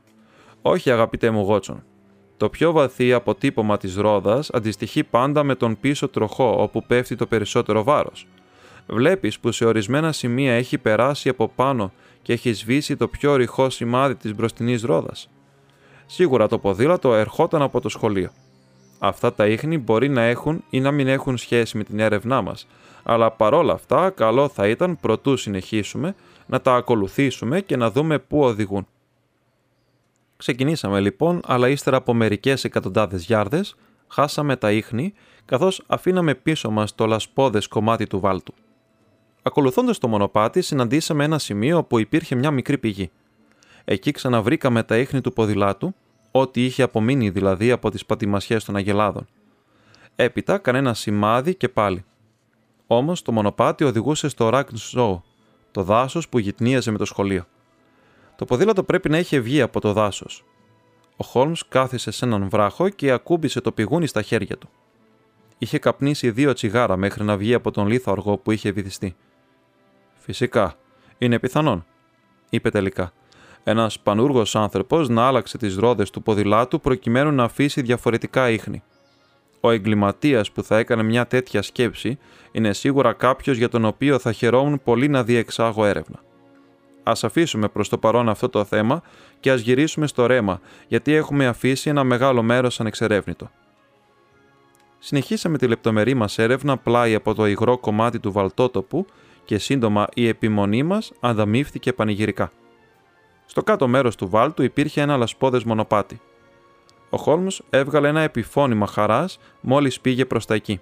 Όχι 0.62 0.90
αγαπητέ 0.90 1.30
μου 1.30 1.42
Γότσον. 1.42 1.85
Το 2.37 2.48
πιο 2.48 2.72
βαθύ 2.72 3.12
αποτύπωμα 3.12 3.76
της 3.76 3.96
ρόδας 3.96 4.50
αντιστοιχεί 4.50 5.04
πάντα 5.04 5.42
με 5.42 5.54
τον 5.54 5.80
πίσω 5.80 6.09
τροχό 6.09 6.62
όπου 6.62 6.87
πέφτει 6.87 7.16
το 7.16 7.26
περισσότερο 7.26 7.82
βάρος. 7.82 8.26
Βλέπεις 8.87 9.38
που 9.38 9.52
σε 9.52 9.64
ορισμένα 9.64 10.12
σημεία 10.12 10.52
έχει 10.52 10.78
περάσει 10.78 11.28
από 11.28 11.48
πάνω 11.48 11.92
και 12.22 12.32
έχει 12.32 12.52
σβήσει 12.52 12.96
το 12.96 13.09
πιο 13.09 13.37
ρηχό 13.37 13.70
σημάδι 13.70 14.14
της 14.14 14.35
μπροστινής 14.35 14.82
ρόδας. 14.82 15.28
Σίγουρα 16.06 16.48
το 16.48 16.59
ποδήλατο 16.59 17.14
ερχόταν 17.14 17.62
από 17.62 17.80
το 17.80 17.88
σχολείο. 17.88 18.30
Αυτά 18.98 19.32
τα 19.32 19.46
ίχνη 19.46 19.78
μπορεί 19.78 20.09
να 20.09 20.22
έχουν 20.22 20.64
ή 20.70 20.80
να 20.80 20.90
μην 20.90 21.09
έχουν 21.09 21.37
σχέση 21.37 21.76
με 21.76 21.85
την 21.85 21.98
έρευνά 21.98 22.42
μας, 22.42 22.66
αλλά 23.02 23.30
παρόλα 23.30 23.72
αυτά 23.72 24.11
καλό 24.11 24.48
θα 24.48 24.68
ήταν 24.68 25.00
προτού 25.00 25.37
συνεχίσουμε 25.37 26.14
να 26.46 26.61
τα 26.61 26.74
ακολουθήσουμε 26.74 27.61
και 27.61 27.76
να 27.76 27.90
δούμε 27.90 28.18
πού 28.18 28.40
οδηγούν. 28.40 28.87
Ξεκινήσαμε 30.37 31.00
λοιπόν, 31.00 31.40
αλλά 31.44 31.68
ύστερα 31.68 31.96
από 31.96 32.14
μερικές 32.14 32.64
εκατοντάδες 32.64 33.24
γιάρδες, 33.24 33.76
χάσαμε 34.09 34.56
τα 34.56 34.72
ίχνη, 34.72 35.12
καθώς 35.44 35.82
αφήναμε 35.87 36.35
πίσω 36.35 36.70
μας 36.70 36.94
το 36.94 37.06
λασπόδες 37.06 37.68
κομμάτι 37.68 38.06
του 38.06 38.20
βάλτου. 38.20 38.54
Ακολουθώντας 39.42 39.98
το 39.98 40.09
μονοπάτι, 40.09 40.62
συναντήσαμε 40.62 41.24
ένα 41.24 41.38
σημείο 41.38 41.78
όπου 41.78 41.98
υπήρχε 41.98 42.35
μια 42.35 42.50
μικρή 42.50 42.78
πηγή. 42.78 43.11
Εκεί 43.85 44.11
ξαναβρήκαμε 44.11 44.82
τα 44.82 44.96
ίχνη 44.96 45.20
του 45.20 45.32
ποδηλάτου, 45.32 45.94
ό,τι 46.38 46.64
είχε 46.64 46.83
απομείνει 46.83 47.31
δηλαδή 47.31 47.70
από 47.70 47.90
τις 47.90 48.07
πατημασιές 48.07 48.64
των 48.64 48.77
αγελάδων. 48.77 49.27
Έπειτα 50.16 50.59
κανένα 50.59 50.94
σημάδι 50.94 51.55
και 51.55 51.68
πάλι. 51.68 52.05
Όμως 52.87 53.22
το 53.22 53.33
μονοπάτι 53.33 53.85
οδηγούσε 53.85 54.29
στο 54.29 54.49
Ράκν 54.49 54.77
το 55.70 55.83
δάσος 55.83 56.29
που 56.29 56.38
γυτνίαζε 56.38 56.90
με 56.90 56.99
το 56.99 57.05
σχολείο. 57.05 57.44
Το 58.37 58.44
ποδήλατο 58.44 58.83
πρέπει 58.83 59.09
να 59.09 59.18
είχε 59.18 59.40
βγει 59.40 59.61
από 59.61 59.81
το 59.81 59.92
δάσος. 59.92 60.44
Ο 61.16 61.25
Χόλμς 61.25 61.68
κάθισε 61.68 62.11
σε 62.11 62.25
έναν 62.25 62.49
βράχο 62.49 62.88
και 62.88 63.11
ακούμπησε 63.11 63.61
το 63.61 63.72
πηγούνι 63.72 64.07
στα 64.07 64.22
χέρια 64.22 64.57
του. 64.59 64.68
Είχε 65.59 65.79
καπνίσει 65.79 66.31
δύο 66.31 66.53
τσιγάρα 66.53 66.96
μέχρι 66.96 67.25
να 67.25 67.37
βγει 67.37 67.55
από 67.55 67.70
τον 67.70 67.87
λίθαργο 67.87 68.37
που 68.37 68.51
είχε 68.51 68.70
βυθιστεί. 68.70 69.16
Φυσικά, 70.14 70.75
είναι 71.18 71.38
πιθανόν, 71.38 71.87
είπε 72.51 72.70
τελικά. 72.70 73.12
Ένας 73.68 74.00
πανούργος 74.00 74.57
άνθρωπος 74.57 75.09
να 75.09 75.26
άλλαξε 75.26 75.59
τις 75.59 75.76
ρόδες 75.76 76.11
του 76.11 76.22
ποδηλάτου 76.22 76.80
προκειμένου 76.80 77.32
να 77.32 77.45
αφήσει 77.45 77.80
διαφορετικά 77.82 78.51
ίχνη. 78.51 78.82
Ο 79.61 79.70
εγκληματίας 79.70 80.53
που 80.53 80.62
θα 80.62 80.78
έκανε 80.78 81.03
μια 81.03 81.26
τέτοια 81.26 81.62
σκέψη 81.62 82.18
είναι 82.53 82.72
σίγουρα 82.72 83.12
κάποιος 83.12 83.57
για 83.57 83.68
τον 83.68 83.84
οποίο 83.84 84.18
θα 84.18 84.32
χαιρόμουν 84.32 84.80
πολύ 84.84 85.09
να 85.09 85.22
διεξάγω 85.22 85.84
έρευνα. 85.84 86.18
Α 87.03 87.12
αφήσουμε 87.22 87.68
προς 87.68 87.88
το 87.88 87.99
παρόν 87.99 88.28
αυτό 88.28 88.49
το 88.49 88.64
θέμα 88.64 89.03
και 89.40 89.51
ας 89.51 89.61
γυρίσουμε 89.61 90.07
στο 90.07 90.26
ρέμα, 90.26 90.61
γιατί 90.88 91.12
έχουμε 91.14 91.47
αφήσει 91.47 91.90
ένα 91.90 92.05
μεγάλο 92.05 92.43
μέρος 92.43 92.80
ανεξερεύνητο. 92.80 93.51
Συνεχίσαμε 94.99 95.59
τη 95.59 95.66
λεπτομερή 95.66 96.14
μας 96.14 96.38
έρευνα 96.38 96.76
πλάι 96.76 97.14
από 97.14 97.34
το 97.34 97.47
υγρό 97.47 97.78
κομμάτι 97.78 98.18
του 98.18 98.32
βαλτότοπου 98.32 99.07
και 99.45 99.59
σύντομα 99.59 100.07
η 100.14 100.28
επιμονή 100.28 100.82
μας 100.82 101.12
ανταμείφθηκε 101.20 101.93
πανηγυρικά. 101.93 102.53
Στο 103.47 103.62
κάτω 103.62 103.88
μέρος 103.88 104.16
του 104.16 104.28
βάλτου 104.28 104.62
υπήρχε 104.62 105.01
ένα 105.01 105.16
λασπόδες 105.16 105.64
μονοπάτι. 105.64 106.20
Ο 107.11 107.16
Χόλμ 107.16 107.47
έβγαλε 107.70 108.09
ένα 108.09 108.20
επιφώνημα 108.20 108.86
χαράς 108.86 109.38
μόλις 109.61 110.01
πήγε 110.01 110.24
προς 110.24 110.47
τα 110.47 110.55
εκεί. 110.55 110.80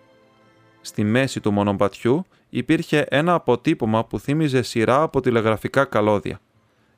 Στη 0.80 1.04
μέση 1.04 1.40
του 1.40 1.52
μονοπατιού 1.52 2.24
υπήρχε 2.48 3.06
ένα 3.08 3.34
αποτύπωμα 3.34 4.04
που 4.04 4.18
θύμιζε 4.18 4.62
σειρά 4.62 5.02
από 5.02 5.20
τηλεγραφικά 5.20 5.84
καλώδια. 5.84 6.40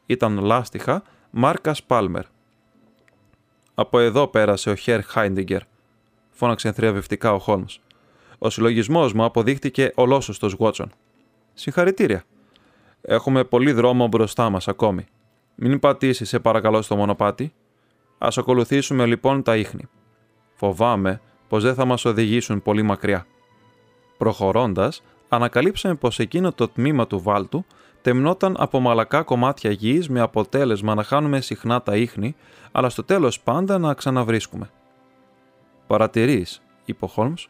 Ήταν 0.07 0.39
λάστιχα, 0.39 1.03
Μάρκας 1.31 1.83
Πάλμερ. 1.83 2.25
Από 3.75 3.99
εδώ 3.99 4.27
πέρασε 4.27 4.71
ο 4.71 4.75
Χέρ 4.75 5.03
Χάιντιγκερ, 5.03 5.61
φώναξε 6.31 6.73
θριαβευτικά 6.73 7.33
ο 7.33 7.39
Χόλμ. 7.39 7.64
Ο 8.39 8.51
συλλογισμός 8.51 9.12
μου 9.12 9.25
αποδείχτηκε 9.25 9.93
ολόσωστος 9.95 10.55
Βότσον. 10.55 10.93
Συγχαρητήρια. 11.55 12.25
Έχουμε 13.01 13.45
πολύ 13.45 13.73
δρόμο 13.73 14.07
μπροστά 14.07 14.51
μας 14.51 14.69
ακόμη. 14.69 15.07
Μην 15.57 15.79
πατήσεις, 15.79 16.29
σε 16.29 16.39
παρακαλώ, 16.39 16.83
στο 16.83 16.97
μονοπάτι. 16.97 17.53
Α 18.19 18.29
ακολουθήσουμε 18.37 19.07
λοιπόν 19.07 19.43
τα 19.43 19.57
ίχνη. 19.57 19.89
Φοβάμαι 20.55 21.21
πως 21.49 21.63
δεν 21.63 21.75
θα 21.75 21.85
μας 21.85 22.05
οδηγήσουν 22.05 22.63
πολύ 22.63 22.83
μακριά. 22.83 23.27
Προχωρώντας, 24.19 25.03
ανακαλύψαμε 25.29 25.95
πως 25.95 26.19
εκείνο 26.19 26.53
το 26.53 26.69
τμήμα 26.69 27.07
του 27.07 27.21
βάλτου 27.23 27.65
τεμνόταν 28.03 28.57
από 28.59 28.81
μαλακά 28.81 29.23
κομμάτια 29.23 29.71
γης 29.71 30.09
με 30.09 30.21
αποτέλεσμα 30.21 30.95
να 30.95 31.03
χάνουμε 31.03 31.41
συχνά 31.41 31.83
τα 31.83 31.97
ίχνη, 31.97 32.37
αλλά 32.73 32.89
στο 32.89 33.05
τέλος 33.05 33.41
πάντα 33.41 33.79
να 33.79 33.95
ξαναβρίσκουμε. 33.95 34.71
Παρατηρείς, 35.87 36.63
είπε 36.85 37.05
ο 37.05 37.09
Χόλμς, 37.09 37.49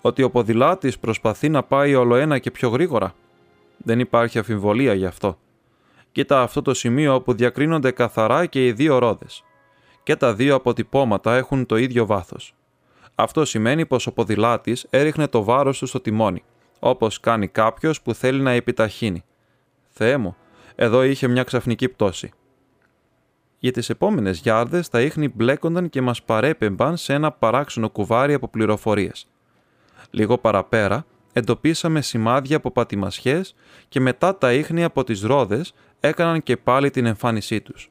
ότι 0.00 0.22
ο 0.22 0.30
ποδηλάτης 0.30 0.98
προσπαθεί 0.98 1.48
να 1.48 1.62
πάει 1.62 1.94
όλο 1.94 2.14
ένα 2.14 2.38
και 2.38 2.50
πιο 2.50 2.68
γρήγορα. 2.68 3.14
Δεν 3.76 4.00
υπάρχει 4.00 4.38
αφιβολία 4.38 4.94
γι' 4.94 5.06
αυτό. 5.06 5.38
Κοίτα 6.18 6.42
αυτό 6.42 6.62
το 6.62 6.74
σημείο 6.74 7.14
όπου 7.14 7.34
διακρίνονται 7.34 7.90
καθαρά 7.90 8.46
και 8.46 8.66
οι 8.66 8.72
δύο 8.72 8.98
ρόδες. 8.98 9.44
Και 10.02 10.16
τα 10.16 10.34
δύο 10.34 10.54
αποτυπώματα 10.54 11.36
έχουν 11.36 11.66
το 11.66 11.76
ίδιο 11.76 12.06
βάθος. 12.06 12.54
Αυτό 13.14 13.44
σημαίνει 13.44 13.86
πως 13.86 14.06
ο 14.06 14.12
ποδηλάτης 14.12 14.86
έριχνε 14.90 15.26
το 15.26 15.42
βάρος 15.44 15.78
του 15.78 15.86
στο 15.86 16.00
τιμόνι, 16.00 16.42
όπως 16.78 17.20
κάνει 17.20 17.48
κάποιος 17.48 18.02
που 18.02 18.14
θέλει 18.14 18.40
να 18.40 18.50
επιταχύνει. 18.50 19.24
Θεέ 19.88 20.16
μου, 20.16 20.36
εδώ 20.74 21.02
είχε 21.02 21.28
μια 21.28 21.42
ξαφνική 21.42 21.88
πτώση. 21.88 22.32
Για 23.58 23.72
τις 23.72 23.90
επόμενες 23.90 24.38
γιάρδες 24.38 24.88
τα 24.88 25.00
ίχνη 25.00 25.28
μπλέκονταν 25.28 25.88
και 25.88 26.00
μας 26.00 26.22
παρέπεμπαν 26.22 26.96
σε 26.96 27.14
ένα 27.14 27.32
παράξενο 27.32 27.90
κουβάρι 27.90 28.34
από 28.34 28.48
πληροφορίες. 28.48 29.28
Λίγο 30.10 30.38
παραπέρα 30.38 31.06
εντοπίσαμε 31.32 32.00
σημάδια 32.00 32.56
από 32.56 32.70
πατημασιές 32.70 33.54
και 33.88 34.00
μετά 34.00 34.38
τα 34.38 34.52
ίχνη 34.52 34.84
από 34.84 35.04
τις 35.04 35.22
ρόδες 35.22 35.74
έκαναν 36.00 36.42
και 36.42 36.56
πάλι 36.56 36.90
την 36.90 37.06
εμφάνισή 37.06 37.60
τους. 37.60 37.90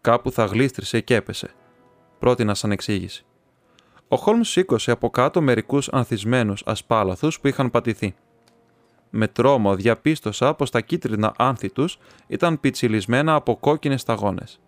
Κάπου 0.00 0.30
θα 0.30 0.44
γλίστρισε 0.44 1.00
και 1.00 1.14
έπεσε. 1.14 1.54
Πρότεινα 2.18 2.54
σαν 2.54 2.70
εξήγηση. 2.70 3.24
Ο 4.08 4.16
Χόλμς 4.16 4.48
σήκωσε 4.48 4.90
από 4.90 5.10
κάτω 5.10 5.40
μερικούς 5.40 5.88
ανθισμένους 5.88 6.62
ασπάλαθους 6.66 7.40
που 7.40 7.48
είχαν 7.48 7.70
πατηθεί. 7.70 8.14
Με 9.10 9.28
τρόμο 9.28 9.74
διαπίστωσα 9.74 10.54
πως 10.54 10.70
τα 10.70 10.80
κίτρινα 10.80 11.34
άνθη 11.36 11.70
τους 11.70 11.98
ήταν 12.26 12.60
πιτσιλισμένα 12.60 13.34
από 13.34 13.56
κόκκινες 13.56 14.00
σταγόνες. 14.00 14.60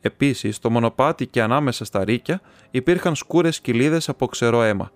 Επίσης, 0.00 0.56
στο 0.56 0.70
μονοπάτι 0.70 1.26
και 1.26 1.42
ανάμεσα 1.42 1.84
στα 1.84 2.04
ρίκια 2.04 2.40
υπήρχαν 2.70 3.14
σκούρες 3.14 3.60
κοιλίδες 3.60 4.08
από 4.08 4.26
ξερό 4.26 4.62
αίμα. 4.62 4.90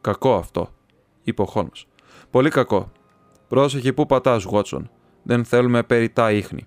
Κακό 0.00 0.34
αυτό, 0.34 0.72
είπε 1.28 1.42
ο 1.42 1.46
Χόλμ. 1.46 1.68
Πολύ 2.30 2.50
κακό. 2.50 2.92
Πρόσεχε 3.48 3.92
που 3.92 4.06
πατάς, 4.06 4.44
Γότσον. 4.44 4.90
Δεν 5.22 5.44
θέλουμε 5.44 5.82
περιτά 5.82 6.32
ίχνη. 6.32 6.66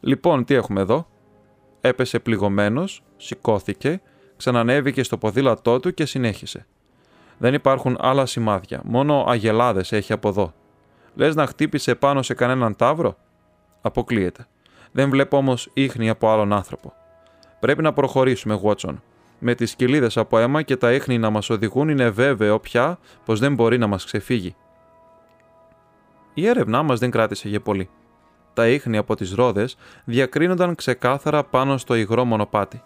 Λοιπόν, 0.00 0.44
τι 0.44 0.54
έχουμε 0.54 0.80
εδώ. 0.80 1.08
Έπεσε 1.80 2.18
πληγωμένος, 2.18 3.02
σηκώθηκε 3.16 4.00
ξανανέβηκε 4.38 5.02
στο 5.02 5.18
ποδήλατό 5.18 5.80
του 5.80 5.94
και 5.94 6.04
συνέχισε. 6.04 6.66
Δεν 7.38 7.54
υπάρχουν 7.54 7.96
άλλα 8.00 8.26
σημάδια, 8.26 8.80
μόνο 8.84 9.24
αγελάδες 9.28 9.92
έχει 9.92 10.12
από 10.12 10.28
εδώ. 10.28 10.54
Λες 11.14 11.34
να 11.34 11.46
χτύπησε 11.46 11.94
πάνω 11.94 12.22
σε 12.22 12.34
κανέναν 12.34 12.76
τάβρο; 12.76 13.16
Αποκλείεται. 13.80 14.46
Δεν 14.92 15.10
βλέπω 15.10 15.36
όμως 15.36 15.70
ίχνη 15.72 16.08
από 16.08 16.30
άλλον 16.30 16.52
άνθρωπο. 16.52 16.92
Πρέπει 17.60 17.82
να 17.82 17.92
προχωρήσουμε, 17.92 18.54
Γουότσον. 18.54 19.02
Με 19.38 19.54
τις 19.54 19.74
κοιλίδες 19.74 20.16
από 20.16 20.38
αίμα 20.38 20.62
και 20.62 20.76
τα 20.76 20.92
ίχνη 20.92 21.18
να 21.18 21.30
μας 21.30 21.50
οδηγούν, 21.50 21.88
είναι 21.88 22.10
βέβαιο 22.10 22.58
πια 22.58 22.98
πως 23.24 23.38
δεν 23.38 23.54
μπορεί 23.54 23.78
να 23.78 23.86
μας 23.86 24.04
ξεφύγει. 24.04 24.56
Η 26.34 26.46
έρευνά 26.46 26.82
μας 26.82 26.98
δεν 26.98 27.10
κράτησε 27.10 27.48
για 27.48 27.60
πολύ. 27.60 27.90
Τα 28.52 28.68
ίχνη 28.68 28.96
από 28.96 29.14
τις 29.14 29.34
ρόδες 29.34 29.76
διακρίνονταν 30.04 30.74
ξεκάθαρα 30.74 31.44
πάνω 31.44 31.76
στο 31.76 31.94
υγρό 31.94 32.24
μονοπάτι. 32.24 32.82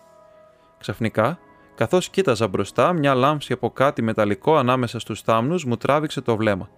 Ξαφνικά, 0.78 1.38
καθώς 1.74 2.08
κοίταζα 2.08 2.48
μπροστά, 2.48 2.92
μια 2.92 3.14
λάμψη 3.14 3.52
από 3.52 3.70
κάτι 3.70 4.02
μεταλλικό 4.02 4.56
ανάμεσα 4.56 4.98
στους 4.98 5.20
θάμνους 5.20 5.64
μου 5.64 5.76
τράβηξε 5.76 6.20
το 6.20 6.36
βλέμμα. 6.36 6.68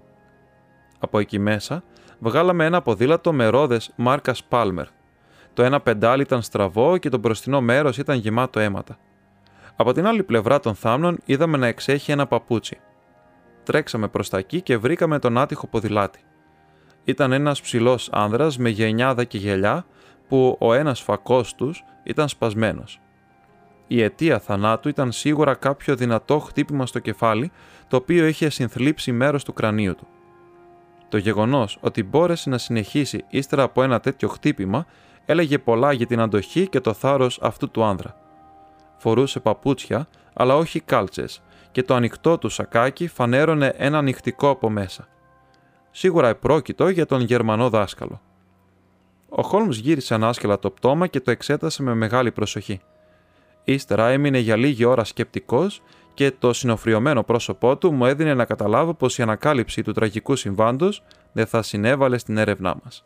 Από 0.98 1.18
εκεί 1.18 1.38
μέσα 1.38 1.82
βγάλαμε 2.18 2.64
ένα 2.64 2.82
ποδήλατο 2.82 3.32
με 3.32 3.46
ρόδες 3.46 3.92
μάρκας 3.96 4.46
Palmer. 4.48 4.84
Το 5.52 5.62
ένα 5.62 5.80
πεντάλι 5.80 6.22
ήταν 6.22 6.42
στραβό 6.42 6.96
και 6.96 7.08
το 7.08 7.18
μπροστινό 7.18 7.60
μέρος 7.60 7.98
ήταν 7.98 8.16
γεμάτο 8.18 8.60
αίματα. 8.60 8.98
Από 9.76 9.92
την 9.92 10.06
άλλη 10.06 10.22
πλευρά 10.22 10.60
των 10.60 10.74
θάμνων 10.74 11.18
είδαμε 11.24 11.56
να 11.56 11.66
εξέχει 11.66 12.12
ένα 12.12 12.26
παπούτσι. 12.26 12.78
Τρέξαμε 13.62 14.08
προς 14.08 14.28
τα 14.28 14.38
εκεί 14.38 14.60
και 14.60 14.76
βρήκαμε 14.76 15.18
τον 15.18 15.38
άτυχο 15.38 15.66
ποδηλάτη. 15.66 16.20
Ήταν 17.04 17.32
ένας 17.32 17.60
ψηλός 17.60 18.08
άνδρας 18.12 18.58
με 18.58 18.68
γενιάδα 18.68 19.24
και 19.24 19.38
γελιά 19.38 19.86
που 20.28 20.56
ο 20.60 20.74
ένας 20.74 21.00
φακός 21.00 21.54
τους 21.54 21.84
ήταν 22.02 22.28
σπασμένος. 22.28 23.00
Η 23.86 24.02
αιτία 24.02 24.38
θανάτου 24.38 24.88
ήταν 24.88 25.12
σίγουρα 25.12 25.54
κάποιο 25.54 25.96
δυνατό 25.96 26.38
χτύπημα 26.38 26.86
στο 26.86 26.98
κεφάλι, 26.98 27.52
το 27.88 27.96
οποίο 27.96 28.26
είχε 28.26 28.48
συνθλίψει 28.48 29.12
μέρος 29.12 29.44
του 29.44 29.52
κρανίου 29.52 29.94
του. 29.94 30.06
Το 31.08 31.16
γεγονός 31.16 31.78
ότι 31.80 32.02
μπόρεσε 32.02 32.50
να 32.50 32.58
συνεχίσει 32.58 33.24
ύστερα 33.28 33.62
από 33.62 33.82
ένα 33.82 34.00
τέτοιο 34.00 34.28
χτύπημα 34.28 34.86
έλεγε 35.24 35.58
πολλά 35.58 35.92
για 35.92 36.06
την 36.06 36.20
αντοχή 36.20 36.68
και 36.68 36.80
το 36.80 36.92
θάρρος 36.92 37.38
αυτού 37.42 37.70
του 37.70 37.84
άνδρα. 37.84 38.23
Φορούσε 38.96 39.40
παπούτσια, 39.40 40.08
αλλά 40.32 40.56
όχι 40.56 40.80
κάλτσες, 40.80 41.42
και 41.72 41.82
το 41.82 41.94
ανοιχτό 41.94 42.38
του 42.38 42.48
σακάκι 42.48 43.08
φανέρωνε 43.08 43.74
ένα 43.76 43.98
ανοιχτικό 43.98 44.48
από 44.48 44.70
μέσα. 44.70 45.08
Σίγουρα 45.90 46.28
επρόκειτο 46.28 46.88
για 46.88 47.06
τον 47.06 47.20
Γερμανό 47.20 47.70
δάσκαλο. 47.70 48.20
Ο 49.28 49.42
Χόλμς 49.42 49.76
γύρισε 49.76 50.14
ανάσκελα 50.14 50.58
το 50.58 50.70
πτώμα 50.70 51.06
και 51.06 51.20
το 51.20 51.30
εξέτασε 51.30 51.82
με 51.82 51.94
μεγάλη 51.94 52.32
προσοχή. 52.32 52.80
Ύστερα 53.64 54.08
έμεινε 54.08 54.38
για 54.38 54.56
λίγη 54.56 54.84
ώρα 54.84 55.04
σκεπτικός 55.04 55.82
και 56.14 56.30
το 56.38 56.52
συνοφριωμένο 56.52 57.22
πρόσωπό 57.22 57.76
του 57.76 57.92
μου 57.92 58.06
έδινε 58.06 58.34
να 58.34 58.44
καταλάβω 58.44 58.94
πως 58.94 59.18
η 59.18 59.22
ανακάλυψη 59.22 59.82
του 59.82 59.92
τραγικού 59.92 60.36
συμβάντος 60.36 61.02
δεν 61.32 61.46
θα 61.46 61.62
συνέβαλε 61.62 62.18
στην 62.18 62.36
έρευνά 62.36 62.76
μας. 62.84 63.04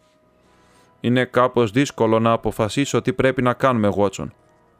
Είναι 1.01 1.25
κάπως 1.25 1.71
δύσκολο 1.71 2.19
να 2.19 2.33
αποφασίσω 2.33 3.03
τι 3.03 3.13
πρέπει 3.13 3.43
να 3.43 3.55
κάνουμε, 3.55 3.89
Βότσον, 3.89 4.35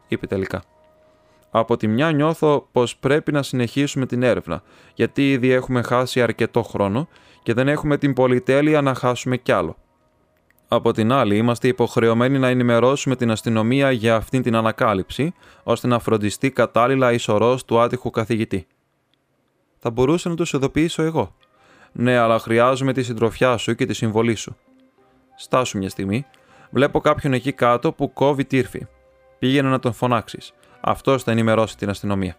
είπε 0.09 0.27
τελικά. 0.27 0.63
Από 1.51 1.77
τη 1.77 1.87
μια 1.87 2.11
νιώθω 2.11 2.69
πως 2.73 2.97
πρέπει 2.97 3.33
να 3.33 3.43
συνεχίσουμε 3.43 4.07
την 4.07 4.23
έρευνα, 4.23 4.63
γιατί 4.95 5.31
ήδη 5.31 5.51
έχουμε 5.51 5.83
χάσει 5.83 6.23
αρκετό 6.23 6.63
χρόνο 6.63 7.09
και 7.43 7.55
δεν 7.55 7.69
έχουμε 7.69 7.97
την 7.99 8.13
πολυτέλεια 8.13 8.81
να 8.81 8.95
χάσουμε 8.95 9.37
κι 9.37 9.53
άλλο. 9.53 9.77
Από 10.69 10.93
την 10.93 11.13
άλλη, 11.13 11.37
είμαστε 11.37 11.69
υποχρεωμένοι 11.69 12.39
να 12.39 12.49
ενημερώσουμε 12.49 13.17
την 13.17 13.31
αστυνομία 13.31 13.91
για 13.91 14.15
αυτήν 14.15 14.43
την 14.43 14.57
ανακάλυψη, 14.57 15.33
ώστε 15.63 15.87
να 15.87 15.99
φροντιστεί 15.99 16.51
κατάλληλα 16.51 17.13
η 17.13 17.19
σωρός 17.19 17.65
του 17.65 17.81
άτυχου 17.81 18.11
καθηγητή. 18.11 18.67
Θα 19.79 19.91
μπορούσα 19.91 20.29
να 20.29 20.35
τους 20.35 20.53
ειδοποιήσω 20.53 21.03
εγώ. 21.03 21.35
Ναι, 21.93 22.17
αλλά 22.17 22.39
χρειάζομαι 22.39 22.93
τη 22.93 23.03
συντροφιά 23.03 23.57
σου 23.57 23.75
και 23.75 23.87
τη 23.87 23.95
συμβολή 23.95 24.35
σου. 24.35 24.57
Στάσου 25.37 25.79
μια 25.79 25.89
στιγμή. 25.89 26.27
Βλέπω 26.71 27.01
κάποιον 27.01 27.33
εκεί 27.33 27.53
κάτω 27.53 27.93
που 27.93 28.13
κόβει 28.13 28.45
τύρφη. 28.45 28.87
Πήγαινε 29.39 29.69
να 29.69 29.79
τον 29.79 29.93
φωνάξεις. 29.93 30.53
Αυτός 30.89 31.23
θα 31.23 31.31
ενημερώσει 31.31 31.77
την 31.77 31.89
αστυνομία. 31.89 32.37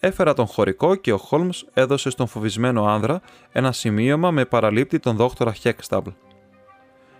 Έφερα 0.00 0.34
τον 0.34 0.46
χωρικό 0.46 0.94
και 0.94 1.12
ο 1.12 1.16
Χόλμς 1.16 1.64
έδωσε 1.74 2.10
στον 2.10 2.26
φοβισμένο 2.26 2.84
άνδρα 2.84 3.20
ένα 3.52 3.72
σημείωμα 3.72 4.30
με 4.30 4.44
παραλήπτη 4.44 4.98
τον 4.98 5.16
δόκτωρα 5.16 5.52
Χέκσταμπλ. 5.52 6.10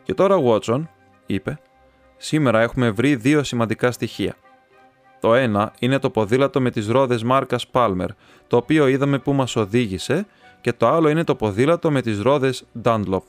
Και 0.03 0.15
τώρα, 0.15 0.37
Watson, 0.45 0.83
είπε, 1.27 1.59
σήμερα 2.17 2.61
έχουμε 2.61 2.91
βρει 2.91 3.17
δύο 3.17 3.43
σημαντικά 3.43 3.93
στοιχεία. 3.93 4.35
Το 5.21 5.35
ένα 5.35 5.73
είναι 5.79 5.99
το 5.99 6.11
ποδήλατο 6.11 6.61
με 6.61 6.71
τις 6.71 6.89
ρόδες 6.89 7.23
μάρκας 7.23 7.67
Palmer, 7.73 8.09
το 8.47 8.57
οποίο 8.57 8.87
είδαμε 8.87 9.19
που 9.19 9.33
μας 9.33 9.57
οδήγησε, 9.57 10.27
και 10.61 10.73
το 10.73 10.89
άλλο 10.89 11.09
είναι 11.09 11.25
το 11.25 11.35
ποδήλατο 11.35 11.91
με 11.91 12.03
τις 12.03 12.21
ρόδες 12.21 12.65
Dunlop. 12.83 13.23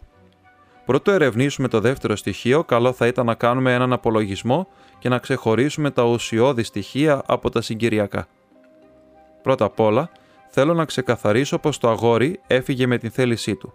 Πρώτο 0.86 1.12
ερευνήσουμε 1.12 1.68
το 1.68 1.80
δεύτερο 1.80 2.16
στοιχείο, 2.16 2.64
καλό 2.64 2.92
θα 2.92 3.08
ήταν 3.08 3.26
να 3.26 3.34
κάνουμε 3.34 3.74
έναν 3.74 3.94
απολογισμό 3.94 4.68
και 5.02 5.10
να 5.10 5.18
ξεχωρίσουμε 5.18 5.92
τα 5.92 6.04
ουσιώδη 6.04 6.64
στοιχεία 6.64 7.22
από 7.26 7.50
τα 7.50 7.62
συγκυριακά. 7.62 8.28
Πρώτα 9.42 9.66
απ' 9.66 9.80
όλα, 9.80 10.10
θέλω 10.48 10.74
να 10.74 10.86
ξεκαθαρίσω 10.86 11.60
πως 11.60 11.78
το 11.78 11.90
αγόρι 11.90 12.40
έφυγε 12.48 12.88
με 12.88 12.98
την 12.98 13.12
θέλησή 13.12 13.56
του 13.56 13.74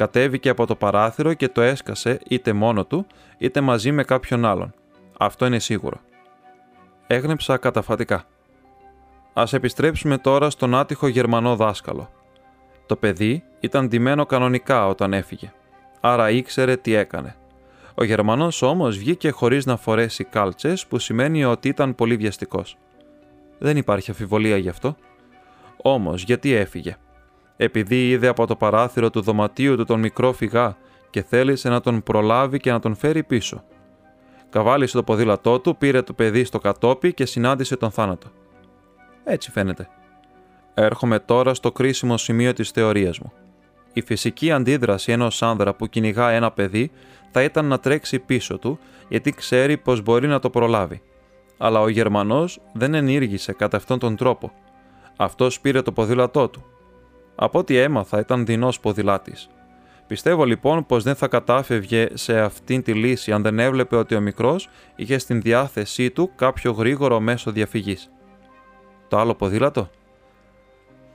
κατέβηκε 0.00 0.48
από 0.48 0.66
το 0.66 0.76
παράθυρο 0.76 1.34
και 1.34 1.48
το 1.48 1.60
έσκασε 1.60 2.20
είτε 2.28 2.52
μόνο 2.52 2.84
του, 2.84 3.06
είτε 3.38 3.60
μαζί 3.60 3.92
με 3.92 4.02
κάποιον 4.04 4.44
άλλον. 4.44 4.74
Αυτό 5.18 5.46
είναι 5.46 5.58
σίγουρο. 5.58 5.96
Έγνεψα 7.06 7.56
καταφατικά. 7.56 8.24
Ας 9.32 9.52
επιστρέψουμε 9.52 10.18
τώρα 10.18 10.50
στον 10.50 10.74
άτυχο 10.74 11.08
Γερμανό 11.08 11.56
δάσκαλο. 11.56 12.10
Το 12.86 12.96
παιδί 12.96 13.42
ήταν 13.60 13.88
ντυμένο 13.88 14.26
κανονικά 14.26 14.86
όταν 14.86 15.12
έφυγε, 15.12 15.52
άρα 16.00 16.30
ήξερε 16.30 16.76
τι 16.76 16.94
έκανε. 16.94 17.36
Ο 17.94 18.04
Γερμανός 18.04 18.62
όμως 18.62 18.98
βγήκε 18.98 19.30
χωρίς 19.30 19.66
να 19.66 19.76
φορέσει 19.76 20.24
κάλτσες, 20.24 20.86
που 20.86 20.98
σημαίνει 20.98 21.44
ότι 21.44 21.68
ήταν 21.68 21.94
πολύ 21.94 22.16
βιαστικός. 22.16 22.76
Δεν 23.58 23.76
υπάρχει 23.76 24.10
αφιβολία 24.10 24.56
γι' 24.56 24.68
αυτό. 24.68 24.96
Όμως, 25.82 26.22
γιατί 26.22 26.52
έφυγε; 26.52 26.96
Επειδή 27.56 28.08
είδε 28.10 28.28
από 28.28 28.46
το 28.46 28.56
παράθυρο 28.56 29.10
του 29.10 29.20
δωματίου 29.20 29.76
του 29.76 29.84
τον 29.84 30.00
μικρό 30.00 30.32
φυγά 30.32 30.76
και 31.10 31.22
θέλησε 31.22 31.68
να 31.68 31.80
τον 31.80 32.02
προλάβει 32.02 32.58
και 32.58 32.70
να 32.70 32.80
τον 32.80 32.94
φέρει 32.94 33.22
πίσω. 33.22 33.64
Καβάλισε 34.50 34.96
το 34.96 35.02
ποδήλατό 35.02 35.60
του, 35.60 35.76
πήρε 35.76 36.02
το 36.02 36.12
παιδί 36.12 36.44
στο 36.44 36.58
κατόπι 36.58 37.14
και 37.14 37.26
συνάντησε 37.26 37.76
τον 37.76 37.90
θάνατο. 37.90 38.28
Έτσι 39.24 39.50
φαίνεται. 39.50 39.88
Έρχομαι 40.74 41.18
τώρα 41.18 41.54
στο 41.54 41.72
κρίσιμο 41.72 42.16
σημείο 42.16 42.52
της 42.52 42.70
θεωρίας 42.70 43.18
μου. 43.18 43.32
Η 43.92 44.02
φυσική 44.02 44.50
αντίδραση 44.50 45.12
ενός 45.12 45.42
άνδρα 45.42 45.74
που 45.74 45.86
κυνηγά 45.86 46.30
ένα 46.30 46.50
παιδί 46.50 46.90
θα 47.30 47.42
ήταν 47.42 47.64
να 47.64 47.78
τρέξει 47.78 48.18
πίσω 48.18 48.58
του 48.58 48.78
γιατί 49.08 49.32
ξέρει 49.32 49.76
πως 49.76 50.02
μπορεί 50.02 50.26
να 50.26 50.38
το 50.38 50.50
προλάβει. 50.50 51.02
Αλλά 51.58 51.80
ο 51.80 51.88
Γερμανός 51.88 52.60
δεν 52.72 52.94
ενήργησε 52.94 53.52
κατά 53.52 53.76
αυτόν 53.76 53.98
τον 53.98 54.16
τρόπο. 54.16 54.52
Αυτός 55.16 55.60
πήρε 55.60 55.82
το 55.82 55.92
ποδήλατό 55.92 56.48
του. 56.48 56.64
Από 57.34 57.58
ό,τι 57.58 57.76
έμαθα 57.76 58.18
ήταν 58.18 58.46
δεινός 58.46 58.80
ποδηλάτης. 58.80 59.48
Πιστεύω 60.06 60.44
λοιπόν 60.44 60.86
πως 60.86 61.02
δεν 61.02 61.14
θα 61.14 61.28
κατάφευγε 61.28 62.08
σε 62.12 62.40
αυτήν 62.40 62.82
τη 62.82 62.94
λύση 62.94 63.32
αν 63.32 63.42
δεν 63.42 63.58
έβλεπε 63.58 63.96
ότι 63.96 64.14
ο 64.14 64.20
μικρός 64.20 64.68
είχε 64.96 65.18
στην 65.18 65.40
διάθεσή 65.40 66.10
του 66.10 66.30
κάποιο 66.36 66.72
γρήγορο 66.72 67.20
μέσο 67.20 67.52
διαφυγής. 67.52 68.10
Το 69.08 69.18
άλλο 69.18 69.34
ποδήλατο; 69.34 69.90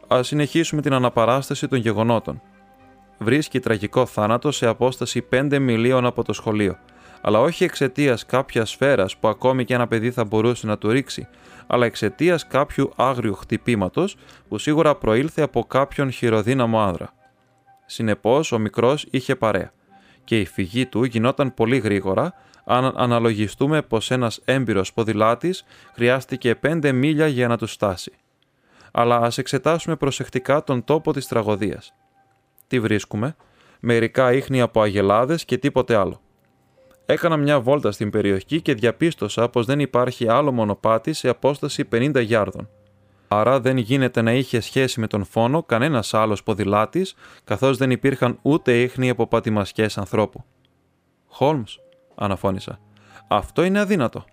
Ας 0.08 0.28
συνεχίσουμε 0.28 0.82
την 0.82 0.94
αναπαράσταση 0.94 1.68
των 1.68 1.80
γεγονότων. 1.80 2.42
Βρίσκει 3.18 3.60
τραγικό 3.60 4.06
θάνατο 4.06 4.52
σε 4.52 4.68
απόσταση 4.68 5.28
5 5.32 5.60
μιλίων 5.60 6.06
από 6.06 6.24
το 6.24 6.34
σχολείο, 6.34 6.78
αλλά 7.22 7.40
όχι 7.40 7.64
εξαιτίας 7.64 8.26
κάποια 8.26 8.66
σφαίρας 8.66 9.18
που 9.18 9.28
ακόμη 9.28 9.66
και 9.66 9.74
ένα 9.74 9.88
παιδί 9.88 10.12
θα 10.12 10.24
μπορούσε 10.24 10.68
να 10.68 10.78
του 10.78 10.90
ρίξει, 10.90 11.28
αλλά 11.68 11.86
εξαιτίας 11.86 12.48
κάποιου 12.48 12.92
άγριου 12.96 13.34
χτυπήματος 13.34 14.18
που 14.50 14.58
σίγουρα 14.58 14.96
προήλθε 14.96 15.42
από 15.42 15.64
κάποιον 15.64 16.12
χειροδύναμο 16.12 16.82
άνδρα. 16.82 17.14
Συνεπώς, 17.86 18.52
ο 18.52 18.60
μικρός 18.60 19.06
είχε 19.10 19.36
παρέα, 19.36 19.72
και 20.24 20.40
η 20.40 20.46
φυγή 20.46 20.86
του 20.86 21.04
γινόταν 21.04 21.54
πολύ 21.54 21.78
γρήγορα, 21.78 22.34
αν 22.66 22.94
αναλογιστούμε 22.96 23.82
πως 23.82 24.12
ένας 24.12 24.42
έμπειρος 24.46 24.94
ποδηλάτης 24.94 25.66
χρειάστηκε 25.94 26.56
5 26.56 26.92
μίλια 26.92 27.28
για 27.28 27.48
να 27.48 27.58
του 27.58 27.66
στάσει. 27.66 28.12
Αλλά 28.92 29.18
ας 29.18 29.38
εξετάσουμε 29.38 29.96
προσεκτικά 29.96 30.64
τον 30.64 30.84
τόπο 30.84 31.14
της 31.14 31.28
τραγωδίας. 31.28 31.94
Τι 32.68 32.80
βρίσκουμε, 32.80 33.36
μερικά 33.80 34.34
ίχνη 34.34 34.62
από 34.62 34.82
αγελάδες 34.82 35.46
και 35.46 35.58
τίποτε 35.58 35.96
άλλο. 35.96 36.20
Έκανα 37.06 37.38
μια 37.38 37.60
βόλτα 37.60 37.92
στην 37.92 38.10
περιοχή 38.10 38.62
και 38.62 38.74
διαπίστωσα 38.74 39.50
πως 39.50 39.66
δεν 39.66 39.80
υπάρχει 39.80 40.30
άλλο 40.30 40.52
μονοπάτι 40.52 41.14
σε 41.14 41.30
απόσταση 41.30 41.88
50 41.92 42.22
γιάρδων. 42.24 42.70
Άρα 43.28 43.60
δεν 43.60 43.78
γίνεται 43.78 44.22
να 44.22 44.34
είχε 44.34 44.60
σχέση 44.60 45.00
με 45.00 45.08
τον 45.08 45.24
φόνο 45.24 45.64
κανένας 45.64 46.14
άλλος 46.14 46.44
ποδηλάτης, 46.44 47.16
καθώς 47.44 47.78
δεν 47.78 47.92
υπήρχαν 47.92 48.40
ούτε 48.42 48.82
ίχνη 48.82 49.10
από 49.10 49.28
πατημασιέ 49.28 49.88
ανθρώπου. 49.96 50.44
Χόλμς, 51.28 51.78
αναφώνησα. 52.16 52.80
Αυτό 53.28 53.64
είναι 53.64 53.80
αδύνατο. 53.80 54.26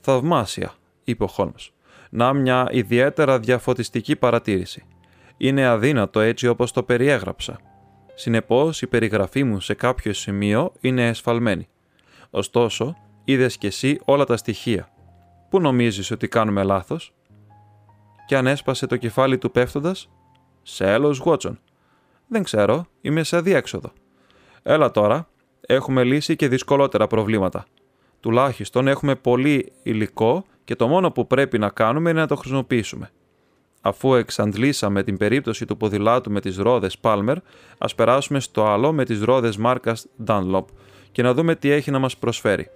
Θαυμάσια, 0.00 0.74
είπε 1.04 1.24
ο 1.24 1.26
Χόλμς. 1.26 1.72
Να 2.10 2.32
μια 2.32 2.68
ιδιαίτερα 2.70 3.38
διαφωτιστική 3.38 4.16
παρατήρηση. 4.16 4.84
Είναι 5.36 5.66
αδύνατο 5.66 6.20
έτσι 6.20 6.46
όπως 6.46 6.72
το 6.72 6.82
περιέγραψα. 6.82 7.58
Συνεπώς 8.14 8.82
η 8.82 8.86
περιγραφή 8.86 9.44
μου 9.44 9.60
σε 9.60 9.74
κάποιο 9.74 10.12
σημείο 10.12 10.72
είναι 10.80 11.08
εσφαλμένη. 11.08 11.68
Ωστόσο, 12.30 12.96
είδες 13.24 13.56
κι 13.56 13.66
εσύ 13.66 14.00
όλα 14.04 14.24
τα 14.24 14.36
στοιχεία. 14.36 14.88
Πού 15.50 15.60
νομίζεις 15.60 16.10
ότι 16.10 16.28
κάνουμε 16.28 16.62
λάθος; 16.62 17.14
Και 18.26 18.36
αν 18.36 18.46
έσπασε 18.46 18.86
το 18.86 18.96
κεφάλι 18.96 19.38
του 19.38 19.50
πέφτοντας; 19.50 20.08
Σε 20.62 20.92
έλος 20.92 21.18
Γουότσον. 21.18 21.58
Δεν 22.28 22.42
ξέρω, 22.42 22.86
είμαι 23.00 23.22
σε 23.22 23.36
αδιέξοδο. 23.36 23.92
Έλα 24.62 24.90
τώρα, 24.90 25.28
έχουμε 25.60 26.04
λύσει 26.04 26.36
και 26.36 26.48
δυσκολότερα 26.48 27.06
προβλήματα. 27.06 27.64
Τουλάχιστον 28.20 28.88
έχουμε 28.88 29.14
πολύ 29.14 29.72
υλικό 29.82 30.44
και 30.64 30.76
το 30.76 30.88
μόνο 30.88 31.10
που 31.10 31.26
πρέπει 31.26 31.58
να 31.58 31.68
κάνουμε 31.68 32.10
είναι 32.10 32.20
να 32.20 32.26
το 32.26 32.36
χρησιμοποιήσουμε. 32.36 33.10
Αφού 33.86 34.14
εξαντλήσαμε 34.14 35.02
την 35.02 35.16
περίπτωση 35.16 35.64
του 35.64 35.76
ποδηλάτου 35.76 36.30
με 36.30 36.40
τις 36.40 36.56
ρόδες 36.56 36.96
Palmer, 37.00 37.36
ας 37.78 37.94
περάσουμε 37.94 38.40
στο 38.40 38.66
άλλο 38.66 38.92
με 38.92 39.04
τις 39.04 39.22
ρόδες 39.22 39.56
μάρκας 39.56 40.06
Dunlop 40.26 40.64
και 41.12 41.22
να 41.22 41.34
δούμε 41.34 41.54
τι 41.54 41.70
έχει 41.70 41.90
να 41.90 41.98
μας 41.98 42.16
προσφέρει. 42.16 42.70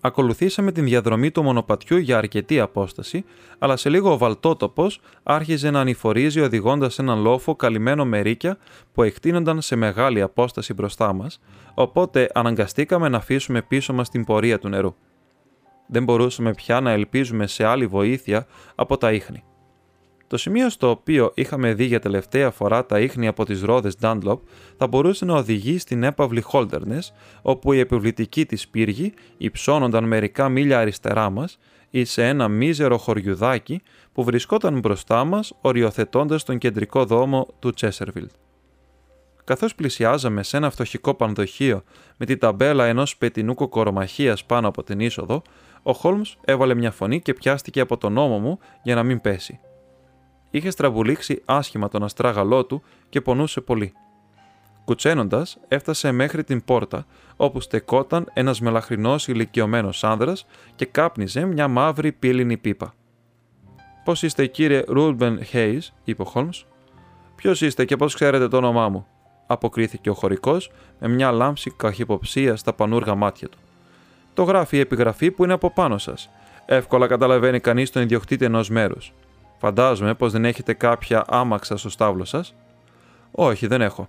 Ακολουθήσαμε 0.00 0.72
την 0.72 0.84
διαδρομή 0.84 1.30
του 1.30 1.42
μονοπατιού 1.42 1.96
για 1.96 2.18
αρκετή 2.18 2.60
απόσταση, 2.60 3.24
αλλά 3.58 3.76
σε 3.76 3.88
λίγο 3.88 4.12
ο 4.12 4.18
βαλτότοπος 4.18 5.00
άρχιζε 5.22 5.70
να 5.70 5.80
ανηφορίζει 5.80 6.40
οδηγώντας 6.40 6.98
έναν 6.98 7.20
λόφο 7.20 7.56
καλυμμένο 7.56 8.04
με 8.04 8.20
ρίκια 8.20 8.58
που 8.92 9.02
εκτείνονταν 9.02 9.60
σε 9.60 9.76
μεγάλη 9.76 10.22
απόσταση 10.22 10.74
μπροστά 10.74 11.12
μας, 11.12 11.40
οπότε 11.74 12.30
αναγκαστήκαμε 12.34 13.08
να 13.08 13.16
αφήσουμε 13.16 13.62
πίσω 13.62 13.92
μας 13.92 14.08
την 14.08 14.24
πορεία 14.24 14.58
του 14.58 14.68
νερού. 14.68 14.94
Δεν 15.88 16.04
μπορούσαμε 16.04 16.54
πια 16.54 16.80
να 16.80 16.90
ελπίζουμε 16.90 17.46
σε 17.46 17.64
άλλη 17.64 17.86
βοήθεια 17.86 18.46
από 18.74 18.98
τα 18.98 19.12
ίχνη. 19.12 19.44
Το 20.28 20.36
σημείο 20.36 20.70
στο 20.70 20.90
οποίο 20.90 21.32
είχαμε 21.34 21.74
δει 21.74 21.84
για 21.84 22.00
τελευταία 22.00 22.50
φορά 22.50 22.86
τα 22.86 23.00
ίχνη 23.00 23.26
από 23.26 23.44
τις 23.44 23.62
ρόδες 23.62 23.96
Dunlop 24.00 24.38
θα 24.76 24.86
μπορούσε 24.86 25.24
να 25.24 25.34
οδηγεί 25.34 25.78
στην 25.78 26.02
έπαυλη 26.02 26.44
Holderness, 26.52 27.12
όπου 27.42 27.72
οι 27.72 27.78
επιβλητικοί 27.78 28.46
της 28.46 28.68
πύργοι 28.68 29.14
υψώνονταν 29.36 30.04
μερικά 30.04 30.48
μίλια 30.48 30.78
αριστερά 30.78 31.30
μας 31.30 31.58
ή 31.90 32.04
σε 32.04 32.28
ένα 32.28 32.48
μίζερο 32.48 32.98
χωριουδάκι 32.98 33.82
που 34.12 34.24
βρισκόταν 34.24 34.78
μπροστά 34.78 35.24
μας 35.24 35.52
οριοθετώντας 35.60 36.44
τον 36.44 36.58
κεντρικό 36.58 37.04
δόμο 37.04 37.46
του 37.58 37.70
Τσέσερβιλτ. 37.70 38.30
Καθώς 39.44 39.74
πλησιάζαμε 39.74 40.42
σε 40.42 40.56
ένα 40.56 40.70
φτωχικό 40.70 41.14
πανδοχείο 41.14 41.82
με 42.16 42.26
την 42.26 42.38
ταμπέλα 42.38 42.86
ενός 42.86 43.16
πετινού 43.16 43.54
κοκορομαχίας 43.54 44.44
πάνω 44.44 44.68
από 44.68 44.82
την 44.82 45.00
είσοδο, 45.00 45.42
ο 45.82 45.92
Χόλμς 45.92 46.36
έβαλε 46.44 46.74
μια 46.74 46.90
φωνή 46.90 47.20
και 47.20 47.34
πιάστηκε 47.34 47.80
από 47.80 47.96
τον 47.96 48.16
ώμο 48.16 48.38
μου 48.38 48.58
για 48.82 48.94
να 48.94 49.02
μην 49.02 49.20
πέσει 49.20 49.60
είχε 50.50 50.70
στραβουλήξει 50.70 51.42
άσχημα 51.44 51.88
τον 51.88 52.04
αστράγαλό 52.04 52.64
του 52.64 52.82
και 53.08 53.20
πονούσε 53.20 53.60
πολύ. 53.60 53.92
Κουτσένοντας, 54.84 55.58
έφτασε 55.68 56.12
μέχρι 56.12 56.44
την 56.44 56.64
πόρτα, 56.64 57.06
όπου 57.36 57.60
στεκόταν 57.60 58.30
ένας 58.32 58.60
μελαχρινός 58.60 59.28
ηλικιωμένος 59.28 60.04
άνδρας 60.04 60.46
και 60.74 60.84
κάπνιζε 60.84 61.44
μια 61.44 61.68
μαύρη 61.68 62.12
πύληνη 62.12 62.56
πίπα. 62.56 62.94
Πώς 64.04 64.22
είστε, 64.22 64.46
κύριε 64.46 64.84
Ρούλμπεν 64.88 65.44
Χέις, 65.44 65.94
είπε 66.04 66.22
ο 66.22 66.24
Χόλμς. 66.24 66.66
Ποιος 67.36 67.60
είστε 67.60 67.84
και 67.84 67.96
πώς 67.96 68.14
ξέρετε 68.14 68.48
το 68.48 68.56
όνομά 68.56 68.88
μου, 68.88 69.06
αποκρίθηκε 69.46 70.10
ο 70.10 70.14
χωρικός 70.14 70.70
με 70.98 71.08
μια 71.08 71.30
λάμψη 71.30 71.70
καχυποψία 71.70 72.56
στα 72.56 72.72
πανούργα 72.72 73.14
μάτια 73.14 73.48
του. 73.48 73.58
Το 74.34 74.42
γράφει 74.42 74.76
η 74.76 74.80
επιγραφή 74.80 75.30
που 75.30 75.44
είναι 75.44 75.52
από 75.52 75.70
πάνω 75.70 75.98
σας. 75.98 76.30
Εύκολα 76.66 77.06
καταλαβαίνει 77.06 77.60
κανείς 77.60 77.90
τον 77.90 78.02
ιδιοκτήτη 78.02 78.44
ενός 78.44 78.70
μέρους. 78.70 79.12
Φαντάζομαι 79.58 80.14
πως 80.14 80.32
δεν 80.32 80.44
έχετε 80.44 80.72
κάποια 80.74 81.24
άμαξα 81.28 81.76
στο 81.76 81.90
στάβλο 81.90 82.24
σας. 82.24 82.54
Όχι, 83.30 83.66
δεν 83.66 83.80
έχω. 83.80 84.08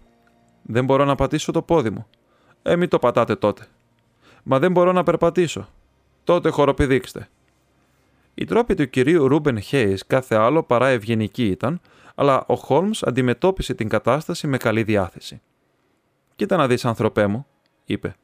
Δεν 0.61 0.85
μπορώ 0.85 1.05
να 1.05 1.15
πατήσω 1.15 1.51
το 1.51 1.61
πόδι 1.61 1.89
μου. 1.89 2.07
Ε, 2.61 2.75
μην 2.75 2.89
το 2.89 2.99
πατάτε 2.99 3.35
τότε. 3.35 3.65
Μα 4.43 4.59
δεν 4.59 4.71
μπορώ 4.71 4.91
να 4.91 5.03
περπατήσω. 5.03 5.67
Τότε 6.23 6.49
χοροπηδήξτε. 6.49 7.29
Οι 8.33 8.45
τρόποι 8.45 8.75
του 8.75 8.89
κυρίου 8.89 9.27
Ρούμπεν 9.27 9.59
Χέις 9.59 10.05
κάθε 10.05 10.35
άλλο 10.35 10.63
παρά 10.63 10.87
ευγενική 10.87 11.45
ήταν, 11.47 11.81
αλλά 12.15 12.43
ο 12.47 12.55
Χόλμς 12.55 13.03
αντιμετώπισε 13.03 13.73
την 13.73 13.89
κατάσταση 13.89 14.47
με 14.47 14.57
καλή 14.57 14.83
διάθεση. 14.83 15.41
«Κοίτα 16.35 16.57
να 16.57 16.67
δεις, 16.67 16.85
ανθρωπέ 16.85 17.27
μου», 17.27 17.45
είπε. 17.85 18.15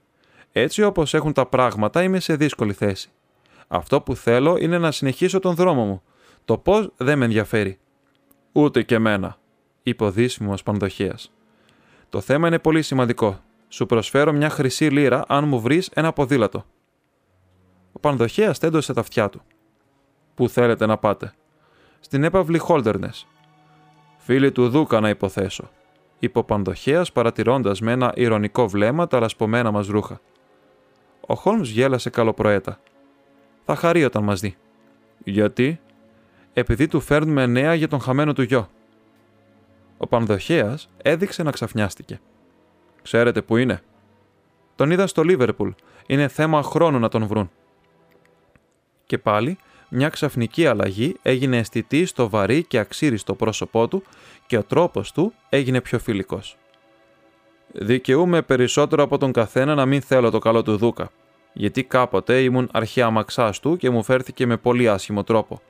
«Έτσι 0.52 0.84
όπως 0.84 1.14
έχουν 1.14 1.34
τα 1.34 1.46
πράγματα 1.46 2.04
είμαι 2.04 2.20
σε 2.20 2.36
δύσκολη 2.36 2.74
θέση. 2.74 3.10
Αυτό 3.68 4.02
που 4.02 4.16
θέλω 4.16 4.58
είναι 4.58 4.78
να 4.78 4.92
συνεχίσω 4.92 5.40
τον 5.40 5.56
δρόμο 5.56 5.86
μου 5.86 6.02
το 6.46 6.58
πώς 6.58 6.92
δεν 6.98 7.18
με 7.18 7.26
ενδιαφέρει. 7.26 7.80
Ούτε 8.52 8.84
και 8.84 8.96
εμένα, 8.96 9.38
είπε 9.84 10.04
ο 10.04 10.12
δύσιμο 10.12 10.54
πανδοχέας. 10.64 11.32
Το 12.10 12.22
θέμα 12.22 12.48
είναι 12.48 12.60
πολύ 12.60 12.82
σημαντικό. 12.82 13.40
Σου 13.68 13.86
προσφέρω 13.86 14.32
μια 14.32 14.50
χρυσή 14.50 14.90
λίρα 14.90 15.24
αν 15.28 15.48
μου 15.48 15.62
βρεις 15.62 15.90
ένα 15.94 16.14
ποδήλατο. 16.14 16.66
Ο 17.92 18.00
πανδοχέας 18.00 18.60
τέντωσε 18.60 18.94
τα 18.94 19.00
αυτιά 19.00 19.30
του. 19.30 19.42
Πού 20.36 20.50
θέλετε 20.50 20.86
να 20.86 20.98
πάτε; 20.98 21.34
Στην 22.00 22.24
έπαυλη 22.24 22.58
Χόλτερνες. 22.58 23.28
Φίλοι 24.18 24.52
του 24.52 24.70
Δούκα 24.70 25.00
να 25.00 25.10
υποθέσω, 25.10 25.70
είπε 26.20 26.40
ο 26.40 26.44
πανδοχέας 26.44 27.12
παρατηρώντας 27.12 27.82
με 27.82 27.92
ένα 27.92 28.14
ηρωνικό 28.16 28.68
βλέμμα 28.68 29.08
τα 29.08 29.20
λασπωμένα 29.20 29.72
μας 29.72 29.88
ρούχα. 29.88 30.22
Ο 31.28 31.36
Χόλμς 31.36 31.70
γέλασε 31.70 32.10
καλοπροέτα. 32.10 32.80
Θα 33.66 33.76
χαρεί 33.76 34.04
όταν 34.04 34.24
μας 34.24 34.40
δει. 34.40 34.56
Γιατί, 35.24 35.80
επειδή 36.54 36.88
του 36.88 37.00
φέρνουμε 37.00 37.46
νέα 37.46 37.74
για 37.74 37.88
τον 37.88 38.00
χαμένο 38.00 38.34
του 38.34 38.42
γιο. 38.42 38.70
Ο 39.98 40.08
Πανδοχέας 40.08 40.90
έδειξε 40.98 41.44
να 41.44 41.52
ξαφνιάστηκε. 41.52 42.20
Ξέρετε 43.02 43.42
που 43.42 43.58
είναι; 43.58 43.82
Τον 44.76 44.92
είδα 44.92 45.08
στο 45.08 45.24
Λίβερπουλ. 45.24 45.70
Είναι 46.08 46.28
θέμα 46.28 46.64
χρόνου 46.64 47.00
να 47.00 47.10
τον 47.10 47.28
βρουν. 47.28 47.52
Και 49.06 49.18
πάλι, 49.18 49.58
μια 49.90 50.10
ξαφνική 50.10 50.66
αλλαγή 50.66 51.16
έγινε 51.22 51.58
αισθητή 51.58 52.06
στο 52.06 52.30
βαρύ 52.30 52.64
και 52.64 52.80
αξίριστο 52.80 53.36
πρόσωπό 53.36 53.88
του 53.88 54.04
και 54.46 54.58
ο 54.58 54.64
τρόπος 54.64 55.12
του 55.12 55.34
έγινε 55.50 55.82
πιο 55.82 56.00
φιλικός. 56.00 56.58
Δικαιούμαι 57.72 58.42
περισσότερο 58.42 59.04
από 59.04 59.18
τον 59.18 59.32
καθένα 59.32 59.76
να 59.76 59.86
μην 59.86 60.02
θέλω 60.02 60.30
το 60.30 60.40
καλό 60.40 60.62
του 60.62 60.78
Δούκα, 60.78 61.12
γιατί 61.54 61.84
κάποτε 61.84 62.42
ήμουν 62.42 62.70
αρχαία 62.72 63.10
μαξάς 63.10 63.60
του 63.60 63.78
και 63.78 63.90
μου 63.90 64.04
φέρθηκε 64.04 64.46
με 64.46 64.58
πολύ 64.58 64.90
άσχημο 64.90 65.24
τρόπο. 65.24 65.62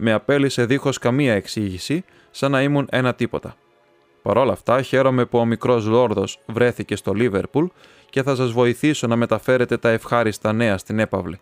Με 0.00 0.12
απέλησε 0.12 0.64
δίχως 0.64 0.98
καμία 0.98 1.34
εξήγηση, 1.34 2.04
σαν 2.30 2.50
να 2.50 2.62
ήμουν 2.62 2.86
ένα 2.90 3.14
τίποτα. 3.14 3.56
Παρ' 4.22 4.36
όλα 4.36 4.52
αυτά, 4.52 4.82
χαίρομαι 4.82 5.24
που 5.24 5.38
ο 5.38 5.44
μικρός 5.44 5.86
Λόρδος 5.86 6.40
βρέθηκε 6.46 6.96
στο 6.96 7.12
Λίβερπουλ 7.12 7.66
και 8.10 8.22
θα 8.22 8.34
σας 8.34 8.52
βοηθήσω 8.52 9.06
να 9.06 9.16
μεταφέρετε 9.16 9.76
τα 9.76 9.88
ευχάριστα 9.88 10.52
νέα 10.52 10.78
στην 10.78 10.98
έπαυλη. 10.98 11.40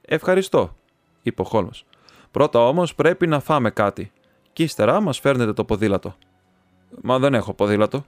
Ευχαριστώ, 0.00 0.76
είπε 1.22 1.42
ο 1.42 1.44
Χόλμς. 1.44 1.84
Πρώτα 2.30 2.68
όμως 2.68 2.94
πρέπει 2.94 3.26
να 3.26 3.40
φάμε 3.40 3.70
κάτι. 3.70 4.12
Κι 4.52 4.62
ύστερα 4.62 5.00
μας 5.00 5.20
φέρνετε 5.20 5.52
το 5.52 5.64
ποδήλατο. 5.64 6.16
Μα 7.02 7.18
δεν 7.18 7.34
έχω 7.34 7.54
ποδήλατο. 7.54 8.04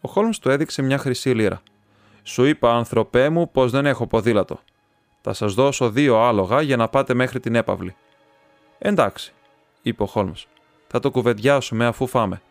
Ο 0.00 0.08
Χόλμς 0.08 0.38
του 0.38 0.50
έδειξε 0.50 0.82
μια 0.82 0.98
χρυσή 0.98 1.30
λίρα. 1.30 1.62
Σου 2.22 2.44
είπα, 2.44 2.74
άνθρωπέ 2.74 3.28
μου, 3.28 3.50
πως 3.50 3.70
δεν 3.70 3.86
έχω 3.86 4.06
ποδήλατο. 4.06 4.60
Θα 5.20 5.32
σας 5.32 5.54
δώσω 5.54 5.90
δύο 5.90 6.20
άλογα 6.20 6.60
για 6.60 6.76
να 6.76 6.88
πάτε 6.88 7.14
μέχρι 7.14 7.40
την 7.40 7.54
έπαυλη. 7.54 7.94
Εντάξει, 8.78 9.32
είπε 9.82 10.02
ο 10.02 10.06
Χόλμς. 10.06 10.46
Θα 10.86 11.00
το 11.00 11.10
κουβεντιάσουμε 11.10 11.86
αφού 11.86 12.06
φάμε. 12.06 12.42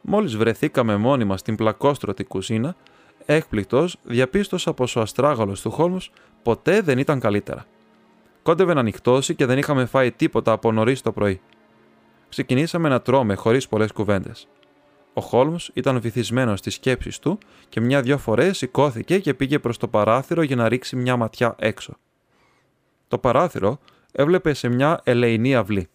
Μόλις 0.00 0.36
βρεθήκαμε 0.36 0.96
μόνοι 0.96 1.24
μα 1.24 1.36
στην 1.36 1.56
πλακόστρωτη 1.56 2.24
κουζίνα, 2.24 2.76
έκπληκτος 3.24 3.96
διαπίστωσα 4.02 4.72
πως 4.72 4.96
ο 4.96 5.00
αστράγαλος 5.00 5.60
του 5.60 5.70
Χόλμου 5.70 5.98
ποτέ 6.42 6.80
δεν 6.80 6.98
ήταν 6.98 7.20
καλύτερα. 7.20 7.66
Κόντευε 8.42 8.74
να 8.74 8.82
νυχτώσει 8.82 9.34
και 9.34 9.46
δεν 9.46 9.58
είχαμε 9.58 9.86
φάει 9.86 10.12
τίποτα 10.12 10.52
από 10.52 10.72
νωρίς 10.72 11.00
το 11.02 11.12
πρωί. 11.12 11.40
Ξεκινήσαμε 12.28 12.88
να 12.88 13.00
τρώμε 13.00 13.34
χωρίς 13.34 13.68
πολλές 13.68 13.92
κουβέντες. 13.92 14.48
Ο 15.12 15.20
Χόλμς 15.20 15.70
ήταν 15.74 16.00
βυθισμένος 16.00 16.58
στις 16.58 16.74
σκέψεις 16.74 17.18
του 17.18 17.38
και 17.68 17.80
μια-δυο 17.80 18.18
φορές 18.18 18.58
σηκώθηκε 18.58 19.18
και 19.18 19.34
πήγε 19.34 19.58
προς 19.58 19.76
το 19.76 19.88
παράθυρο 19.88 20.42
για 20.42 20.56
να 20.56 20.68
ρίξει 20.68 20.96
μια 20.96 21.16
ματιά 21.16 21.54
έξω. 21.58 21.96
Το 23.08 23.18
παράθυρο 23.18 23.78
έβλεπε 24.18 24.52
σε 24.52 24.68
μια 24.68 25.00
ελεηνή 25.04 25.54
αυλή. 25.54 25.88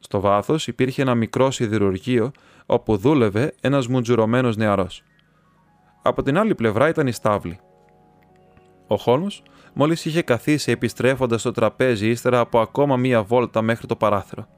Στο 0.00 0.20
βάθος 0.20 0.66
υπήρχε 0.66 1.02
ένα 1.02 1.14
μικρό 1.14 1.50
σιδηρουργείο 1.50 2.30
όπου 2.66 2.96
δούλευε 2.96 3.54
ένας 3.60 3.88
μουτζουρωμένος 3.88 4.56
νεαρός. 4.56 5.02
Από 6.02 6.22
την 6.22 6.38
άλλη 6.38 6.54
πλευρά 6.54 6.88
ήταν 6.88 7.06
η 7.06 7.12
στάβλη. 7.12 7.60
Ο 8.86 8.96
Χόλμ 8.96 9.26
μόλις 9.72 10.04
είχε 10.04 10.22
καθίσει 10.22 10.70
επιστρέφοντας 10.70 11.40
στο 11.40 11.52
τραπέζι 11.52 12.08
ύστερα 12.08 12.38
από 12.38 12.60
ακόμα 12.60 12.96
μία 12.96 13.22
βόλτα 13.22 13.62
μέχρι 13.62 13.86
το 13.86 13.96
παράθυρο. 13.96 14.48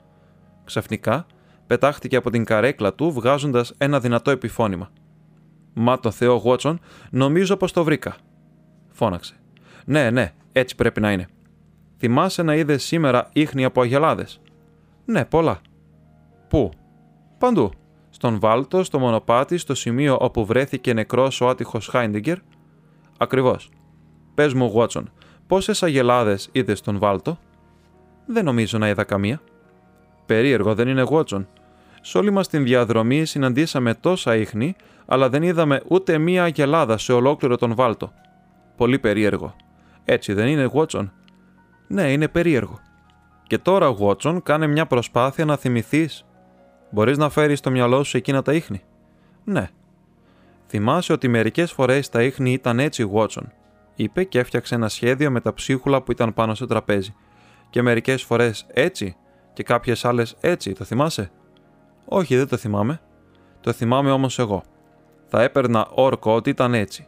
Ξαφνικά 0.64 1.26
πετάχτηκε 1.66 2.16
από 2.16 2.30
την 2.30 2.44
καρέκλα 2.44 2.94
του 2.94 3.12
βγάζοντας 3.12 3.74
ένα 3.78 4.00
δυνατό 4.00 4.30
επιφώνημα. 4.30 4.90
Μα 5.72 6.00
το 6.00 6.10
Θεό 6.10 6.34
Γουότσον, 6.34 6.80
νομίζω 7.10 7.56
πως 7.56 7.72
το 7.72 7.84
βρήκα. 7.84 8.16
Φώναξε. 8.90 9.34
Ναι, 9.84 10.10
ναι, 10.10 10.32
έτσι 10.52 10.74
πρέπει 10.74 11.00
να 11.00 11.12
είναι. 11.12 11.28
Θυμάσαι 12.04 12.42
να 12.42 12.54
είδες 12.54 12.84
σήμερα 12.84 13.28
ίχνη 13.32 13.64
από 13.64 13.80
αγελάδες; 13.80 14.40
Ναι, 15.04 15.24
πολλά. 15.24 15.60
Πού; 16.48 16.70
Παντού. 17.38 17.70
Στον 18.10 18.40
Βάλτο, 18.40 18.84
στο 18.84 18.98
μονοπάτι, 18.98 19.56
στο 19.56 19.74
σημείο 19.74 20.16
όπου 20.20 20.46
βρέθηκε 20.46 20.92
νεκρός 20.92 21.40
ο 21.40 21.48
άτυχος 21.48 21.86
Χάιντιγκερ; 21.86 22.38
Ακριβώς. 23.18 23.70
Πες 24.34 24.52
μου, 24.54 24.66
Γουότσον, 24.66 25.12
πόσες 25.46 25.82
αγελάδες 25.82 26.48
είδες 26.52 26.78
στον 26.78 26.98
Βάλτο; 26.98 27.38
Δεν 28.26 28.44
νομίζω 28.44 28.78
να 28.78 28.88
είδα 28.88 29.04
καμία. 29.04 29.40
Περίεργο, 30.26 30.74
δεν 30.74 30.88
είναι 30.88 31.02
Γουότσον. 31.02 31.48
Σε 32.00 32.18
όλη 32.18 32.30
μας 32.30 32.48
την 32.48 32.64
διαδρομή 32.64 33.24
συναντήσαμε 33.24 33.94
τόσα 33.94 34.36
ίχνη, 34.36 34.76
αλλά 35.06 35.28
δεν 35.28 35.42
είδαμε 35.42 35.82
ούτε 35.88 36.18
μία 36.18 36.42
αγελάδα 36.42 36.98
σε 36.98 37.12
ολόκληρο 37.12 37.56
τον 37.56 37.74
Βάλτο. 37.74 38.12
Πολύ 38.76 38.98
περίεργο. 38.98 39.54
Έτσι 40.04 40.32
δεν 40.32 40.46
είναι, 40.46 40.64
Γουότσον. 40.64 41.12
Ναι, 41.92 42.12
είναι 42.12 42.28
περίεργο. 42.28 42.80
Και 43.42 43.58
τώρα, 43.58 43.86
Γουότσον, 43.86 44.42
κάνε 44.42 44.66
μια 44.66 44.86
προσπάθεια 44.86 45.44
να 45.44 45.56
θυμηθείς. 45.56 46.24
Μπορείς 46.90 47.18
να 47.18 47.28
φέρεις 47.28 47.58
στο 47.58 47.70
μυαλό 47.70 48.02
σου 48.04 48.16
εκείνα 48.16 48.42
τα 48.42 48.52
ίχνη. 48.52 48.82
Ναι. 49.44 49.68
Θυμάσαι 50.66 51.12
ότι 51.12 51.28
μερικές 51.28 51.72
φορές 51.72 52.08
τα 52.08 52.22
ίχνη 52.22 52.52
ήταν 52.52 52.78
έτσι, 52.78 53.02
Γουότσον, 53.02 53.52
είπε 53.94 54.24
και 54.24 54.38
έφτιαξε 54.38 54.74
ένα 54.74 54.88
σχέδιο 54.88 55.30
με 55.30 55.40
τα 55.40 55.54
ψίχουλα 55.54 56.02
που 56.02 56.12
ήταν 56.12 56.34
πάνω 56.34 56.54
στο 56.54 56.66
τραπέζι. 56.66 57.14
Και 57.70 57.82
μερικές 57.82 58.22
φορές 58.22 58.66
έτσι, 58.72 59.16
και 59.52 59.62
κάποιες 59.62 60.04
άλλες 60.04 60.36
έτσι, 60.40 60.72
το 60.72 60.84
θυμάσαι; 60.84 61.30
Όχι, 62.04 62.36
δεν 62.36 62.48
το 62.48 62.56
θυμάμαι. 62.56 63.00
Το 63.60 63.72
θυμάμαι 63.72 64.10
όμως 64.10 64.38
εγώ. 64.38 64.62
Θα 65.26 65.42
έπαιρνα 65.42 65.88
όρκο 65.94 66.34
ότι 66.34 66.50
ήταν 66.50 66.74
έτσι. 66.74 67.06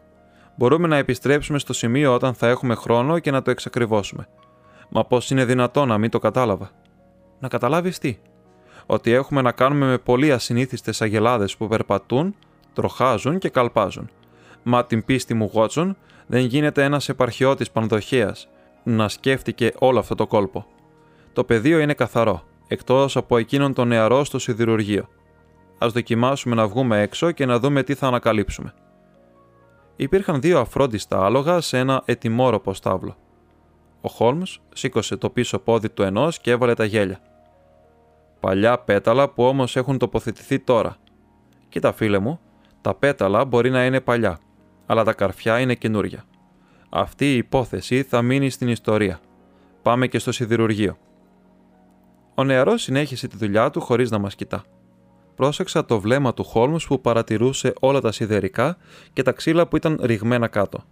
Μπορούμε 0.57 0.89
να 0.89 0.97
επιστρέψουμε 0.97 1.59
στο 1.59 1.73
σημείο 1.73 2.15
όταν 2.15 2.35
θα 2.35 2.49
έχουμε 2.49 2.75
χρόνο 2.75 3.19
και 3.19 3.31
να 3.31 3.43
το 3.43 3.51
εξακριβώσουμε. 3.51 4.29
Μα 4.97 5.05
πώς 5.05 5.31
είναι 5.31 5.45
δυνατό 5.45 5.85
να 5.85 5.99
μην 5.99 6.11
το 6.11 6.19
κατάλαβα. 6.19 6.71
Να 7.39 7.49
καταλάβεις 7.49 7.99
τι; 7.99 8.19
Ότι 8.87 9.13
έχουμε 9.13 9.43
να 9.43 9.53
κάνουμε 9.53 9.87
με 9.87 9.99
πολύ 9.99 10.33
ασυνήθιστες 10.33 11.03
αγελάδες 11.03 11.57
που 11.57 11.69
περπατούν, 11.69 12.35
τροχάζουν 12.73 13.39
και 13.39 13.49
καλπάζουν. 13.49 14.11
Μα 14.63 14.85
την 14.85 15.05
πίστη 15.05 15.35
μου, 15.35 15.51
Γότσον, 15.53 15.97
δεν 16.27 16.45
γίνεται 16.45 16.83
ένας 16.85 17.09
επαρχιώτης 17.09 17.71
πανδοχέας 17.71 18.49
να 18.83 19.09
σκέφτηκε 19.09 19.73
όλο 19.79 19.99
αυτό 19.99 20.15
το 20.15 20.27
κόλπο. 20.27 20.67
Το 21.33 21.45
πεδίο 21.45 21.79
είναι 21.79 21.95
καθαρό, 21.95 22.43
εκτός 22.69 23.17
από 23.17 23.39
εκείνον 23.39 23.75
τον 23.75 23.89
νεαρό 23.89 24.25
στο 24.25 24.39
σιδηρουργείο. 24.39 25.09
Α 25.85 25.89
δοκιμάσουμε 25.93 26.55
να 26.55 26.67
βγούμε 26.67 27.01
έξω 27.01 27.31
και 27.31 27.47
να 27.47 27.59
δούμε 27.59 27.83
τι 27.83 27.95
θα 27.95 28.07
ανακαλύψουμε. 28.07 28.75
Υπήρχαν 29.97 30.41
δύο 30.41 30.61
αφρόντιστα 30.61 31.25
άλογα 31.25 31.61
σε 31.61 31.79
ένα 31.79 32.03
ετοιμόρροπο 32.05 32.75
στάβλο. 32.75 33.17
Ο 34.05 34.09
Χόλμς 34.09 34.61
σήκωσε 34.75 35.17
το 35.17 35.31
πίσω 35.31 35.59
πόδι 35.59 35.89
του 35.91 36.03
ενός 36.03 36.39
και 36.39 36.51
έβαλε 36.51 36.75
τα 36.75 36.85
γέλια. 36.85 37.19
Παλιά 38.41 38.79
πέταλα 38.79 39.29
που 39.29 39.45
όμως 39.45 39.77
έχουν 39.77 39.99
τοποθετηθεί 39.99 40.59
τώρα. 40.59 40.97
Κοίτα, 41.69 41.93
φίλε 41.93 42.19
μου, 42.19 42.41
τα 42.81 42.95
πέταλα 42.95 43.45
μπορεί 43.45 43.71
να 43.71 43.85
είναι 43.85 44.01
παλιά, 44.01 44.39
αλλά 44.87 45.05
τα 45.05 45.13
καρφιά 45.13 45.61
είναι 45.61 45.75
καινούρια. 45.75 46.25
Αυτή 46.89 47.33
η 47.33 47.37
υπόθεση 47.37 48.03
θα 48.03 48.23
μείνει 48.23 48.51
στην 48.51 48.69
ιστορία. 48.69 49.21
Πάμε 49.83 50.07
και 50.07 50.19
στο 50.19 50.33
σιδηρουργείο. 50.33 50.97
Ο 52.35 52.45
νεαρός 52.45 52.83
συνέχισε 52.83 53.29
τη 53.29 53.37
δουλειά 53.37 53.71
του 53.71 53.81
χωρίς 53.81 54.11
να 54.11 54.19
μας 54.19 54.35
κοιτά. 54.35 54.65
Πρόσεξα 55.35 55.85
το 55.85 56.01
βλέμμα 56.01 56.35
του 56.35 56.45
Χόλμου 56.45 56.79
που 56.87 57.01
παρατηρούσε 57.01 57.73
όλα 57.81 58.01
τα 58.01 58.13
σιδερικά 58.13 58.77
και 59.13 59.23
τα 59.23 59.33
ξύλα 59.33 59.67
που 59.67 59.77
ήταν 59.77 60.01
ρηγμένα 60.03 60.49
κάτω. 60.49 60.85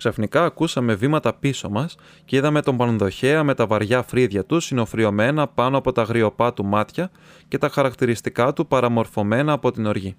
Ξαφνικά 0.00 0.44
ακούσαμε 0.44 0.94
βήματα 0.94 1.32
πίσω 1.32 1.70
μας 1.70 1.96
και 2.24 2.36
είδαμε 2.36 2.62
τον 2.62 2.76
πανδοχέα 2.76 3.44
με 3.44 3.54
τα 3.54 3.66
βαριά 3.66 4.02
φρύδια 4.02 4.44
του 4.44 4.60
συνοφριωμένα 4.60 5.48
πάνω 5.48 5.78
από 5.78 5.92
τα 5.92 6.02
γριοπά 6.02 6.52
του 6.52 6.64
μάτια 6.64 7.10
και 7.48 7.58
τα 7.58 7.68
χαρακτηριστικά 7.68 8.52
του 8.52 8.66
παραμορφωμένα 8.66 9.52
από 9.52 9.70
την 9.70 9.86
οργή. 9.86 10.16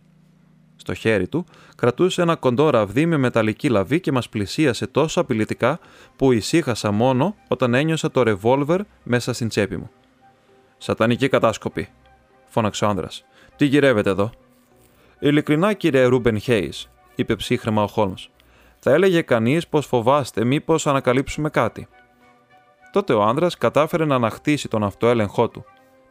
Στο 0.75 0.93
χέρι 0.93 1.27
του 1.27 1.45
κρατούσε 1.75 2.21
ένα 2.21 2.35
κοντό 2.35 2.69
ραβδί 2.69 3.05
με 3.05 3.17
μεταλλική 3.17 3.69
λαβή 3.69 3.99
και 3.99 4.11
μας 4.11 4.29
πλησίασε 4.29 4.87
τόσο 4.87 5.21
απειλητικά 5.21 5.79
που 6.15 6.31
ησύχασα 6.31 6.91
μόνο 6.91 7.35
όταν 7.47 7.73
ένιωσα 7.73 8.11
το 8.11 8.23
ρεβόλβερ 8.23 8.81
μέσα 9.03 9.33
στην 9.33 9.47
τσέπη 9.47 9.77
μου. 9.77 9.89
Σατανική 10.77 11.27
κατάσκοπη, 11.27 11.89
φώναξε 12.45 12.85
ο 12.85 12.87
άνδρας. 12.87 13.23
Τι 13.55 13.65
γυρεύετε 13.65 14.09
εδώ; 14.09 14.31
Ειλικρινά, 15.19 15.73
κύριε 15.73 16.03
Ρούμπεν 16.03 16.39
Χέις, 16.39 16.89
είπε 17.15 17.35
ψύχρεμα 17.35 17.83
ο 17.83 17.87
Χόλμς. 17.87 18.29
Θα 18.83 18.91
έλεγε 18.91 19.21
κανείς 19.21 19.67
πως 19.67 19.85
φοβάστε 19.85 20.43
μήπως 20.43 20.87
ανακαλύψουμε 20.87 21.49
κάτι. 21.49 21.87
Τότε 22.91 23.13
ο 23.13 23.21
άνδρας 23.21 23.57
κατάφερε 23.57 24.05
να 24.05 24.15
ανακτήσει 24.15 24.67
τον 24.67 24.83
αυτοέλεγχό 24.83 25.49
του. 25.49 25.65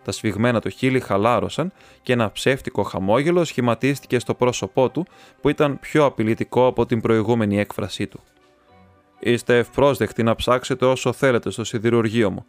Τα 0.05 0.13
σφιγμένα 0.13 0.61
του 0.61 0.69
χείλη 0.69 1.01
χαλάρωσαν 1.01 1.73
και 2.03 2.13
ένα 2.13 2.33
ψεύτικο 2.33 2.83
χαμόγελο 2.83 3.45
σχηματίστηκε 3.45 4.19
στο 4.19 4.35
πρόσωπό 4.35 4.89
του 4.89 5.07
που 5.41 5.49
ήταν 5.49 5.79
πιο 5.81 6.05
απειλητικό 6.05 6.67
από 6.67 6.87
την 6.87 7.01
προηγούμενη 7.01 7.59
έκφρασή 7.59 8.07
του. 8.07 8.21
Είστε 9.19 9.59
ευπρόσδεκτοι 9.59 10.23
να 10.23 10.35
ψάξετε 10.35 10.87
όσο 10.87 11.13
θέλετε 11.13 11.51
στο 11.51 11.65
σιδηρουργείο 11.65 12.31
μου, 12.31 12.47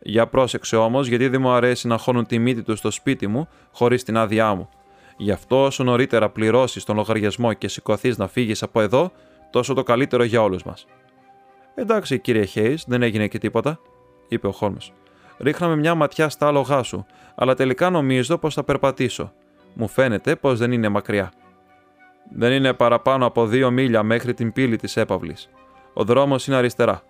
για 0.00 0.26
πρόσεξε 0.26 0.76
όμως, 0.76 1.06
γιατί 1.06 1.28
δεν 1.28 1.40
μου 1.40 1.50
αρέσει 1.50 1.86
να 1.86 1.98
χώνουν 1.98 2.26
τη 2.26 2.38
μύτη 2.38 2.62
τους 2.62 2.78
στο 2.78 2.90
σπίτι 2.90 3.26
μου 3.26 3.48
χωρίς 3.72 4.02
την 4.04 4.16
άδειά 4.16 4.54
μου. 4.54 4.68
Γι' 5.16 5.32
αυτό 5.32 5.64
όσο 5.64 5.84
νωρίτερα 5.84 6.28
πληρώσεις 6.28 6.84
τον 6.84 6.96
λογαριασμό 6.96 7.52
και 7.52 7.68
σηκωθείς 7.68 8.18
να 8.18 8.28
φύγεις 8.28 8.62
από 8.62 8.80
εδώ, 8.80 9.12
τόσο 9.50 9.74
το 9.74 9.82
καλύτερο 9.82 10.22
για 10.22 10.42
όλους 10.42 10.62
μας. 10.62 10.86
Εντάξει, 11.74 12.18
κύριε 12.18 12.44
Χέις, 12.44 12.84
δεν 12.86 13.02
έγινε 13.02 13.28
και 13.28 13.38
τίποτα, 13.38 13.80
είπε 14.28 14.46
ο 14.46 14.52
Χόλμ. 14.52 14.76
Ρίχναμε 15.38 15.76
μια 15.76 15.94
ματιά 15.94 16.28
στα 16.28 16.46
άλογά 16.46 16.82
σου, 16.82 17.06
αλλά 17.34 17.54
τελικά 17.54 17.90
νομίζω 17.90 18.38
πως 18.38 18.54
θα 18.54 18.64
περπατήσω. 18.64 19.32
Μου 19.74 19.88
φαίνεται 19.88 20.36
πως 20.36 20.58
δεν 20.58 20.72
είναι 20.72 20.88
μακριά. 20.88 21.32
Δεν 22.30 22.52
είναι 22.52 22.72
παραπάνω 22.72 23.26
από 23.26 23.46
δύο 23.46 23.70
μίλια 23.70 24.02
μέχρι 24.02 24.34
την 24.34 24.52
πύλη 24.52 24.76
της 24.76 24.96
έπαυλης. 24.96 25.50
Ο 25.92 26.04
δρόμος 26.04 26.46
είναι 26.46 26.56
αριστερά. 26.56 27.02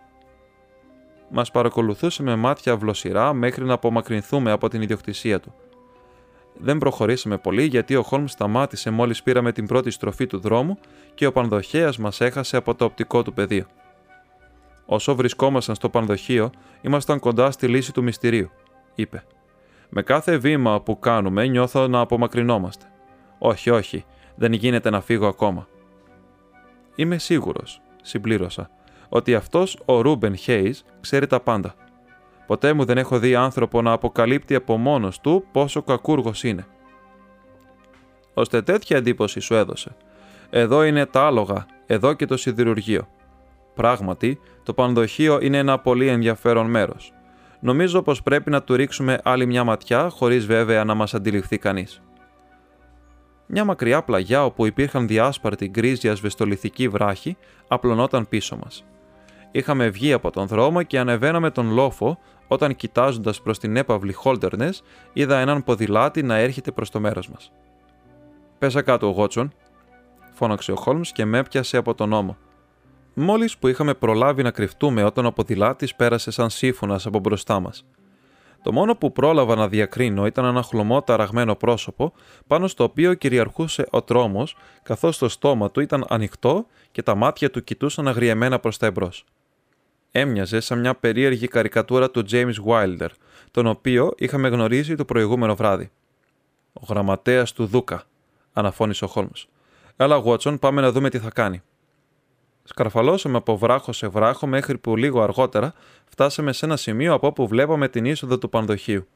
Μας 1.31 1.51
παρακολουθούσε 1.51 2.23
με 2.23 2.37
μάτια 2.37 2.77
βλοσιρά 2.77 3.33
μέχρι 3.33 3.65
να 3.65 3.73
απομακρυνθούμε 3.73 4.51
από 4.51 4.69
την 4.69 4.83
ιδιοκτησία 4.83 5.41
του. 5.41 5.55
Δεν 6.61 6.79
προχωρήσαμε 6.79 7.39
πολύ 7.39 7.65
γιατί 7.65 7.97
ο 7.97 8.03
Χόλμς 8.03 8.33
σταμάτησε 8.33 8.91
μόλις 8.91 9.23
πήραμε 9.23 9.53
την 9.53 9.67
πρώτη 9.67 9.91
στροφή 9.91 10.27
του 10.27 10.39
δρόμου 10.39 10.79
και 11.15 11.27
ο 11.27 11.33
πανδοχέας 11.33 11.99
μας 11.99 12.21
έχασε 12.21 12.57
από 12.57 12.75
το 12.75 12.85
οπτικό 12.85 13.23
του 13.23 13.33
πεδίο. 13.33 13.67
Όσο 14.87 15.15
βρισκόμασταν 15.15 15.75
στο 15.75 15.89
πανδοχείο, 15.89 16.51
ήμασταν 16.81 17.19
κοντά 17.19 17.51
στη 17.51 17.69
λύση 17.69 17.93
του 17.93 18.03
μυστηρίου, 18.03 18.51
είπε. 18.95 19.25
Με 19.89 20.03
κάθε 20.03 20.37
βήμα 20.37 20.81
που 20.81 20.99
κάνουμε 20.99 21.47
νιώθω 21.47 21.89
να 21.89 22.01
απομακρυνόμαστε. 22.01 22.87
Όχι, 23.39 23.71
όχι, 23.71 24.05
δεν 24.35 24.53
γίνεται 24.53 24.91
να 24.91 25.01
φύγω 25.01 25.27
ακόμα. 25.27 25.69
Είμαι 26.95 27.19
σίγουρος, 27.19 27.81
συμπλήρωσα, 28.03 28.71
ότι 29.09 29.35
αυτός 29.35 29.79
ο 29.85 30.01
Ρούμπεν 30.01 30.37
Χέις 30.37 30.85
ξέρει 31.01 31.27
τα 31.27 31.41
πάντα. 31.41 31.75
Ποτέ 32.49 32.73
μου 32.73 32.85
δεν 32.85 32.99
έχω 32.99 33.19
δει 33.19 33.35
άνθρωπο 33.35 33.83
να 33.83 33.93
αποκαλύπτει 33.93 34.55
από 34.55 34.77
μόνος 34.77 35.21
του 35.21 35.45
πόσο 35.53 35.83
κακούργος 35.83 36.45
είναι. 36.45 36.67
Ώστε 38.35 38.63
τέτοια 38.63 38.97
εντύπωση 38.97 39.41
σου 39.41 39.55
έδωσε. 39.55 39.97
Εδώ 40.51 40.85
είναι 40.85 41.07
τα 41.07 41.27
άλογα, 41.27 41.67
εδώ 41.87 42.13
και 42.13 42.27
το 42.27 42.37
σιδηρουργείο. 42.37 43.09
Πράγματι, 43.75 44.41
το 44.63 44.75
πανδοχείο 44.75 45.39
είναι 45.41 45.59
ένα 45.59 45.79
πολύ 45.79 46.09
ενδιαφέρον 46.09 46.71
μέρος. 46.71 47.13
Νομίζω 47.61 48.03
πως 48.03 48.23
πρέπει 48.23 48.51
να 48.51 48.63
του 48.63 48.77
ρίξουμε 48.77 49.21
άλλη 49.23 49.47
μια 49.47 49.65
ματιά, 49.65 50.09
χωρίς 50.09 50.47
βέβαια 50.47 50.85
να 50.85 50.95
μας 50.95 51.15
αντιληφθεί 51.15 51.59
κανείς. 51.59 52.03
Μια 53.47 53.65
μακριά 53.65 54.03
πλαγιά 54.03 54.45
όπου 54.45 54.67
υπήρχαν 54.67 55.07
διάσπαρτοι 55.07 55.69
γκρίζια 55.69 56.13
ασβεστολιθικοί 56.13 56.89
βράχοι 56.89 57.37
απλωνόταν 57.69 58.29
πίσω 58.29 58.57
μας. 58.57 58.85
Είχαμε 59.51 59.89
βγει 59.89 60.13
από 60.13 60.31
τον 60.31 60.47
δρόμο 60.47 60.83
και 60.83 60.99
ανεβαίναμε 60.99 61.51
τον 61.51 61.73
λόφο 61.73 62.19
όταν 62.49 62.77
κοιτάζοντας 62.77 63.43
προς 63.43 63.59
την 63.59 63.77
έπαυλη 63.77 64.13
Χόλτερνες, 64.13 64.83
είδα 65.13 65.39
έναν 65.39 65.65
ποδηλάτη 65.65 66.23
να 66.23 66.37
έρχεται 66.37 66.71
προς 66.71 66.91
το 66.91 67.01
μέρος 67.01 67.29
μας. 67.29 67.53
Πέσα 68.59 68.83
κάτω 68.83 69.07
ο 69.07 69.11
Γότσον, 69.11 69.53
φώναξε 70.33 70.73
ο 70.73 70.77
Χόλμς 70.77 71.13
και 71.13 71.25
με 71.25 71.39
έπιασε 71.39 71.77
από 71.77 71.95
τον 71.95 72.13
ώμο. 72.13 72.37
Μόλις 73.15 73.59
που 73.59 73.69
είχαμε 73.69 73.95
προλάβει 73.95 74.43
να 74.43 74.51
κρυφτούμε 74.51 75.03
όταν 75.03 75.27
ο 75.27 75.31
ποδηλάτης 75.31 75.95
πέρασε 75.95 76.31
σαν 76.31 76.51
σύμφωνας 76.51 77.07
από 77.07 77.19
μπροστά 77.19 77.61
μας. 77.61 77.85
Το 78.63 78.73
μόνο 78.73 78.97
που 78.97 79.13
πρόλαβα 79.13 79.55
να 79.55 79.69
διακρίνω 79.69 80.27
ήταν 80.27 80.45
ένα 80.45 80.63
χλωμό 80.63 81.03
ταραγμένο 81.03 81.55
πρόσωπο, 81.55 82.13
πάνω 82.47 82.67
στο 82.67 82.85
οποίο 82.85 83.15
κυριαρχούσε 83.15 83.87
ο 83.91 84.03
τρόμος, 84.03 84.57
καθώς 84.83 85.19
το 85.19 85.29
στόμα 85.29 85.71
του 85.71 85.81
ήταν 85.81 86.05
ανοιχτό 86.09 86.67
και 86.93 87.03
τα 87.03 87.15
μάτια 87.15 87.51
του 87.51 87.65
κοιτούσαν 87.65 88.09
αγριεμένα 88.09 88.59
προς 88.59 88.77
τα 88.77 88.87
εμπρός. 88.87 89.25
Έμοιαζε 90.13 90.61
σαν 90.61 90.81
μια 90.81 90.95
περίεργη 90.95 91.49
καρικατούρα 91.49 92.11
του 92.11 92.25
James 92.31 92.55
Wilder, 92.67 93.09
τον 93.51 93.67
οποίο 93.67 94.13
είχαμε 94.17 94.49
γνωρίσει 94.49 94.95
το 94.95 95.05
προηγούμενο 95.05 95.57
βράδυ. 95.57 95.91
Ο 96.73 96.87
γραμματέας 96.89 97.53
του 97.53 97.67
Δούκα, 97.67 98.03
αναφώνησε 98.53 99.05
ο 99.05 99.09
Χόλμ. 99.09 99.29
Έλα, 99.97 100.17
Γουότσον, 100.17 100.59
πάμε 100.59 100.81
να 100.81 100.93
δούμε 100.93 101.11
τι 101.11 101.19
θα 101.19 101.31
κάνει. 101.31 101.63
Σκαρφαλώσαμε 102.65 103.37
από 103.37 103.57
βράχο 103.57 103.93
σε 103.93 104.09
βράχο 104.09 104.47
μέχρι 104.47 104.79
που 104.79 104.97
λίγο 104.97 105.23
αργότερα 105.23 105.75
φτάσαμε 106.05 106.53
σε 106.53 106.65
ένα 106.65 106.77
σημείο 106.77 107.13
από 107.15 107.27
όπου 107.27 107.49
βλέπαμε 107.49 107.89
την 107.89 108.05
είσοδο 108.05 108.39
του 108.39 108.49
πανδοχείου. 108.49 109.07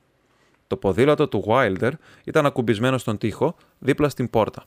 Το 0.67 0.77
ποδήλατο 0.77 1.29
του 1.29 1.45
Wilder 1.47 1.91
ήταν 2.25 2.47
ακουμπισμένο 2.47 2.99
στον 2.99 3.19
τοίχο 3.19 3.55
δίπλα 3.79 4.09
στην 4.09 4.31
πόρτα. 4.31 4.65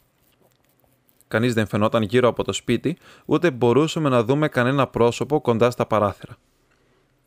Κανείς 1.28 1.54
δεν 1.54 1.68
φαινόταν 1.68 2.02
γύρω 2.02 2.28
από 2.28 2.44
το 2.44 2.54
σπίτι, 2.54 2.98
ούτε 3.26 3.52
μπορούσαμε 3.52 4.10
να 4.10 4.24
δούμε 4.24 4.48
κανένα 4.48 4.88
πρόσωπο 4.88 5.42
κοντά 5.42 5.72
στα 5.72 5.86
παράθυρα. 5.86 6.38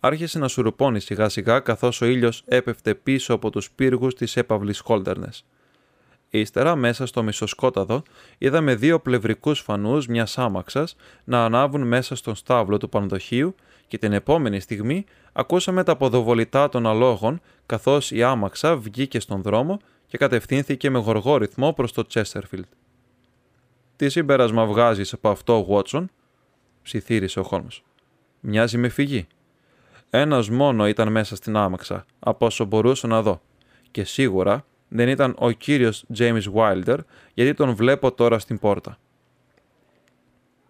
Άρχισε 0.01 0.39
να 0.39 0.49
σουρουπώνει 0.49 1.01
σιγά 1.01 1.29
σιγά 1.29 1.61
καθώς 1.61 2.01
ο 2.01 2.07
ήλιος 2.07 2.43
έπεφτε 2.47 2.95
πίσω 2.95 3.35
από 3.35 3.51
τους 3.51 3.71
πύργους 3.71 4.15
της 4.15 4.37
έπαυλης 4.37 4.81
Χόλτερνες. 4.81 5.45
Ύστερα, 6.31 6.77
μέσα 6.77 7.07
στο 7.07 7.23
μισοσκόταδο, 7.23 8.03
είδαμε 8.39 8.75
δύο 8.75 9.01
πλευρικούς 9.01 9.61
φανούς 9.61 10.07
μιας 10.07 10.39
άμαξας 10.39 10.97
να 11.25 11.45
ανάβουν 11.45 11.87
μέσα 11.87 12.15
στον 12.15 12.35
στάβλο 12.35 12.77
του 12.77 12.89
πανδοχείου 12.89 13.55
και 13.89 13.99
την 13.99 14.13
επόμενη 14.13 14.61
στιγμή 14.61 15.05
ακούσαμε 15.33 15.85
τα 15.85 15.97
ποδοβολητά 15.97 16.69
των 16.69 16.87
αλόγων 16.87 17.41
καθώς 17.67 18.11
η 18.11 18.23
άμαξα 18.23 18.77
βγήκε 18.77 19.21
στον 19.21 19.43
δρόμο 19.43 19.79
και 20.07 20.19
κατευθύνθηκε 20.19 20.91
με 20.91 20.99
γοργό 20.99 21.37
ρυθμό 21.37 21.73
προς 21.73 21.93
το 21.93 22.07
Τσέστερφιλτ. 22.07 22.67
Τι 23.99 24.09
συμπέρασμα 24.09 24.67
βγάζεις 24.67 25.13
από 25.13 25.29
αυτό, 25.29 25.65
Βότσον, 25.65 26.11
ψιθύρισε 26.83 27.41
ο 27.41 27.43
Χόλμ. 27.43 27.67
Μοιάζει 28.41 28.79
με 28.79 28.89
φυγή. 28.89 29.27
Ένας 30.11 30.51
μόνο 30.51 30.89
ήταν 30.89 31.13
μέσα 31.13 31.37
στην 31.37 31.57
άμαξα, 31.57 32.05
από 32.19 32.47
όσο 32.47 32.65
μπορούσα 32.65 33.07
να 33.07 33.23
δω. 33.23 33.41
Και 33.91 34.05
σίγουρα 34.05 34.65
δεν 34.89 35.09
ήταν 35.09 35.35
ο 35.39 35.51
κύριος 35.51 36.05
James 36.19 36.43
Wilder, 36.55 36.99
γιατί 37.35 37.55
τον 37.55 37.75
βλέπω 37.75 38.13
τώρα 38.13 38.39
στην 38.39 38.59
πόρτα. 38.59 38.99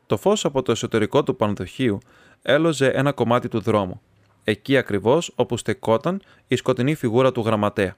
Το 0.07 0.17
φως 0.17 0.45
από 0.45 0.63
το 0.63 0.73
εσωτερικό 0.73 1.23
του 1.23 1.37
πανδοχείου 1.37 1.99
έλοζε 2.43 2.89
ένα 2.89 3.13
κομμάτι 3.13 3.49
του 3.49 3.61
δρόμου, 3.61 4.01
εκεί 4.45 4.77
ακριβώς 4.77 5.33
όπου 5.35 5.57
στεκόταν 5.57 6.23
η 6.47 6.57
σκοτεινή 6.57 6.95
φιγούρα 6.95 7.33
του 7.33 7.41
γραμματέα. 7.41 7.97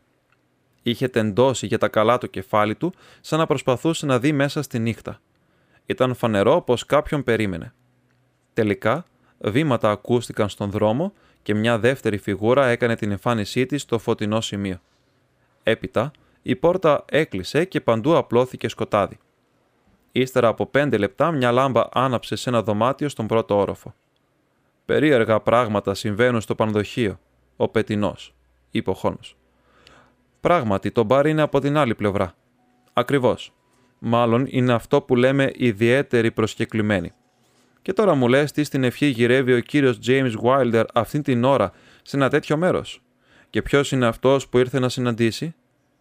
Είχε 0.82 1.08
τεντώσει 1.08 1.66
για 1.66 1.78
τα 1.78 1.88
καλά 1.88 2.18
το 2.18 2.26
κεφάλι 2.26 2.74
του, 2.74 2.92
σαν 3.20 3.38
να 3.38 3.46
προσπαθούσε 3.46 4.06
να 4.06 4.18
δει 4.18 4.32
μέσα 4.32 4.62
στη 4.62 4.78
νύχτα. 4.78 5.20
Ήταν 5.86 6.14
φανερό 6.14 6.60
πως 6.60 6.86
κάποιον 6.86 7.22
περίμενε. 7.22 7.72
Τελικά, 8.54 9.04
βήματα 9.38 9.90
ακούστηκαν 9.90 10.48
στον 10.48 10.70
δρόμο 10.70 11.12
και 11.42 11.54
μια 11.54 11.78
δεύτερη 11.78 12.16
φιγούρα 12.16 12.66
έκανε 12.66 12.96
την 12.96 13.10
εμφάνισή 13.10 13.66
της 13.66 13.82
στο 13.82 13.98
φωτεινό 13.98 14.40
σημείο. 14.40 14.80
Έπειτα, 15.62 16.10
η 16.42 16.56
πόρτα 16.56 17.04
έκλεισε 17.08 17.64
και 17.64 17.80
παντού 17.80 18.16
απλώθηκε 18.16 18.68
σκοτάδι. 18.68 19.18
Ύστερα 20.12 20.48
από 20.48 20.66
πέντε 20.66 20.96
λεπτά 20.96 21.30
μια 21.30 21.52
λάμπα 21.52 21.88
άναψε 21.92 22.36
σε 22.36 22.48
ένα 22.48 22.62
δωμάτιο 22.62 23.08
στον 23.08 23.26
πρώτο 23.26 23.56
όροφο. 23.56 23.94
Περίεργα 24.84 25.40
πράγματα 25.40 25.94
συμβαίνουν 25.94 26.40
στο 26.40 26.54
πανδοχείο, 26.54 27.20
ο 27.56 27.68
πετινό, 27.68 28.16
είπε 28.70 28.90
ο 28.90 28.94
Χόλμς. 28.94 29.34
Πράγματι, 30.40 30.90
το 30.90 31.02
μπαρ 31.02 31.26
είναι 31.26 31.42
από 31.42 31.60
την 31.60 31.76
άλλη 31.76 31.94
πλευρά. 31.94 32.34
Ακριβώς. 32.92 33.52
Μάλλον 33.98 34.46
είναι 34.48 34.72
αυτό 34.72 35.00
που 35.00 35.16
λέμε 35.16 35.50
ιδιαίτερη 35.54 36.30
προσκεκλημένη. 36.30 37.12
Και 37.82 37.92
τώρα 37.92 38.14
μου 38.14 38.28
λες 38.28 38.52
τι 38.52 38.64
στην 38.64 38.84
ευχή 38.84 39.06
γυρεύει 39.06 39.52
ο 39.52 39.60
κύριος 39.60 39.98
James 40.06 40.32
Wilder 40.42 40.84
αυτή 40.94 41.20
την 41.20 41.44
ώρα 41.44 41.72
σε 42.02 42.16
ένα 42.16 42.28
τέτοιο 42.28 42.56
μέρος. 42.56 43.02
Και 43.50 43.62
ποιος 43.62 43.92
είναι 43.92 44.06
αυτός 44.06 44.48
που 44.48 44.58
ήρθε 44.58 44.78
να 44.78 44.88
συναντήσει; 44.88 45.54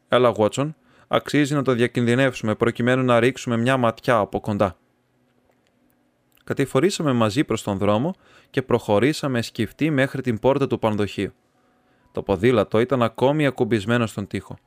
Έλα, 0.07 0.31
Βότσον, 0.31 0.75
αξίζει 1.07 1.53
να 1.53 1.61
το 1.61 1.71
διακινδυνεύσουμε 1.71 2.55
προκειμένου 2.55 3.03
να 3.03 3.19
ρίξουμε 3.19 3.57
μια 3.57 3.77
ματιά 3.77 4.17
από 4.17 4.39
κοντά. 4.39 4.77
Κατηφορήσαμε 6.43 7.13
μαζί 7.13 7.43
προς 7.43 7.63
τον 7.63 7.77
δρόμο 7.77 8.15
και 8.49 8.61
προχωρήσαμε 8.61 9.41
σκυφτή 9.41 9.89
μέχρι 9.89 10.21
την 10.21 10.39
πόρτα 10.39 10.67
του 10.67 10.79
πανδοχείου. 10.79 11.33
Το 12.12 12.24
ποδήλατο 12.24 12.80
ήταν 12.80 13.03
ακόμη 13.03 13.45
ακουμπισμένο 13.45 14.05
στον 14.05 14.28
τοίχο. 14.28 14.57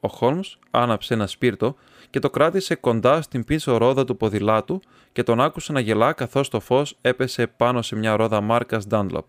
Ο 0.00 0.08
Χόλμς 0.08 0.58
άναψε 0.70 1.14
ένα 1.14 1.26
σπίρτο 1.26 1.74
και 2.10 2.18
το 2.18 2.30
κράτησε 2.30 2.74
κοντά 2.74 3.22
στην 3.22 3.44
πίσω 3.44 3.76
ρόδα 3.76 4.04
του 4.04 4.16
ποδηλάτου 4.16 4.80
και 5.12 5.22
τον 5.22 5.40
άκουσε 5.40 5.72
να 5.72 5.80
γελά 5.80 6.12
καθώς 6.12 6.48
το 6.48 6.60
φως 6.60 6.98
έπεσε 7.00 7.46
πάνω 7.46 7.82
σε 7.82 7.96
μια 7.96 8.16
ρόδα 8.16 8.40
μάρκας 8.40 8.86
Dunlop. 8.90 9.24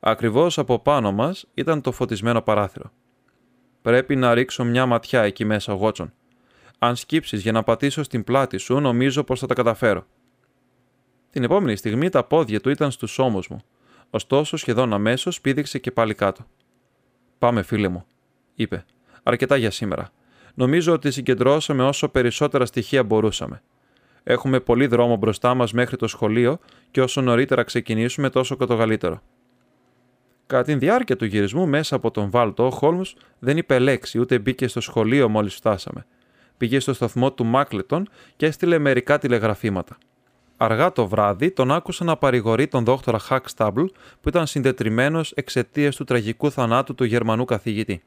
Ακριβώς 0.00 0.58
από 0.58 0.78
πάνω 0.78 1.12
μας 1.12 1.46
ήταν 1.54 1.80
το 1.80 1.92
φωτισμένο 1.92 2.42
παράθυρο. 2.42 2.90
Πρέπει 3.82 4.16
να 4.16 4.34
ρίξω 4.34 4.64
μια 4.64 4.86
ματιά 4.86 5.22
εκεί 5.22 5.44
μέσα, 5.44 5.72
Γότσον. 5.72 6.12
Αν 6.78 6.96
σκύψεις 6.96 7.42
για 7.42 7.52
να 7.52 7.62
πατήσω 7.62 8.02
στην 8.02 8.24
πλάτη 8.24 8.56
σου, 8.56 8.80
νομίζω 8.80 9.24
πως 9.24 9.40
θα 9.40 9.46
τα 9.46 9.54
καταφέρω. 9.54 10.06
Την 11.30 11.42
επόμενη 11.42 11.76
στιγμή 11.76 12.08
τα 12.08 12.24
πόδια 12.24 12.60
του 12.60 12.70
ήταν 12.70 12.90
στους 12.90 13.18
ώμους 13.18 13.48
μου. 13.48 13.60
Ωστόσο, 14.10 14.56
σχεδόν 14.56 14.92
αμέσως 14.92 15.40
πήδηξε 15.40 15.78
και 15.78 15.90
πάλι 15.90 16.14
κάτω. 16.14 16.46
Πάμε, 17.38 17.62
φίλε 17.62 17.88
μου, 17.88 18.04
είπε. 18.54 18.84
Αρκετά 19.22 19.56
για 19.56 19.70
σήμερα. 19.70 20.10
Νομίζω 20.54 20.92
ότι 20.92 21.10
συγκεντρώσαμε 21.10 21.84
όσο 21.84 22.08
περισσότερα 22.08 22.66
στοιχεία 22.66 23.04
μπορούσαμε. 23.04 23.62
Έχουμε 24.22 24.60
πολύ 24.60 24.86
δρόμο 24.86 25.16
μπροστά 25.16 25.54
μας 25.54 25.72
μέχρι 25.72 25.96
το 25.96 26.06
σχολείο 26.06 26.58
και 26.90 27.02
όσο 27.02 27.20
νωρίτερα 27.20 27.62
ξεκινήσουμε, 27.62 28.30
τόσο 28.30 28.56
και 28.56 28.64
το 28.64 28.76
καλύτερο. 28.76 29.22
Κατά 30.46 30.62
τη 30.62 30.74
διάρκεια 30.74 31.16
του 31.16 31.24
γυρισμού 31.24 31.66
μέσα 31.66 31.96
από 31.96 32.10
τον 32.10 32.30
Βάλτο, 32.30 32.66
ο 32.66 32.70
Χόλμ 32.70 33.00
δεν 33.38 33.56
είπε 33.56 33.78
λέξη 33.78 34.18
ούτε 34.18 34.38
μπήκε 34.38 34.68
στο 34.68 34.80
σχολείο 34.80 35.28
μόλις 35.28 35.54
φτάσαμε. 35.54 36.06
Πήγε 36.56 36.80
στο 36.80 36.92
σταθμό 36.92 37.32
του 37.32 37.44
Μάκλετον 37.44 38.08
και 38.36 38.46
έστειλε 38.46 38.78
μερικά 38.78 39.18
τηλεγραφήματα. 39.18 39.98
Αργά 40.62 40.92
το 40.92 41.06
βράδυ 41.06 41.50
τον 41.50 41.72
άκουσα 41.72 42.04
να 42.04 42.16
παρηγορεί 42.16 42.68
τον 42.68 42.84
δόκτωρα 42.84 43.18
Χακ 43.18 43.46
που 44.20 44.28
ήταν 44.28 44.46
συντετριμένος 44.46 45.32
εξαιτίας 45.32 45.96
του 45.96 46.04
τραγικού 46.04 46.50
θανάτου 46.50 46.94
του 46.94 47.04
Γερμανού 47.04 47.44
καθηγητή. 47.44 48.02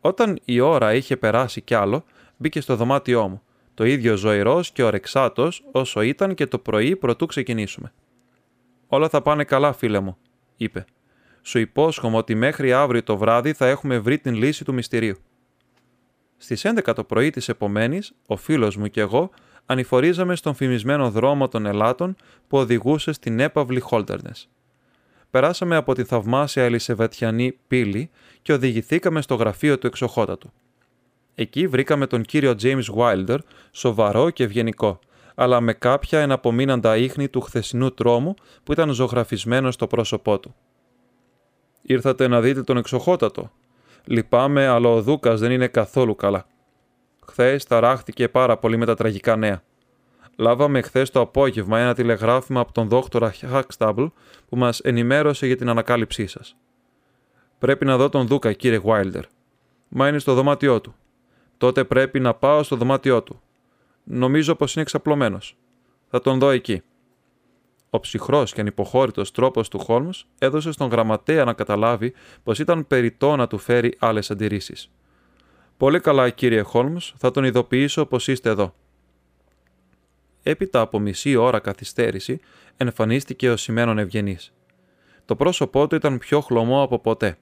Όταν 0.00 0.40
η 0.44 0.60
ώρα 0.60 0.94
είχε 0.94 1.16
περάσει 1.16 1.60
κι 1.60 1.74
άλλο, 1.74 2.04
μπήκε 2.36 2.60
στο 2.60 2.76
δωμάτιό 2.76 3.28
μου, 3.28 3.42
Το 3.74 3.84
ίδιο 3.84 4.16
ζωηρός 4.16 4.70
και 4.70 4.82
ορεξάτος 4.82 5.64
όσο 5.72 6.00
ήταν 6.00 6.34
και 6.34 6.46
το 6.46 6.58
πρωί 6.58 6.96
προτού 6.96 7.26
ξεκινήσουμε. 7.26 7.92
Όλα 8.86 9.08
θα 9.08 9.22
πάνε 9.22 9.44
καλά, 9.44 9.72
φίλε 9.72 10.00
μου, 10.00 10.16
είπε. 10.56 10.84
Σου 11.42 11.58
υπόσχομαι 11.58 12.16
ότι 12.16 12.34
μέχρι 12.34 12.72
αύριο 12.72 13.02
το 13.02 13.16
βράδυ 13.16 13.52
θα 13.52 13.66
έχουμε 13.66 13.98
βρει 13.98 14.18
την 14.18 14.34
λύση 14.34 14.64
του 14.64 14.74
μυστηρίου. 14.74 15.16
Στις 16.36 16.64
11 16.64 16.94
το 16.94 17.04
πρωί 17.04 17.30
της 17.30 17.48
επομένης, 17.48 18.12
ο 18.26 18.36
φίλος 18.36 18.76
μου 18.76 18.86
και 18.86 19.00
εγώ 19.00 19.30
ανηφορίζαμε 19.66 20.36
στον 20.36 20.54
φημισμένο 20.54 21.10
δρόμο 21.10 21.48
των 21.48 21.66
Ελάτων 21.66 22.16
που 22.48 22.58
οδηγούσε 22.58 23.12
στην 23.12 23.40
έπαυλη 23.40 23.80
Χόλτερνες. 23.80 24.48
Περάσαμε 25.30 25.76
από 25.76 25.94
τη 25.94 26.04
θαυμάσια 26.04 26.64
Ελισεβατιανή 26.64 27.58
πύλη 27.68 28.10
και 28.42 28.52
οδηγηθήκαμε 28.52 29.22
στο 29.22 29.34
γραφείο 29.34 29.78
του 29.78 29.86
εξοχότατου. 29.86 30.52
Εκεί 31.34 31.66
βρήκαμε 31.66 32.06
τον 32.06 32.22
κύριο 32.22 32.54
James 32.62 32.84
Wilder, 32.96 33.38
σοβαρό 33.72 34.30
και 34.30 34.44
ευγενικό, 34.44 34.98
αλλά 35.34 35.60
με 35.60 35.72
κάποια 35.72 36.20
εναπομείναντα 36.20 36.96
ίχνη 36.96 37.28
του 37.28 37.40
χθεσινού 37.40 37.90
τρόμου 37.90 38.34
που 38.64 38.72
ήταν 38.72 38.90
ζωγραφισμένο 38.90 39.70
στο 39.70 39.86
πρόσωπό 39.86 40.38
του. 40.40 40.54
«Ήρθατε 41.82 42.28
να 42.28 42.40
δείτε 42.40 42.62
τον 42.62 42.76
εξοχότατο», 42.76 43.50
Λυπάμαι, 44.04 44.66
αλλά 44.66 44.88
ο 44.88 45.02
Δούκας 45.02 45.40
δεν 45.40 45.50
είναι 45.50 45.66
καθόλου 45.66 46.16
καλά. 46.16 46.46
Χθες 47.28 47.64
ταράχτηκε 47.64 48.28
πάρα 48.28 48.56
πολύ 48.56 48.76
με 48.76 48.86
τα 48.86 48.94
τραγικά 48.94 49.36
νέα. 49.36 49.62
Λάβαμε 50.36 50.82
χθες 50.82 51.10
το 51.10 51.20
απόγευμα 51.20 51.78
ένα 51.78 51.94
τηλεγράφημα 51.94 52.60
από 52.60 52.72
τον 52.72 52.88
δόκτωρα 52.88 53.32
Χακστάμπλ 53.32 54.04
που 54.48 54.56
μας 54.56 54.80
ενημέρωσε 54.80 55.46
για 55.46 55.56
την 55.56 55.68
ανακάλυψή 55.68 56.26
σας. 56.26 56.56
Πρέπει 57.58 57.84
να 57.84 57.96
δω 57.96 58.08
τον 58.08 58.26
Δούκα, 58.26 58.52
κύριε 58.52 58.78
Βάιλτερ. 58.78 59.24
Μα 59.88 60.08
είναι 60.08 60.18
στο 60.18 60.34
δωμάτιό 60.34 60.80
του. 60.80 60.94
Τότε 61.58 61.84
πρέπει 61.84 62.20
να 62.20 62.34
πάω 62.34 62.62
στο 62.62 62.76
δωμάτιό 62.76 63.22
του. 63.22 63.40
Νομίζω 64.04 64.54
πως 64.54 64.72
είναι 64.72 64.82
εξαπλωμένος. 64.82 65.56
Θα 66.10 66.20
τον 66.20 66.38
δω 66.38 66.50
εκεί. 66.50 66.82
Ο 67.90 68.00
ψυχρός 68.00 68.52
και 68.52 68.60
ανυποχώρητος 68.60 69.30
τρόπος 69.30 69.68
του 69.68 69.78
Χόλμς 69.78 70.26
έδωσε 70.38 70.72
στον 70.72 70.88
γραμματέα 70.88 71.44
να 71.44 71.52
καταλάβει 71.52 72.12
πως 72.42 72.58
ήταν 72.58 72.86
περιττό 72.86 73.36
να 73.36 73.46
του 73.46 73.58
φέρει 73.58 73.96
άλλες 73.98 74.30
αντιρρήσεις. 74.30 74.90
Πολύ 75.76 76.00
καλά, 76.00 76.30
κύριε 76.30 76.60
Χόλμς, 76.60 77.14
θα 77.16 77.30
τον 77.30 77.44
ειδοποιήσω 77.44 78.06
πως 78.06 78.28
είστε 78.28 78.50
εδώ. 78.50 78.74
Έπειτα 80.42 80.80
από 80.80 80.98
μισή 80.98 81.36
ώρα 81.36 81.58
καθυστέρηση, 81.58 82.40
εμφανίστηκε 82.76 83.50
ο 83.50 83.56
Σιμένον 83.56 83.98
Ευγενής. 83.98 84.52
Το 85.24 85.36
πρόσωπό 85.36 85.86
του 85.86 85.94
ήταν 85.94 86.18
πιο 86.18 86.40
χλωμό 86.40 86.82
από 86.82 86.98
ποτέ. 86.98 87.38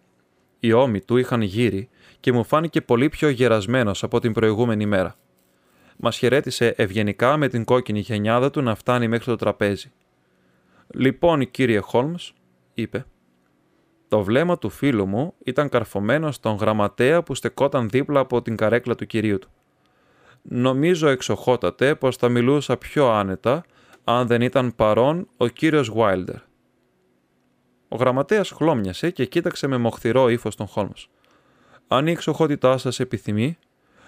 Οι 0.59 0.73
ώμοι 0.73 1.01
του 1.01 1.17
είχαν 1.17 1.43
γύρει 1.43 1.89
και 2.21 2.33
μου 2.33 2.45
φάνηκε 2.45 2.81
πολύ 2.81 3.09
πιο 3.09 3.29
γερασμένος 3.29 4.03
από 4.03 4.21
την 4.21 4.33
προηγούμενη 4.33 4.87
μέρα. 4.87 5.17
Μας 5.97 6.17
χαιρέτησε 6.17 6.75
ευγενικά 6.77 7.37
με 7.37 7.49
την 7.49 7.65
κόκκινη 7.65 8.01
γενιάδα 8.01 8.51
του 8.51 8.63
να 8.63 8.75
φτάνει 8.75 9.09
μέχρι 9.09 9.25
το 9.25 9.37
τραπέζι. 9.37 9.93
«Λοιπόν, 10.95 11.51
κύριε 11.51 11.79
Χόλμς», 11.79 12.33
είπε. 12.75 13.05
Το 14.13 14.23
βλέμμα 14.23 14.59
του 14.59 14.71
φίλου 14.71 15.07
μου 15.07 15.35
ήταν 15.45 15.69
καρφωμένο 15.69 16.33
στον 16.33 16.55
γραμματέα 16.55 17.23
που 17.23 17.35
στεκόταν 17.35 17.89
δίπλα 17.89 18.21
από 18.21 18.43
την 18.43 18.57
καρέκλα 18.57 18.95
του 18.95 19.07
κυρίου 19.07 19.39
του. 19.39 19.49
Νομίζω 20.43 21.09
εξοχότατε 21.09 21.95
πως 21.95 22.17
θα 22.17 22.29
μιλούσα 22.29 22.77
πιο 22.77 23.11
άνετα 23.11 23.65
αν 24.05 24.27
δεν 24.27 24.43
ήταν 24.43 24.75
παρόν 24.75 25.29
ο 25.37 25.47
κύριος 25.47 25.91
Βάιλτερ. 25.91 26.37
Ο 27.89 27.97
γραμματέας 27.97 28.51
χλώμιασε 28.51 29.11
και 29.11 29.27
κοίταξε 29.27 29.67
με 29.67 29.77
μοχθηρό 29.77 30.29
ύφος 30.29 30.57
τον 30.57 30.67
Χόλμς. 30.67 31.09
«Αν 31.89 32.07
η 32.07 32.11
εξοχότητά 32.11 32.79
σας 32.79 33.01
επιθυμεί...» 33.01 33.59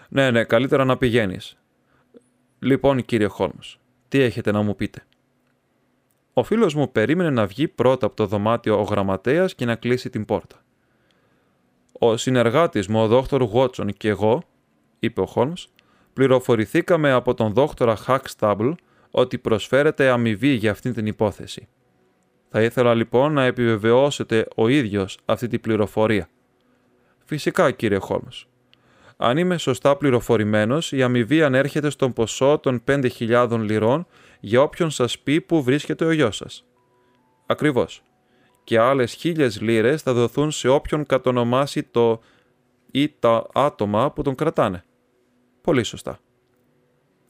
«Ναι, 0.09 0.31
ναι, 0.31 0.45
καλύτερα 0.45 0.85
να 0.85 0.97
πηγαίνεις». 0.97 1.57
«Λοιπόν, 2.59 3.05
κύριε 3.05 3.27
Χόλμς, 3.27 3.79
τι 4.09 4.21
έχετε 4.21 4.53
να 4.53 4.63
μου 4.63 4.77
πείτε» 4.77 5.07
ο 6.35 6.43
φίλος 6.43 6.75
μου 6.75 6.93
περίμενε 6.93 7.31
να 7.31 7.47
βγει 7.47 7.69
πρώτα 7.69 8.07
από 8.07 8.17
το 8.17 8.27
δωμάτιο 8.27 8.79
ο 8.79 8.83
γραμματέας 8.83 9.55
και 9.55 9.65
να 9.65 9.75
κλείσει 9.75 10.11
την 10.11 10.25
πόρτα. 10.25 10.57
Ο 11.93 12.17
συνεργάτης 12.17 12.89
μου, 12.89 13.03
ο 13.03 13.07
δόκτωρ 13.07 13.43
Γότσον 13.43 13.93
και 13.93 14.09
εγώ, 14.09 14.43
είπε 14.99 15.21
ο 15.21 15.27
Χόλμς, 15.27 15.69
πληροφορηθήκαμε 16.13 17.11
από 17.11 17.35
τον 17.35 17.53
δόκτωρα 17.53 17.97
Χακστάμπλ 17.97 18.71
ότι 19.11 19.39
προσφέρεται 19.39 20.09
αμοιβή 20.09 20.49
για 20.49 20.71
αυτή 20.71 20.93
την 20.93 21.07
υπόθεση. 21.07 21.69
Θα 22.49 22.63
ήθελα 22.63 22.95
λοιπόν 22.95 23.33
να 23.33 23.45
επιβεβαιώσετε 23.45 24.47
ο 24.57 24.69
ίδιος 24.69 25.19
αυτή 25.25 25.49
την 25.49 25.61
πληροφορία. 25.61 26.29
Φυσικά 27.25 27.71
κύριε 27.71 27.99
Χόλμς. 27.99 28.47
Αν 29.25 29.37
είμαι 29.37 29.59
σωστά 29.59 29.97
πληροφορημένος, 29.97 30.93
η 30.93 31.03
αμοιβή 31.03 31.43
ανέρχεται 31.43 31.91
στον 31.91 32.13
ποσό 32.13 32.59
των 32.59 32.83
5.000 32.87 33.59
λιρών 33.61 34.07
για 34.41 34.63
όποιον 34.63 34.91
σας 34.91 35.19
πει 35.19 35.41
που 35.41 35.63
βρίσκεται 35.63 36.05
ο 36.05 36.13
γιος 36.13 36.37
σας. 36.37 36.65
Ακριβώς. 37.47 38.03
Και 38.65 38.79
άλλες 38.79 39.13
χίλιες 39.13 39.61
λίρες 39.61 40.03
θα 40.03 40.13
δοθούν 40.13 40.51
σε 40.51 40.69
όποιον 40.69 41.07
κατονομάσει 41.07 41.83
το 41.83 42.21
ή 42.91 43.09
τα 43.19 43.47
άτομα 43.53 44.13
που 44.13 44.23
τον 44.23 44.35
κρατάνε. 44.35 44.85
Πολύ 45.61 45.83
σωστά. 45.83 46.19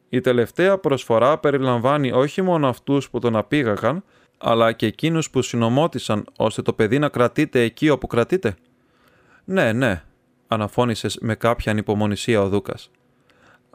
Η 0.08 0.20
τελευταία 0.20 0.78
προσφορά 0.78 1.38
περιλαμβάνει 1.38 2.12
όχι 2.12 2.42
μόνο 2.42 2.68
αυτούς 2.68 3.10
που 3.10 3.18
τον 3.18 3.36
απήγαγαν, 3.36 4.04
αλλά 4.38 4.72
και 4.72 4.86
εκείνους 4.86 5.30
που 5.30 5.42
συνομότησαν 5.42 6.26
ώστε 6.36 6.62
το 6.62 6.72
παιδί 6.72 6.98
να 6.98 7.08
κρατείται 7.08 7.60
εκεί 7.60 7.88
όπου 7.88 8.06
κρατείται. 8.06 8.56
Ναι, 9.44 9.72
ναι, 9.72 10.02
αναφώνησες 10.54 11.18
με 11.20 11.34
κάποια 11.34 11.72
ανυπομονησία 11.72 12.42
ο 12.42 12.48
Δούκας. 12.48 12.90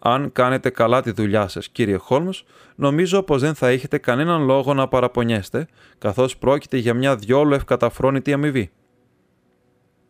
Αν 0.02 0.32
κάνετε 0.32 0.70
καλά 0.70 1.02
τη 1.02 1.12
δουλειά 1.12 1.48
σας, 1.48 1.70
κύριε 1.70 1.96
Χόλμς, 1.96 2.44
νομίζω 2.76 3.24
πως 3.24 3.42
δεν 3.42 3.56
θα 3.56 3.68
έχετε 3.68 3.98
κανέναν 3.98 4.46
λόγο 4.46 4.74
να 4.74 4.88
παραπονιέστε, 4.88 5.68
καθώς 5.98 6.38
πρόκειται 6.38 6.78
για 6.78 6.94
μια 6.94 7.16
διόλου 7.16 7.54
ευκαταφρόνητη 7.54 8.34
αμοιβή. 8.34 8.72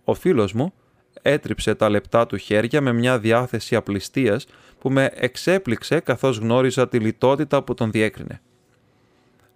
Ο 0.03 0.13
φίλος 0.13 0.53
μου 0.53 0.73
έτριψε 1.21 1.75
τα 1.75 1.89
λεπτά 1.89 2.25
του 2.25 2.37
χέρια 2.37 2.81
με 2.81 2.93
μια 2.93 3.19
διάθεση 3.19 3.75
απληστίας 3.75 4.45
που 4.79 4.91
με 4.91 5.11
εξέπληξε 5.13 5.99
καθώς 5.99 6.37
γνώριζα 6.37 6.87
τη 6.87 6.99
λιτότητα 6.99 7.63
που 7.63 7.73
τον 7.73 7.91
διέκρινε. 7.91 8.41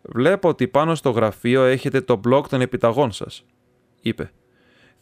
«Βλέπω 0.02 0.50
ότι 0.50 0.68
πάνω 0.68 0.96
στο 0.96 1.10
γραφείο 1.10 1.64
έχετε 1.64 2.02
το 2.02 2.16
μπλοκ 2.16 2.48
των 2.48 2.62
επιταγών 2.62 3.12
σας», 3.12 3.46
είπε. 4.02 4.32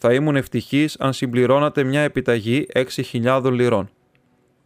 «Θα 0.03 0.13
ήμουν 0.13 0.35
ευτυχής 0.35 0.99
αν 0.99 1.13
συμπληρώνατε 1.13 1.83
μια 1.83 2.01
επιταγή 2.01 2.65
6.000 2.73 3.51
λιρών 3.51 3.89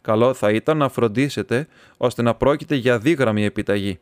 καλό 0.06 0.34
θα 0.34 0.50
ήταν 0.50 0.76
να 0.76 0.88
φροντίσετε 0.88 1.66
ώστε 1.96 2.22
να 2.22 2.34
πρόκειται 2.34 2.74
για 2.74 2.98
δίγραμμη 2.98 3.44
επιταγή. 3.44 3.98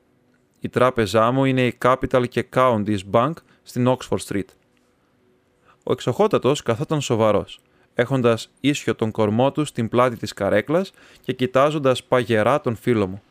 Η 0.61 0.69
τράπεζά 0.69 1.31
μου 1.31 1.45
είναι 1.45 1.67
η 1.67 1.79
Capital 1.83 2.25
και 2.29 2.47
Counties 2.55 2.99
Bank 3.11 3.33
στην 3.63 3.89
Oxford 3.89 4.19
Street. 4.29 4.49
Ο 5.83 5.93
εξοχότατος 5.93 6.63
καθόταν 6.63 7.01
σοβαρός, 7.01 7.61
έχοντας 7.95 8.51
ίσιο 8.61 8.95
τον 8.95 9.11
κορμό 9.11 9.53
του 9.53 9.65
στην 9.65 9.89
πλάτη 9.89 10.17
της 10.17 10.33
καρέκλας 10.33 10.93
και 11.21 11.33
κοιτάζοντας 11.33 12.05
παγερά 12.05 12.61
τον 12.61 12.77
φίλο 12.77 13.07
μου. 13.07 13.23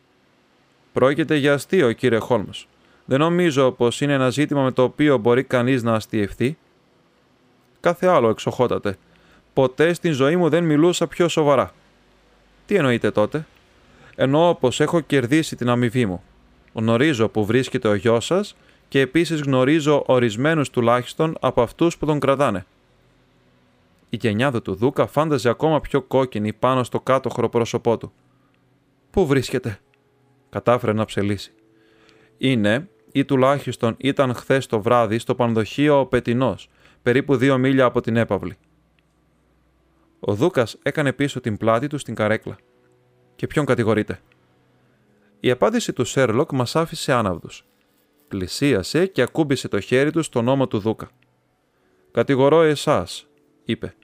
«Πρόκειται 0.93 1.35
για 1.35 1.53
αστείο, 1.53 1.91
κύριε 1.91 2.19
Χόλμς. 2.19 2.67
Δεν 3.05 3.19
νομίζω 3.19 3.71
πως 3.71 4.01
είναι 4.01 4.13
ένα 4.13 4.29
ζήτημα 4.29 4.63
με 4.63 4.71
το 4.71 4.83
οποίο 4.83 5.17
μπορεί 5.17 5.43
κανείς 5.43 5.83
να 5.83 5.93
αστειευθεί». 5.93 6.57
«Κάθε 7.83 8.07
άλλο, 8.07 8.29
εξοχότατε. 8.29 8.97
Ποτέ 9.53 9.93
στην 9.93 10.11
ζωή 10.11 10.35
μου 10.35 10.49
δεν 10.49 10.63
μιλούσα 10.63 11.07
πιο 11.07 11.27
σοβαρά», 11.27 11.73
τι 12.65 12.75
εννοείτε 12.75 13.11
τότε; 13.11 13.45
Εννοώ 14.15 14.55
πως 14.55 14.79
έχω 14.79 14.99
κερδίσει 14.99 15.55
την 15.55 15.69
αμοιβή 15.69 16.05
μου. 16.05 16.23
Γνωρίζω 16.73 17.29
που 17.29 17.45
βρίσκεται 17.45 17.87
ο 17.87 17.93
γιος 17.93 18.25
σας 18.25 18.55
και 18.87 18.99
επίσης 18.99 19.41
γνωρίζω 19.41 20.03
ορισμένους 20.05 20.69
τουλάχιστον 20.69 21.37
από 21.39 21.61
αυτούς 21.61 21.97
που 21.97 22.05
τον 22.05 22.19
κρατάνε. 22.19 22.65
Η 24.09 24.17
γενιάδα 24.21 24.61
του 24.61 24.75
Δούκα 24.75 25.07
φάνταζε 25.07 25.49
ακόμα 25.49 25.81
πιο 25.81 26.01
κόκκινη 26.01 26.53
πάνω 26.53 26.83
στο 26.83 26.99
κάτω 26.99 27.49
πρόσωπό 27.49 27.97
του. 27.97 28.11
Πού 29.11 29.25
βρίσκεται, 29.25 29.79
κατάφερε 30.49 30.93
να 30.93 31.05
ψελίσει. 31.05 31.51
Είναι, 32.37 32.87
ή 33.11 33.25
τουλάχιστον 33.25 33.95
ήταν 33.97 34.33
χθες 34.33 34.65
το 34.65 34.81
βράδυ, 34.81 35.17
στο 35.17 35.35
πανδοχείο 35.35 35.99
ο 35.99 36.05
Πετινό, 36.05 36.55
περίπου 37.03 37.35
δύο 37.35 37.57
μίλια 37.57 37.85
από 37.85 38.01
την 38.01 38.15
έπαυλη. 38.15 38.57
Ο 40.19 40.33
Δούκας 40.33 40.77
έκανε 40.83 41.13
πίσω 41.13 41.41
την 41.41 41.57
πλάτη 41.57 41.87
του 41.87 41.97
στην 41.97 42.15
καρέκλα. 42.15 42.55
Και 43.35 43.47
ποιον 43.47 43.65
κατηγορείται. 43.65 44.19
Η 45.39 45.51
απάντηση 45.51 45.93
του 45.93 46.05
Σέρλοκ 46.05 46.51
μας 46.51 46.75
άφησε 46.75 47.13
άναυδους. 47.13 47.65
Πλησίασε 48.27 49.05
και 49.05 49.21
ακούμπησε 49.21 49.67
το 49.67 49.79
χέρι 49.79 50.11
του 50.11 50.21
στον 50.21 50.47
ώμο 50.47 50.67
του 50.67 50.79
Δούκα. 50.79 51.09
Κατηγορώ 52.11 52.61
εσάς, 52.61 53.27
είπε. 53.65 53.95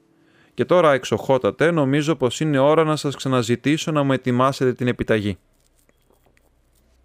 Και 0.54 0.66
τώρα 0.66 0.94
εξοχότατε, 0.94 1.72
νομίζω 1.72 2.16
πως 2.16 2.40
είναι 2.40 2.60
ώρα 2.60 2.84
να 2.84 2.96
σας 2.96 3.16
ξαναζητήσω 3.16 3.92
να 3.92 4.04
μου 4.04 4.14
ετοιμάσετε 4.14 4.74
την 4.74 4.88
επιταγή. 4.88 5.38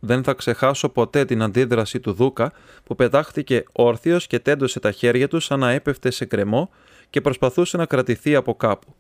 Δεν 0.05 0.23
θα 0.25 0.33
ξεχάσω 0.33 0.89
ποτέ 0.89 1.25
την 1.25 1.43
αντίδραση 1.43 2.01
του 2.01 2.13
Δούκα 2.13 2.53
που 2.85 2.95
πετάχτηκε 2.95 3.65
όρθιος 3.73 4.27
και 4.27 4.39
τέντωσε 4.39 4.81
τα 4.81 4.91
χέρια 4.91 5.29
του 5.29 5.41
σαν 5.41 5.59
να 5.59 5.71
έπεφτε 5.71 6.11
σε 6.11 6.25
κρεμό 6.25 6.71
και 7.11 7.21
προσπαθούσε 7.21 7.77
να 7.77 7.87
κρατηθεί 7.87 8.35
από 8.35 8.55
κάπου. 8.55 8.95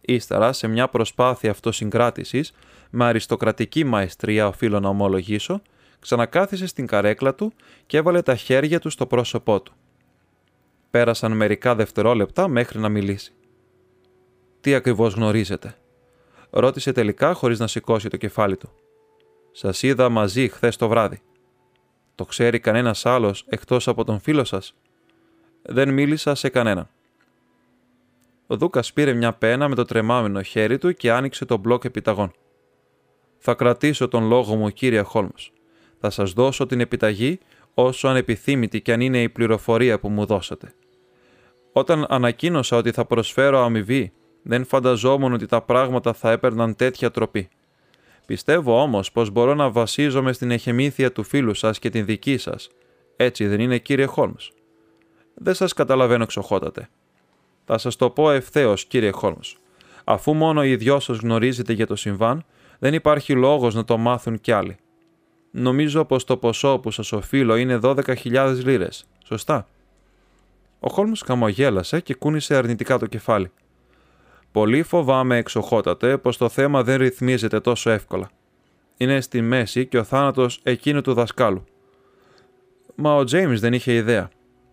Ύστερα, 0.00 0.52
σε 0.52 0.66
μια 0.66 0.88
προσπάθεια 0.88 1.50
αυτοσυγκράτησης, 1.50 2.52
με 2.90 3.04
αριστοκρατική 3.04 3.84
μαεστρία 3.84 4.46
οφείλω 4.46 4.80
να 4.80 4.88
ομολογήσω, 4.88 5.62
ξανακάθισε 6.00 6.66
στην 6.66 6.86
καρέκλα 6.86 7.34
του 7.34 7.52
και 7.86 7.96
έβαλε 7.96 8.22
τα 8.22 8.36
χέρια 8.36 8.78
του 8.80 8.90
στο 8.90 9.06
πρόσωπό 9.06 9.62
του. 9.62 9.72
Πέρασαν 10.90 11.32
μερικά 11.32 11.74
δευτερόλεπτα 11.74 12.48
μέχρι 12.48 12.78
να 12.78 12.88
μιλήσει. 12.88 13.32
Τι 14.60 14.74
ακριβώς 14.74 15.14
γνωρίζετε, 15.14 15.74
ρώτησε 16.50 16.92
τελικά 16.92 17.34
χωρίς 17.34 17.58
να 17.58 17.66
σηκώσει 17.66 18.08
το 18.08 18.16
κεφάλι 18.16 18.56
του. 18.56 18.70
Σας 19.52 19.82
είδα 19.82 20.08
μαζί 20.08 20.48
χθες 20.48 20.76
το 20.76 20.88
βράδυ. 20.88 21.20
Το 22.14 22.24
ξέρει 22.24 22.60
κανένας 22.60 23.06
άλλος 23.06 23.44
εκτός 23.48 23.88
από 23.88 24.04
τον 24.04 24.20
φίλο 24.20 24.44
σας; 24.44 24.74
Δεν 25.62 25.92
μίλησα 25.92 26.34
σε 26.34 26.48
κανέναν. 26.48 26.88
Ο 28.46 28.56
Δούκας 28.56 28.92
πήρε 28.92 29.12
μια 29.12 29.32
πένα 29.32 29.68
με 29.68 29.74
το 29.74 29.84
τρεμάμενο 29.84 30.42
χέρι 30.42 30.78
του 30.78 30.92
και 30.94 31.10
άνοιξε 31.12 31.44
το 31.44 31.56
μπλοκ 31.56 31.84
επιταγών. 31.84 32.32
Θα 33.38 33.54
κρατήσω 33.54 34.08
τον 34.08 34.26
λόγο 34.26 34.56
μου, 34.56 34.70
κύριε 34.70 35.00
Χόλμ. 35.00 35.28
Θα 36.00 36.10
σας 36.10 36.32
δώσω 36.32 36.66
την 36.66 36.80
επιταγή 36.80 37.38
όσο 37.74 38.08
ανεπιθύμητη 38.08 38.80
και 38.80 38.92
αν 38.92 39.00
είναι 39.00 39.22
η 39.22 39.28
πληροφορία 39.28 39.98
που 39.98 40.08
μου 40.08 40.24
δώσατε. 40.24 40.74
Όταν 41.72 42.06
ανακοίνωσα 42.08 42.76
ότι 42.76 42.90
θα 42.90 43.04
προσφέρω 43.04 43.58
αμοιβή, 43.58 44.12
δεν 44.42 44.64
φανταζόμουν 44.64 45.32
ότι 45.32 45.46
τα 45.46 45.62
πράγματα 45.62 46.12
θα 46.12 46.30
έπαιρναν 46.30 46.76
τέτοια 46.76 47.10
τροπή. 47.10 47.48
Πιστεύω 48.32 48.80
όμως 48.82 49.12
πως 49.12 49.30
μπορώ 49.30 49.54
να 49.54 49.70
βασίζομαι 49.70 50.32
στην 50.32 50.50
εχεμήθεια 50.50 51.12
του 51.12 51.22
φίλου 51.22 51.54
σας 51.54 51.78
και 51.78 51.90
την 51.90 52.04
δική 52.04 52.36
σας. 52.36 52.68
Έτσι 53.16 53.46
δεν 53.46 53.60
είναι, 53.60 53.78
κύριε 53.78 54.04
Χόλμς. 54.04 54.50
Δεν 55.34 55.54
σας 55.54 55.72
καταλαβαίνω 55.72 56.22
εξοχότατε. 56.22 56.88
Θα 57.64 57.78
σας 57.78 57.96
το 57.96 58.10
πω 58.10 58.30
ευθέως, 58.30 58.84
κύριε 58.84 59.10
Χόλμς. 59.10 59.56
Αφού 60.04 60.34
μόνο 60.34 60.64
οι 60.64 60.76
δυο 60.76 61.00
σας 61.00 61.18
γνωρίζετε 61.18 61.72
για 61.72 61.86
το 61.86 61.96
συμβάν, 61.96 62.44
δεν 62.78 62.94
υπάρχει 62.94 63.32
λόγος 63.32 63.74
να 63.74 63.84
το 63.84 63.98
μάθουν 63.98 64.40
κι 64.40 64.52
άλλοι. 64.52 64.76
Νομίζω 65.50 66.04
πως 66.04 66.24
το 66.24 66.36
ποσό 66.36 66.78
που 66.78 66.90
σας 66.90 67.12
οφείλω 67.12 67.56
είναι 67.56 67.78
12.000 67.82 68.62
λίρες. 68.64 69.06
Σωστά. 69.24 69.66
Ο 70.80 70.88
Χόλμς 70.90 71.22
χαμογέλασε 71.26 72.00
και 72.00 72.14
κούνησε 72.14 72.54
αρνητικά 72.56 72.98
το 72.98 73.06
κεφάλι. 73.06 73.50
Πολύ 74.52 74.82
φοβάμαι, 74.82 75.36
εξοχότατε, 75.36 76.18
πως 76.18 76.36
το 76.36 76.48
θέμα 76.48 76.82
δεν 76.82 76.98
ρυθμίζεται 76.98 77.60
τόσο 77.60 77.90
εύκολα. 77.90 78.30
Είναι 78.96 79.20
στη 79.20 79.40
μέση 79.40 79.86
και 79.86 79.98
ο 79.98 80.04
θάνατος 80.04 80.60
εκείνου 80.62 81.00
του 81.00 81.12
δασκάλου. 81.12 81.64
Μα 82.94 83.14
ο 83.14 83.24
Τζέιμς 83.24 83.60
δεν 83.60 83.72
είχε 83.72 83.92
ιδέα. 83.92 84.30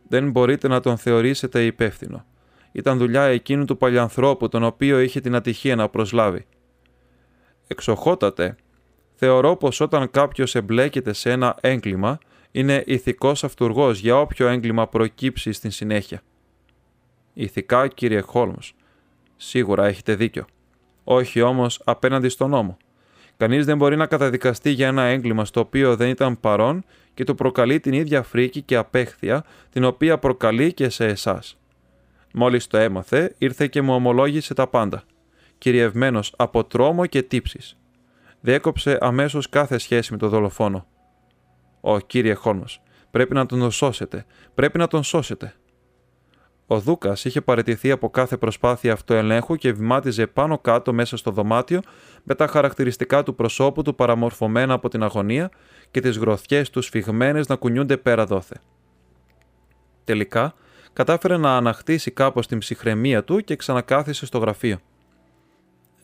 Δεν 0.08 0.32
μπορείτε 0.32 0.68
να 0.68 0.80
τον 0.80 0.98
θεωρήσετε 0.98 1.66
υπεύθυνο. 1.66 2.26
Ήταν 2.72 2.98
δουλειά 2.98 3.24
εκείνου 3.24 3.66
του 3.66 3.78
παλιανθρώπου, 3.78 4.50
τον 4.50 4.64
οποίο 4.64 5.00
είχε 5.00 5.20
την 5.20 5.36
ατυχία 5.36 5.76
να 5.76 5.90
προσλάβει. 5.90 6.46
Εξοχότατε, 7.68 8.56
θεωρώ 9.16 9.56
πως 9.56 9.80
όταν 9.80 10.12
κάποιος 10.12 10.56
εμπλέκεται 10.56 11.14
σε 11.14 11.32
ένα 11.32 11.56
έγκλημα, 11.62 12.18
είναι 12.52 12.84
ηθικός 12.86 13.44
αυτούργός 13.44 14.00
για 14.00 14.20
όποιο 14.20 14.48
έγκλημα 14.48 14.88
προκύψει 14.88 15.52
στην 15.52 15.72
συνέχεια. 15.72 16.22
Ηθικά, 17.34 17.88
κύριε 17.88 18.20
Χόλμς, 18.20 18.74
σίγουρα 19.42 19.86
έχετε 19.86 20.16
δίκιο. 20.16 20.46
Όχι 21.04 21.42
όμως 21.42 21.82
απέναντι 21.84 22.30
στον 22.30 22.50
νόμο. 22.50 22.78
Κανείς 23.38 23.66
δεν 23.66 23.78
μπορεί 23.78 23.96
να 23.96 24.06
καταδικαστεί 24.06 24.70
για 24.70 24.88
ένα 24.88 25.04
έγκλημα 25.04 25.46
στο 25.46 25.60
οποίο 25.60 25.96
δεν 25.96 26.10
ήταν 26.10 26.40
παρόν 26.40 26.84
και 27.14 27.24
του 27.24 27.36
προκαλεί 27.36 27.80
την 27.80 27.94
ίδια 27.94 28.24
φρίκη 28.24 28.62
και 28.62 28.76
απέχθεια 28.76 29.44
την 29.70 29.84
οποία 29.84 30.18
προκαλεί 30.18 30.74
και 30.74 30.90
σε 30.90 31.06
εσάς. 31.06 31.58
Μόλις 32.34 32.68
το 32.68 32.78
έμαθε, 32.78 33.36
ήρθε 33.38 33.68
και 33.68 33.82
μου 33.82 33.94
ομολόγησε 33.94 34.54
τα 34.54 34.68
πάντα, 34.68 35.04
κυριευμένος 35.58 36.34
από 36.38 36.64
τρόμο 36.64 37.06
και 37.06 37.24
τύψεις. 37.24 37.78
Διέκοψε 38.42 38.98
αμέσως 39.02 39.50
κάθε 39.50 39.78
σχέση 39.78 40.12
με 40.12 40.18
τον 40.18 40.30
δολοφόνο. 40.30 40.88
«Ω, 41.82 42.00
κύριε 42.00 42.34
Χόλμος, 42.34 42.82
πρέπει 43.12 43.34
να 43.34 43.46
τον 43.46 43.72
σώσετε, 43.72 44.26
πρέπει 44.56 44.78
να 44.78 44.88
τον 44.88 45.04
σώσετε». 45.04 45.54
Ο 46.72 46.80
Δούκας 46.80 47.26
είχε 47.26 47.42
παραιτηθεί 47.42 47.92
από 47.92 48.10
κάθε 48.10 48.38
προσπάθεια 48.38 48.94
αυτοελέγχου 48.94 49.56
και 49.56 49.72
βημάτιζε 49.72 50.28
πάνω 50.28 50.60
κάτω 50.60 50.94
μέσα 50.94 51.18
στο 51.18 51.32
δωμάτιο 51.32 51.82
με 52.24 52.36
τα 52.36 52.48
χαρακτηριστικά 52.48 53.24
του 53.24 53.36
προσώπου 53.36 53.82
του 53.82 53.96
παραμορφωμένα 53.96 54.74
από 54.74 54.90
την 54.90 55.04
αγωνία 55.04 55.50
και 55.92 56.00
τις 56.02 56.18
γροθιές 56.18 56.70
του 56.70 56.82
σφιγμένες 56.82 57.48
να 57.48 57.56
κουνιούνται 57.56 57.98
πέρα 57.98 58.26
δόθε. 58.26 58.56
Τελικά, 60.04 60.54
κατάφερε 60.94 61.38
να 61.38 61.56
αναχτίσει 61.56 62.12
κάπως 62.12 62.48
την 62.48 62.58
ψυχραιμία 62.58 63.24
του 63.24 63.40
και 63.40 63.56
ξανακάθισε 63.56 64.26
στο 64.26 64.38
γραφείο. 64.38 64.80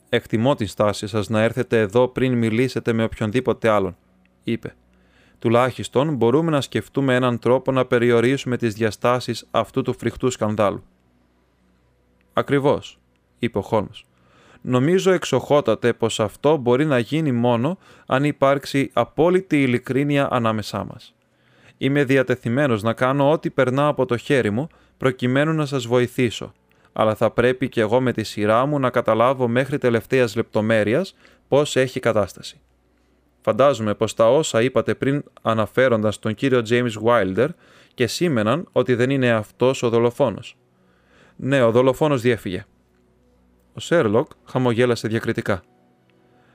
«Εκτιμώ 0.09 0.55
την 0.55 0.67
στάση 0.67 1.07
σας 1.07 1.29
να 1.29 1.41
έρθετε 1.41 1.79
εδώ 1.79 2.07
πριν 2.07 2.33
μιλήσετε 2.33 2.93
με 2.93 3.03
οποιονδήποτε 3.03 3.69
άλλον», 3.69 3.97
είπε. 4.43 4.75
«Τουλάχιστον 5.45 6.15
μπορούμε 6.15 6.51
να 6.51 6.61
σκεφτούμε 6.61 7.15
έναν 7.15 7.39
τρόπο 7.39 7.71
να 7.71 7.85
περιορίσουμε 7.85 8.57
τις 8.57 8.73
διαστάσεις 8.73 9.47
αυτού 9.51 9.81
του 9.81 9.95
φρικτού 9.97 10.29
σκανδάλου». 10.29 10.83
«Ακριβώς», 12.33 12.99
είπε 13.39 13.57
ο 13.57 13.61
Χόλμς. 13.61 14.03
«Νομίζω 14.61 15.11
εξοχότατε 15.11 15.93
πως 15.93 16.19
αυτό 16.19 16.57
μπορεί 16.57 16.85
να 16.85 16.99
γίνει 16.99 17.31
μόνο 17.31 17.77
αν 18.05 18.23
υπάρξει 18.23 18.89
απόλυτη 18.93 19.61
ειλικρίνεια 19.61 20.27
ανάμεσά 20.31 20.83
μας. 20.83 21.15
Είμαι 21.77 22.03
διατεθειμένος 22.03 22.83
να 22.83 22.93
κάνω 22.93 23.31
ό,τι 23.31 23.49
περνά 23.49 23.87
από 23.87 24.05
το 24.05 24.17
χέρι 24.17 24.49
μου 24.49 24.67
προκειμένου 24.97 25.53
να 25.53 25.65
σας 25.65 25.85
βοηθήσω, 25.87 26.53
αλλά 26.93 27.15
θα 27.15 27.31
πρέπει 27.31 27.69
και 27.69 27.81
εγώ 27.81 28.01
με 28.01 28.11
τη 28.11 28.23
σειρά 28.23 28.65
μου 28.65 28.79
να 28.79 28.89
καταλάβω 28.89 29.47
μέχρι 29.47 29.77
τελευταίας 29.77 30.35
λεπτομέρειας 30.35 31.15
πώς 31.47 31.75
έχει 31.75 31.95
η 31.95 31.99
κατάσταση. 31.99 32.59
Φαντάζομαι 33.45 33.93
πως 33.93 34.13
τα 34.13 34.31
όσα 34.31 34.61
είπατε 34.61 34.95
πριν 34.95 35.23
αναφέροντας 35.41 36.19
τον 36.19 36.33
κύριο 36.33 36.61
James 36.69 36.91
Wilder 37.03 37.47
εσήμαιναν 37.93 38.67
ότι 38.71 38.95
δεν 38.95 39.09
είναι 39.09 39.31
αυτός 39.31 39.83
ο 39.83 39.89
δολοφόνος. 39.89 40.57
Ναι, 41.35 41.63
ο 41.63 41.71
δολοφόνος 41.71 42.21
διέφυγε. 42.21 42.65
Ο 43.73 43.79
Σέρλοκ 43.79 44.31
χαμογέλασε 44.45 45.07
διακριτικά. 45.07 45.63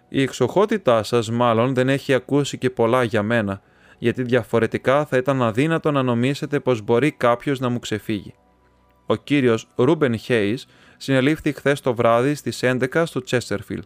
Η 0.09 0.23
εξοχότητά 0.23 1.03
σας 1.03 1.31
μάλλον 1.31 1.75
δεν 1.75 1.89
έχει 1.89 2.15
ακούσει 2.15 2.59
και 2.59 2.71
πολλά 2.71 3.03
για 3.03 3.23
μένα 3.23 3.63
γιατί 3.99 4.23
διαφορετικά 4.23 5.05
θα 5.05 5.17
ήταν 5.17 5.43
αδύνατο 5.43 5.91
να 5.91 6.03
νομίσετε 6.03 6.61
πως 6.61 6.83
μπορεί 6.83 7.11
κάποιος 7.11 7.61
να 7.61 7.69
μου 7.69 7.79
ξεφύγει. 7.79 8.35
Ο 9.07 9.17
κύριος 9.17 9.69
Ρούμπεν 9.77 10.19
Χέις 10.19 10.67
συνελήφθη 10.97 11.53
χθες 11.53 11.81
το 11.81 11.95
βράδυ 11.95 12.35
στις 12.35 12.61
11 12.63 13.03
στο 13.07 13.23
Τσέστερφιλ, 13.23 13.83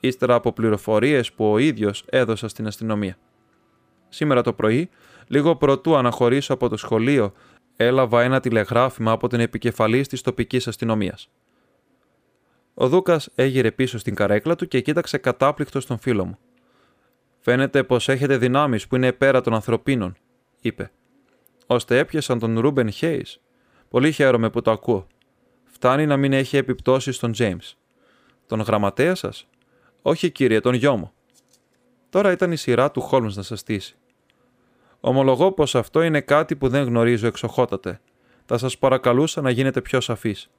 ύστερα 0.00 0.34
από 0.34 0.52
πληροφορίες 0.52 1.32
που 1.32 1.52
ο 1.52 1.58
ίδιος 1.58 2.04
έδωσα 2.10 2.48
στην 2.48 2.66
αστυνομία. 2.66 3.16
Σήμερα 4.08 4.42
το 4.42 4.52
πρωί, 4.52 4.90
λίγο 5.26 5.56
πρωτού 5.56 5.96
αναχωρήσω 5.96 6.52
από 6.54 6.68
το 6.68 6.76
σχολείο, 6.76 7.32
έλαβα 7.76 8.22
ένα 8.22 8.40
τηλεγράφημα 8.40 9.12
από 9.12 9.28
την 9.28 9.40
επικεφαλής 9.40 10.08
της 10.08 10.20
τοπικής 10.20 10.68
αστυνομίας. 10.68 11.30
Ο 12.74 12.88
Δούκας 12.88 13.28
έγειρε 13.34 13.70
πίσω 13.70 13.98
στην 13.98 14.14
καρέκλα 14.14 14.56
του 14.56 14.68
και 14.68 14.80
κοίταξε 14.80 15.18
κατάπληκτος 15.18 15.82
στον 15.82 15.98
φίλο 15.98 16.24
μου. 16.24 16.38
Φαίνεται 17.40 17.82
πως 17.84 18.08
έχετε 18.08 18.36
δυνάμεις 18.36 18.86
που 18.86 18.96
είναι 18.96 19.12
πέρα 19.12 19.40
των 19.40 19.54
ανθρωπίνων, 19.54 20.16
είπε. 20.60 20.90
Ώστε 21.66 21.98
έπιασαν 21.98 22.38
τον 22.38 22.58
Ρούμπεν 22.58 22.90
Χέις. 22.90 23.40
Πολύ 23.88 24.12
χαίρομαι 24.12 24.50
που 24.50 24.62
το 24.62 24.70
ακούω. 24.70 25.06
Φτάνει 25.64 26.06
να 26.06 26.16
μην 26.16 26.32
έχει 26.32 26.56
επιπτώσεις 26.56 27.16
στον 27.16 27.32
Τζέιμς. 27.32 27.76
Τον 28.46 28.60
γραμματέα 28.60 29.14
σας, 29.14 29.48
Όχι, 30.02 30.30
κύριε, 30.30 30.60
τον 30.60 30.74
γιο 30.74 30.96
μου. 30.96 31.12
Τώρα 32.10 32.30
ήταν 32.30 32.52
η 32.52 32.56
σειρά 32.56 32.90
του 32.90 33.00
Χόλμς 33.00 33.36
να 33.36 33.42
σας 33.42 33.60
στήσει. 33.60 33.96
Ομολογώ 35.00 35.52
πως 35.52 35.74
αυτό 35.74 36.02
είναι 36.02 36.20
κάτι 36.20 36.56
που 36.56 36.68
δεν 36.68 36.84
γνωρίζω 36.84 37.26
εξοχότατε. 37.26 38.00
Θα 38.46 38.58
σας 38.58 38.78
παρακαλούσα 38.78 39.40
να 39.40 39.50
γίνετε 39.50 39.80
πιο 39.80 40.00
σαφείς. 40.00 40.50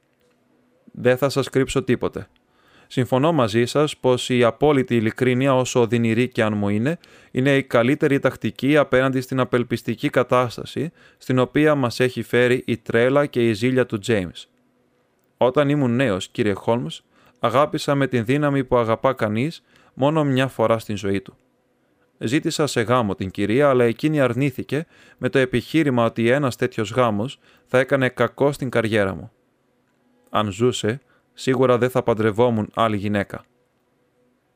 Δεν 0.92 1.16
θα 1.16 1.28
σας 1.28 1.48
κρύψω 1.48 1.82
τίποτε. 1.82 2.28
Συμφωνώ 2.86 3.32
μαζί 3.32 3.64
σας 3.64 3.96
πως 3.96 4.28
η 4.28 4.44
απόλυτη 4.44 4.96
ειλικρίνεια, 4.96 5.54
όσο 5.54 5.80
οδυνηρή 5.80 6.28
και 6.28 6.42
αν 6.42 6.56
μου 6.56 6.68
είναι, 6.68 6.98
είναι 7.30 7.56
η 7.56 7.62
καλύτερη 7.62 8.18
τακτική 8.18 8.76
απέναντι 8.76 9.20
στην 9.20 9.40
απελπιστική 9.40 10.08
κατάσταση 10.08 10.92
στην 11.18 11.38
οποία 11.38 11.74
μας 11.74 12.00
έχει 12.00 12.22
φέρει 12.22 12.62
η 12.66 12.76
τρέλα 12.76 13.26
και 13.26 13.48
η 13.48 13.52
ζήλια 13.52 13.86
του 13.86 13.98
James. 14.06 14.44
Όταν 15.36 15.68
ήμουν 15.68 15.94
νέος, 15.94 16.28
κύριε 16.28 16.52
Χόλμς, 16.52 17.02
αγάπησα 17.44 17.94
με 17.94 18.06
την 18.06 18.24
δύναμη 18.24 18.64
που 18.64 18.76
αγαπά 18.76 19.12
κανείς 19.12 19.62
μόνο 19.94 20.24
μια 20.24 20.48
φορά 20.48 20.78
στην 20.78 20.96
ζωή 20.96 21.20
του. 21.20 21.36
Ζήτησα 22.18 22.66
σε 22.66 22.80
γάμο 22.80 23.14
την 23.14 23.30
κυρία, 23.30 23.68
αλλά 23.68 23.84
εκείνη 23.84 24.20
αρνήθηκε 24.20 24.86
με 25.18 25.28
το 25.28 25.38
επιχείρημα 25.38 26.04
ότι 26.04 26.28
ένας 26.28 26.56
τέτοιος 26.56 26.90
γάμος 26.90 27.38
θα 27.66 27.78
έκανε 27.78 28.08
κακό 28.08 28.52
στην 28.52 28.70
καριέρα 28.70 29.14
μου. 29.14 29.30
Αν 30.30 30.50
ζούσε, 30.50 31.00
σίγουρα 31.32 31.78
δεν 31.78 31.90
θα 31.90 32.02
παντρευόμουν 32.02 32.70
άλλη 32.74 32.96
γυναίκα. 32.96 33.44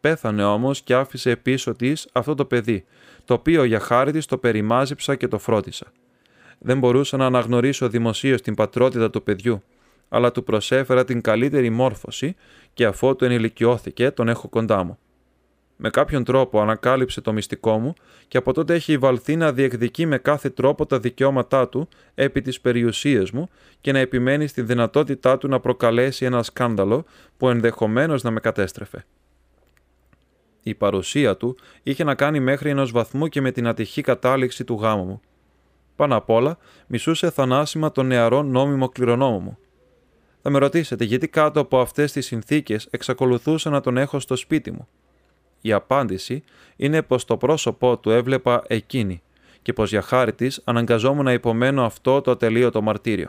Πέθανε 0.01 0.45
όμως 0.45 0.83
και 0.83 0.95
άφησε 0.95 1.37
πίσω 1.37 1.75
της 1.75 2.09
αυτό 2.13 2.35
το 2.35 2.45
παιδί, 2.45 2.85
το 3.25 3.35
οποίο 3.35 3.65
για 3.65 3.81
χάρη 3.81 4.13
της 4.13 4.27
το 4.27 4.39
περιμάζεψα 4.39 5.15
και 5.15 5.29
το 5.29 5.39
φρόντισα. 5.39 5.87
Δεν 6.59 6.79
μπορούσα 6.79 7.17
να 7.17 7.27
αναγνωρίσω 7.27 7.89
δημοσίως 7.89 8.41
την 8.41 8.55
πατρότητα 8.55 9.11
του 9.11 9.23
παιδιού, 9.23 9.63
αλλά 10.09 10.33
του 10.33 10.45
προσέφερα 10.45 11.05
την 11.05 11.21
καλύτερη 11.21 11.71
μόρφωση 11.71 12.37
και 12.75 12.85
αφότου 12.85 13.25
ενηλικιώθηκε 13.25 14.11
τον 14.11 14.29
έχω 14.29 14.49
κοντά 14.49 14.83
μου. 14.83 14.99
Με 15.77 15.91
κάποιον 15.91 16.25
τρόπο 16.25 16.61
ανακάλυψε 16.61 17.21
το 17.21 17.33
μυστικό 17.33 17.79
μου 17.79 17.95
και 18.29 18.39
από 18.39 18.53
τότε 18.53 18.75
έχει 18.75 18.99
βαλθεί 18.99 19.37
να 19.37 19.53
διεκδικεί 19.53 20.07
με 20.07 20.19
κάθε 20.19 20.51
τρόπο 20.51 20.87
τα 20.87 20.99
δικαιώματά 20.99 21.69
του 21.69 21.89
επί 22.15 22.41
της 22.41 22.61
περιουσίας 22.61 23.31
μου 23.31 23.49
και 23.81 23.93
να 23.93 23.99
επιμένει 23.99 24.47
στη 24.47 24.63
δυνατότητά 24.63 25.39
του 25.39 25.49
να 25.49 25.61
προκαλέσει 25.61 26.25
ένα 26.25 26.43
σκάνδαλο 26.43 27.05
που 27.37 27.49
ενδεχομένως 27.49 28.23
να 28.23 28.31
με 28.31 28.41
κατέστρεφε. 28.41 29.05
Η 30.63 30.75
παρουσία 30.75 31.37
του 31.37 31.57
είχε 31.83 32.05
να 32.05 32.15
κάνει 32.15 32.41
μέχρι 32.41 32.71
ενός 32.71 32.91
βαθμού 32.91 33.29
και 33.29 33.41
με 33.41 33.51
την 33.51 33.67
ατυχή 33.67 34.01
κατάληξη 34.01 34.65
του 34.65 34.75
γάμου 34.75 35.05
μου. 35.05 35.21
Πάνω 35.97 36.17
απ' 36.17 36.31
όλα, 36.31 36.59
μισούσε 36.87 37.31
θανάσιμα 37.31 37.93
τον 37.93 38.07
νεαρό 38.07 38.43
νόμιμο 38.43 38.89
κληρονόμο 38.89 39.39
μου. 39.39 39.59
Θα 40.49 40.53
με 40.53 40.59
ρωτήσετε 40.59 41.05
γιατί 41.05 41.29
κάτω 41.29 41.61
από 41.61 41.81
αυτές 41.81 42.13
τις 42.13 42.27
συνθήκες 42.27 42.89
εξακολουθούσα 42.91 43.71
να 43.71 43.81
τον 43.81 43.97
έχω 43.97 44.21
στο 44.21 44.37
σπίτι 44.37 44.71
μου; 44.71 44.89
Η 45.61 45.73
απάντηση 45.73 46.45
είναι 46.77 47.03
πως 47.03 47.25
το 47.25 47.37
πρόσωπό 47.37 47.99
του 47.99 48.11
έβλεπα 48.11 48.63
εκείνη 48.67 49.23
και 49.63 49.73
πως 49.73 49.91
για 49.91 50.03
χάρη 50.03 50.33
της 50.33 50.61
αναγκαζόμουν 50.65 51.25
να 51.25 51.33
υπομένω 51.33 51.85
αυτό 51.85 52.21
το 52.21 52.31
ατελείωτο 52.31 52.83
μαρτύριο. 52.83 53.29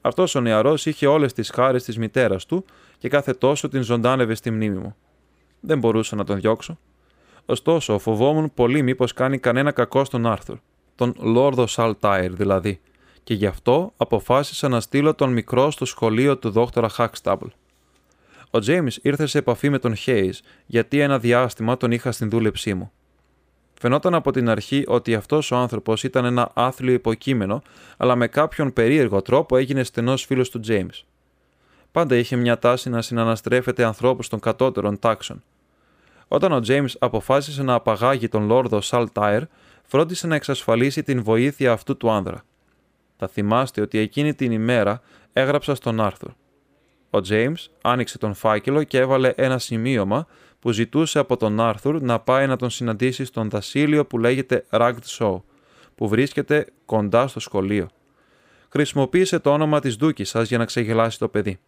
Αυτός 0.00 0.34
ο 0.34 0.40
νεαρός 0.40 0.86
είχε 0.86 1.06
όλες 1.06 1.32
τις 1.32 1.50
χάρε 1.50 1.78
της 1.78 1.98
μητέρας 1.98 2.46
του 2.46 2.64
και 2.98 3.08
κάθε 3.08 3.32
τόσο 3.32 3.68
την 3.68 3.82
ζωντάνευε 3.82 4.34
στη 4.34 4.50
μνήμη 4.50 4.78
μου. 4.78 4.96
Δεν 5.60 5.78
μπορούσα 5.78 6.16
να 6.16 6.24
τον 6.24 6.40
διώξω. 6.40 6.78
Ωστόσο, 7.46 7.98
φοβόμουν 7.98 8.54
πολύ 8.54 8.82
μήπως 8.82 9.12
κάνει 9.12 9.38
κανένα 9.38 9.70
κακό 9.70 10.04
στον 10.04 10.26
Άρθουρ, 10.26 10.58
τον 10.94 11.14
Λόρδο 11.18 11.66
Σαλτάιρ 11.66 12.32
δηλαδή, 12.32 12.80
και 13.24 13.34
γι' 13.34 13.46
αυτό 13.46 13.92
αποφάσισα 13.96 14.68
να 14.68 14.80
στείλω 14.80 15.14
τον 15.14 15.32
μικρό 15.32 15.70
στο 15.70 15.84
σχολείο 15.84 16.38
του 16.38 16.50
δόκτωρα 16.50 16.88
Χάκσταμπλ. 16.88 17.46
Ο 18.50 18.58
Τζέιμ 18.58 18.86
ήρθε 19.02 19.26
σε 19.26 19.38
επαφή 19.38 19.70
με 19.70 19.78
τον 19.78 19.94
Χέις 19.94 20.42
γιατί 20.66 21.00
ένα 21.00 21.18
διάστημα 21.18 21.76
τον 21.76 21.90
είχα 21.90 22.12
στην 22.12 22.30
δούλεψή 22.30 22.74
μου. 22.74 22.92
Φαινόταν 23.80 24.14
από 24.14 24.30
την 24.30 24.48
αρχή 24.48 24.84
ότι 24.86 25.14
αυτός 25.14 25.50
ο 25.50 25.56
άνθρωπος 25.56 26.02
ήταν 26.02 26.24
ένα 26.24 26.50
άθλιο 26.54 26.92
υποκείμενο, 26.92 27.62
αλλά 27.96 28.16
με 28.16 28.26
κάποιον 28.26 28.72
περίεργο 28.72 29.22
τρόπο 29.22 29.56
έγινε 29.56 29.82
στενός 29.82 30.24
φίλος 30.24 30.50
του 30.50 30.60
Τζέιμ. 30.60 30.86
Πάντα 31.92 32.16
είχε 32.16 32.36
μια 32.36 32.58
τάση 32.58 32.90
να 32.90 33.02
συναναστρέφεται 33.02 33.84
ανθρώπους 33.84 34.28
των 34.28 34.40
κατώτερων 34.40 34.98
τάξεων. 34.98 35.42
Όταν 36.28 36.52
ο 36.52 36.60
Τζέιμ 36.60 36.84
αποφάσισε 36.98 37.62
να 37.62 37.74
απαγάγει 37.74 38.28
τον 38.28 38.46
Λόρδο 38.46 38.80
Σαλτάιρ, 38.80 39.42
φρόντισε 39.82 40.26
να 40.26 40.34
εξασφαλίσει 40.34 41.02
την 41.02 41.22
βοήθεια 41.22 41.72
αυτού 41.72 41.96
του 41.96 42.10
άνδρα. 42.10 42.44
Θα 43.22 43.30
θυμάστε 43.30 43.80
ότι 43.80 43.98
εκείνη 43.98 44.34
την 44.34 44.52
ημέρα 44.52 45.00
έγραψα 45.32 45.74
στον 45.74 46.00
Άρθουρ. 46.00 46.30
Ο 47.10 47.18
James 47.28 47.54
άνοιξε 47.82 48.18
τον 48.18 48.34
φάκελο 48.34 48.82
και 48.82 48.98
έβαλε 48.98 49.32
ένα 49.36 49.58
σημείωμα 49.58 50.26
που 50.58 50.70
ζητούσε 50.70 51.18
από 51.18 51.36
τον 51.36 51.60
Άρθουρ 51.60 52.02
να 52.02 52.20
πάει 52.20 52.46
να 52.46 52.56
τον 52.56 52.70
συναντήσει 52.70 53.24
στον 53.24 53.50
δασίλειο 53.50 54.06
που 54.06 54.18
λέγεται 54.18 54.64
Ragged 54.70 55.18
Show, 55.18 55.40
που 55.94 56.08
βρίσκεται 56.08 56.66
κοντά 56.84 57.26
στο 57.26 57.40
σχολείο. 57.40 57.88
Χρησιμοποίησε 58.68 59.38
το 59.38 59.52
όνομα 59.52 59.80
της 59.80 59.96
δούκης 59.96 60.28
σας 60.28 60.48
για 60.48 60.58
να 60.58 60.64
ξεγελάσει 60.64 61.18
το 61.18 61.28
παιδί. 61.28 61.58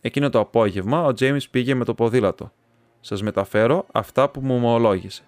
Εκείνο 0.00 0.30
το 0.30 0.38
απόγευμα 0.38 1.04
ο 1.04 1.08
James 1.18 1.48
πήγε 1.50 1.74
με 1.74 1.84
το 1.84 1.94
ποδήλατο. 1.94 2.52
Σας 3.00 3.22
μεταφέρω 3.22 3.86
αυτά 3.92 4.28
που 4.28 4.40
μου 4.40 4.54
ομολόγησε 4.54 5.22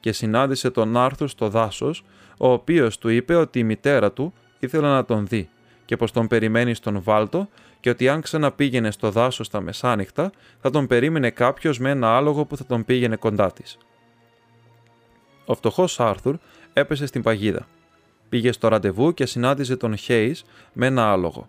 και 0.00 0.12
συνάντησε 0.12 0.70
τον 0.70 0.96
Άρθουρ 0.96 1.28
στο 1.28 1.48
δάσος, 1.48 2.04
ο 2.38 2.52
οποίος 2.52 2.98
του 2.98 3.08
είπε 3.08 3.34
ότι 3.34 3.58
η 3.58 3.64
μητέρα 3.64 4.12
του 4.12 4.32
ήθελε 4.60 4.88
να 4.88 5.04
τον 5.04 5.26
δει 5.26 5.48
και 5.84 5.96
πως 5.96 6.12
τον 6.12 6.26
περιμένει 6.26 6.74
στον 6.74 7.02
Βάλτο 7.02 7.48
και 7.80 7.90
ότι 7.90 8.08
αν 8.08 8.20
ξαναπήγαινε 8.20 8.90
στο 8.90 9.10
δάσος 9.10 9.48
τα 9.48 9.60
μεσάνυχτα, 9.60 10.32
θα 10.60 10.70
τον 10.70 10.86
περίμενε 10.86 11.30
κάποιος 11.30 11.78
με 11.78 11.90
ένα 11.90 12.16
άλογο 12.16 12.44
που 12.44 12.56
θα 12.56 12.66
τον 12.66 12.84
πήγαινε 12.84 13.16
κοντά 13.16 13.52
της. 13.52 13.78
Ο 15.44 15.54
φτωχός 15.54 16.00
Άρθουρ 16.00 16.36
έπεσε 16.72 17.06
στην 17.06 17.22
παγίδα. 17.22 17.66
Πήγε 18.28 18.52
στο 18.52 18.68
ραντεβού 18.68 19.14
και 19.14 19.26
συνάντησε 19.26 19.76
τον 19.76 19.96
Χέις 19.96 20.44
με 20.72 20.86
ένα 20.86 21.12
άλογο. 21.12 21.48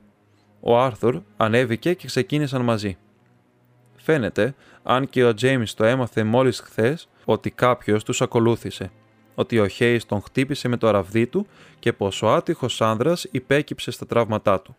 Ο 0.59 0.79
Άρθουρ 0.79 1.21
ανέβηκε 1.37 1.93
και 1.93 2.07
ξεκίνησαν 2.07 2.61
μαζί. 2.61 2.97
Φαίνεται, 3.95 4.55
αν 4.83 5.09
και 5.09 5.23
ο 5.23 5.33
Τζέιμις 5.33 5.73
το 5.73 5.83
έμαθε 5.83 6.23
μόλις 6.23 6.59
χθες, 6.59 7.09
ότι 7.25 7.51
κάποιος 7.51 8.03
τους 8.03 8.21
ακολούθησε 8.21 8.91
ότι 9.35 9.59
ο 9.59 9.67
Χέις 9.67 10.05
τον 10.05 10.21
χτύπησε 10.21 10.67
με 10.67 10.77
το 10.77 10.91
ραβδί 10.91 11.27
του 11.27 11.47
και 11.79 11.93
πως 11.93 12.21
ο 12.21 12.33
άτυχος 12.33 12.81
άνδρας 12.81 13.27
υπέκυψε 13.31 13.91
στα 13.91 14.05
τραύματά 14.05 14.61
του. 14.61 14.75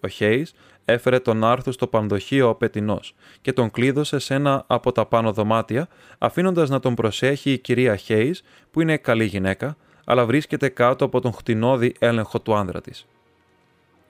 Ο 0.00 0.08
Χέις 0.08 0.54
έφερε 0.84 1.18
τον 1.18 1.44
Άρθου 1.44 1.72
στο 1.72 1.86
πανδοχείο 1.86 2.48
ο 2.48 2.54
πετινός 2.54 3.14
και 3.40 3.52
τον 3.52 3.70
κλείδωσε 3.70 4.18
σε 4.18 4.34
ένα 4.34 4.64
από 4.66 4.92
τα 4.92 5.06
πάνω 5.06 5.32
δωμάτια, 5.32 5.88
αφήνοντας 6.18 6.68
να 6.68 6.80
τον 6.80 6.94
προσέχει 6.94 7.52
η 7.52 7.58
κυρία 7.58 7.96
Χέις, 7.96 8.42
που 8.70 8.80
είναι 8.80 8.96
καλή 8.96 9.24
γυναίκα, 9.24 9.76
αλλά 10.04 10.26
βρίσκεται 10.26 10.68
κάτω 10.68 11.04
από 11.04 11.20
τον 11.20 11.32
χτινόδη 11.32 11.94
έλεγχο 11.98 12.40
του 12.40 12.54
άνδρα 12.54 12.80
της. 12.80 13.06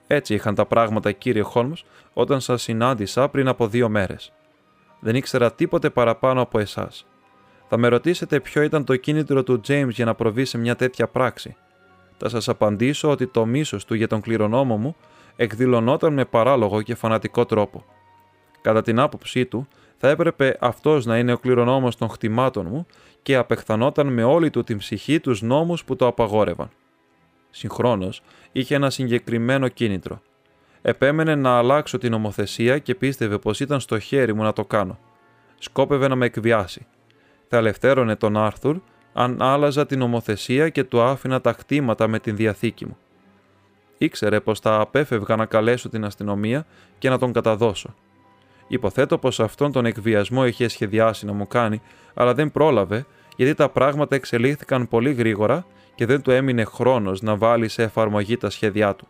Έτσι 0.07 0.33
είχαν 0.33 0.55
τα 0.55 0.65
πράγματα, 0.65 1.11
κύριε 1.11 1.41
Χόλμς, 1.41 1.83
όταν 2.13 2.41
σας 2.41 2.61
συνάντησα 2.61 3.29
πριν 3.29 3.47
από 3.47 3.67
δύο 3.67 3.89
μέρες. 3.89 4.31
Δεν 4.99 5.15
ήξερα 5.15 5.53
τίποτε 5.53 5.89
παραπάνω 5.89 6.41
από 6.41 6.59
εσάς. 6.59 7.05
Θα 7.69 7.77
με 7.77 7.87
ρωτήσετε 7.87 8.39
ποιο 8.39 8.61
ήταν 8.61 8.83
το 8.83 8.95
κίνητρο 8.95 9.43
του 9.43 9.61
James 9.67 9.89
για 9.89 10.05
να 10.05 10.15
προβεί 10.15 10.45
σε 10.45 10.57
μια 10.57 10.75
τέτοια 10.75 11.07
πράξη. 11.07 11.55
Θα 12.17 12.29
σας 12.29 12.49
απαντήσω 12.49 13.09
ότι 13.09 13.27
το 13.27 13.45
μίσος 13.45 13.85
του 13.85 13.93
για 13.93 14.07
τον 14.07 14.21
κληρονόμο 14.21 14.77
μου 14.77 14.95
εκδηλωνόταν 15.35 16.13
με 16.13 16.25
παράλογο 16.25 16.81
και 16.81 16.95
φανατικό 16.95 17.45
τρόπο. 17.45 17.85
Κατά 18.61 18.81
την 18.81 18.99
άποψή 18.99 19.45
του, 19.45 19.67
θα 19.97 20.09
έπρεπε 20.09 20.57
αυτός 20.59 21.05
να 21.05 21.17
είναι 21.17 21.33
ο 21.33 21.37
κληρονόμος 21.37 21.95
των 21.95 22.09
χτυμάτων 22.09 22.65
μου 22.69 22.85
και 23.21 23.35
απεχθανόταν 23.35 24.07
με 24.07 24.23
όλη 24.23 24.49
του 24.49 24.63
την 24.63 24.77
ψυχή 24.77 25.19
τους 25.19 25.41
νόμους 25.41 25.83
που 25.83 25.95
το 25.95 26.07
απαγόρευαν. 26.07 26.69
Συγχρόνως, 27.49 28.21
είχε 28.51 28.75
ένα 28.75 28.89
συγκεκριμένο 28.89 29.67
κίνητρο. 29.67 30.21
Επέμενε 30.81 31.35
να 31.35 31.57
αλλάξω 31.57 31.97
την 31.97 32.11
νομοθεσία 32.11 32.77
και 32.77 32.95
πίστευε 32.95 33.37
πως 33.37 33.59
ήταν 33.59 33.79
στο 33.79 33.99
χέρι 33.99 34.33
μου 34.33 34.43
να 34.43 34.53
το 34.53 34.65
κάνω. 34.65 34.99
Σκόπευε 35.59 36.07
να 36.07 36.15
με 36.15 36.25
εκβιάσει 36.25 36.85
θα 37.49 37.57
ελευθέρωνε 37.57 38.15
τον 38.15 38.37
Άρθουρ 38.37 38.77
αν 39.13 39.41
άλλαζα 39.41 39.85
την 39.85 40.01
ομοθεσία 40.01 40.69
και 40.69 40.83
του 40.83 41.01
άφηνα 41.01 41.41
τα 41.41 41.53
χτήματα 41.53 42.07
με 42.07 42.19
την 42.19 42.35
διαθήκη 42.35 42.85
μου. 42.85 42.97
Ήξερε 43.97 44.39
πως 44.39 44.59
θα 44.59 44.79
απέφευγα 44.79 45.35
να 45.35 45.45
καλέσω 45.45 45.89
την 45.89 46.05
αστυνομία 46.05 46.65
και 46.97 47.09
να 47.09 47.17
τον 47.17 47.33
καταδώσω. 47.33 47.95
Υποθέτω 48.67 49.17
πως 49.17 49.39
αυτόν 49.39 49.71
τον 49.71 49.85
εκβιασμό 49.85 50.45
είχε 50.45 50.67
σχεδιάσει 50.67 51.25
να 51.25 51.33
μου 51.33 51.47
κάνει, 51.47 51.81
αλλά 52.13 52.33
δεν 52.33 52.51
πρόλαβε 52.51 53.05
γιατί 53.35 53.53
τα 53.53 53.69
πράγματα 53.69 54.15
εξελίχθηκαν 54.15 54.87
πολύ 54.87 55.13
γρήγορα 55.13 55.65
και 55.95 56.05
δεν 56.05 56.21
του 56.21 56.31
έμεινε 56.31 56.63
χρόνος 56.63 57.21
να 57.21 57.35
βάλει 57.35 57.67
σε 57.67 57.83
εφαρμογή 57.83 58.37
τα 58.37 58.49
σχέδιά 58.49 58.95
του. 58.95 59.07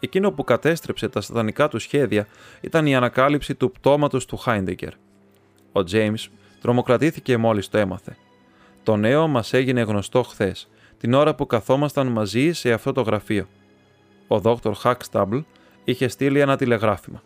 Εκείνο 0.00 0.32
που 0.32 0.44
κατέστρεψε 0.44 1.08
τα 1.08 1.20
σατανικά 1.20 1.68
του 1.68 1.78
σχέδια 1.78 2.26
ήταν 2.60 2.86
η 2.86 2.96
ανακάλυψη 2.96 3.54
του 3.54 3.70
πτώματος 3.70 4.26
του 4.26 4.36
Χάιντεγκερ. 4.36 4.92
Ο 5.72 5.80
James 5.90 6.26
τρομοκρατήθηκε 6.66 7.36
μόλις 7.36 7.68
το 7.68 7.78
έμαθε. 7.78 8.16
Το 8.82 8.96
νέο 8.96 9.28
μας 9.28 9.52
έγινε 9.52 9.80
γνωστό 9.80 10.22
χθες, 10.22 10.68
την 10.98 11.14
ώρα 11.14 11.34
που 11.34 11.46
καθόμασταν 11.46 12.06
μαζί 12.06 12.52
σε 12.52 12.72
αυτό 12.72 12.92
το 12.92 13.00
γραφείο. 13.00 13.46
Ο 14.26 14.38
Δόκτωρ 14.38 14.74
Χακστάμπλ 14.74 15.38
είχε 15.84 16.08
στείλει 16.08 16.40
ένα 16.40 16.56
τηλεγράφημα. 16.56 17.22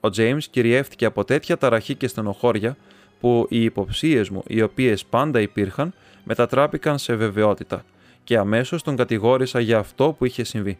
Ο 0.00 0.08
James 0.16 0.42
κυριεύτηκε 0.50 1.04
από 1.04 1.24
τέτοια 1.24 1.56
ταραχή 1.56 1.94
και 1.94 2.08
στενοχώρια 2.08 2.76
που 3.20 3.46
οι 3.48 3.64
υποψίες 3.64 4.28
μου, 4.28 4.42
οι 4.46 4.62
οποίες 4.62 5.04
πάντα 5.04 5.40
υπήρχαν, 5.40 5.94
μετατράπηκαν 6.24 6.98
σε 6.98 7.14
βεβαιότητα 7.14 7.84
και 8.24 8.36
αμέσως 8.36 8.82
τον 8.82 8.96
κατηγόρησα 8.96 9.60
για 9.60 9.78
αυτό 9.78 10.14
που 10.18 10.24
είχε 10.24 10.44
συμβεί. 10.44 10.78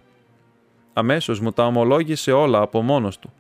Αμέσως 0.93 1.41
μου 1.41 1.53
τα 1.53 1.67
ομολόγησε 1.67 2.33
όλα 2.33 2.61
από 2.61 2.83
μόνος 2.83 3.19
του 3.19 3.33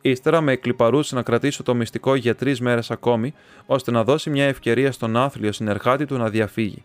Ύστερα 0.00 0.40
με 0.40 0.52
εκλυπαρούσε 0.52 1.14
να 1.14 1.22
κρατήσω 1.22 1.62
το 1.62 1.74
μυστικό 1.74 2.14
για 2.14 2.34
τρεις 2.34 2.60
μέρες 2.60 2.90
ακόμη, 2.90 3.34
ώστε 3.66 3.90
να 3.90 4.04
δώσει 4.04 4.30
μια 4.30 4.44
ευκαιρία 4.44 4.92
στον 4.92 5.16
άθλιο 5.16 5.52
συνεργάτη 5.52 6.04
του 6.04 6.16
να 6.16 6.28
διαφύγει. 6.28 6.82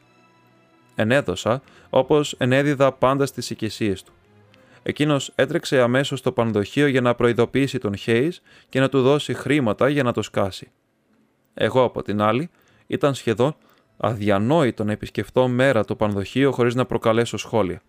Ενέδωσα, 0.96 1.62
όπως 1.90 2.36
ενέδιδα 2.38 2.92
πάντα 2.92 3.26
στις 3.26 3.50
οικεσίε 3.50 3.94
του. 3.94 4.14
Εκείνος 4.84 5.32
έτρεξε 5.36 5.82
αμέσως 5.82 6.20
στο 6.20 6.32
πανδοχείο 6.32 6.88
για 6.88 7.02
να 7.02 7.16
προειδοποιήσει 7.16 7.78
τον 7.78 7.96
Χέις 7.96 8.42
και 8.70 8.80
να 8.80 8.90
του 8.90 9.02
δώσει 9.02 9.34
χρήματα 9.34 9.90
για 9.90 10.04
να 10.04 10.12
το 10.12 10.22
σκάσει. 10.22 10.72
Εγώ, 11.54 11.84
από 11.84 12.02
την 12.02 12.22
άλλη, 12.22 12.50
ήταν 12.88 13.14
σχεδόν 13.14 13.56
αδιανόητο 13.98 14.84
να 14.84 14.92
επισκεφτώ 14.92 15.48
μέρα 15.48 15.86
το 15.86 15.96
πανδοχείο 15.96 16.52
χωρίς 16.52 16.76
να 16.76 16.86
προκαλέσω 16.86 17.38
σχόλια. 17.38 17.82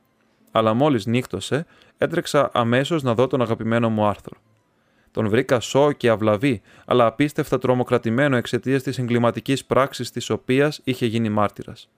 Αλλά 0.50 0.74
μόλις 0.74 1.06
νύχτωσε, 1.06 1.66
έτρεξα 1.98 2.50
αμέσως 2.52 3.02
να 3.02 3.14
δω 3.14 3.26
τον 3.26 3.42
αγαπημένο 3.42 3.88
μου 3.88 4.06
άρθρο. 4.06 4.36
Τον 5.16 5.28
βρήκα 5.28 5.60
σώ 5.60 5.92
και 5.92 6.08
αυλαβή, 6.08 6.60
αλλά 6.84 7.06
απίστευτα 7.06 7.58
τρομοκρατημένο 7.58 8.36
εξαιτίας 8.36 8.82
της 8.82 8.98
εγκληματικής 8.98 9.64
πράξης 9.64 10.10
της 10.10 10.30
οποίας 10.30 10.80
είχε 10.84 11.06
γίνει 11.06 11.28
μάρτυρας. 11.28 11.88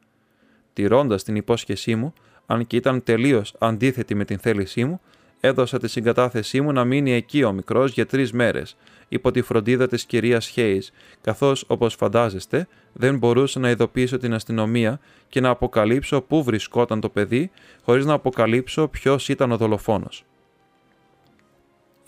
Τηρώντας 0.73 1.23
την 1.23 1.37
υπόσχεσή 1.37 1.95
μου, 1.95 2.13
αν 2.47 2.67
και 2.67 2.77
ήταν 2.77 3.03
τελείως 3.03 3.55
αντίθετη 3.59 4.15
με 4.15 4.25
την 4.25 4.39
θέλησή 4.39 4.85
μου, 4.85 5.01
Έδωσα 5.41 5.79
τη 5.79 5.89
συγκατάθεσή 5.89 6.61
μου 6.61 6.73
να 6.73 6.85
μείνει 6.85 7.13
εκεί 7.13 7.43
ο 7.43 7.53
μικρός 7.53 7.93
για 7.93 8.07
τρεις 8.07 8.33
μέρες, 8.33 8.77
υπό 9.09 9.31
τη 9.31 9.43
φροντίδα 9.43 9.87
της 9.87 10.05
κυρίας 10.05 10.47
Χέι, 10.47 10.83
καθώς, 11.21 11.65
όπως 11.67 11.95
φαντάζεστε, 11.95 12.69
δεν 12.93 13.19
μπορούσα 13.19 13.61
να 13.61 13.71
ειδοποιήσω 13.71 14.19
την 14.19 14.35
αστυνομία 14.35 15.01
και 15.29 15.41
να 15.41 15.49
αποκαλύψω 15.49 16.21
πού 16.21 16.43
βρισκόταν 16.43 17.01
το 17.01 17.09
παιδί, 17.09 17.51
χωρίς 17.85 18.05
να 18.05 18.13
αποκαλύψω 18.13 18.89
ποιος 18.89 19.29
ήταν 19.29 19.53
ο 19.53 19.57
δολοφόνος. 19.57 20.25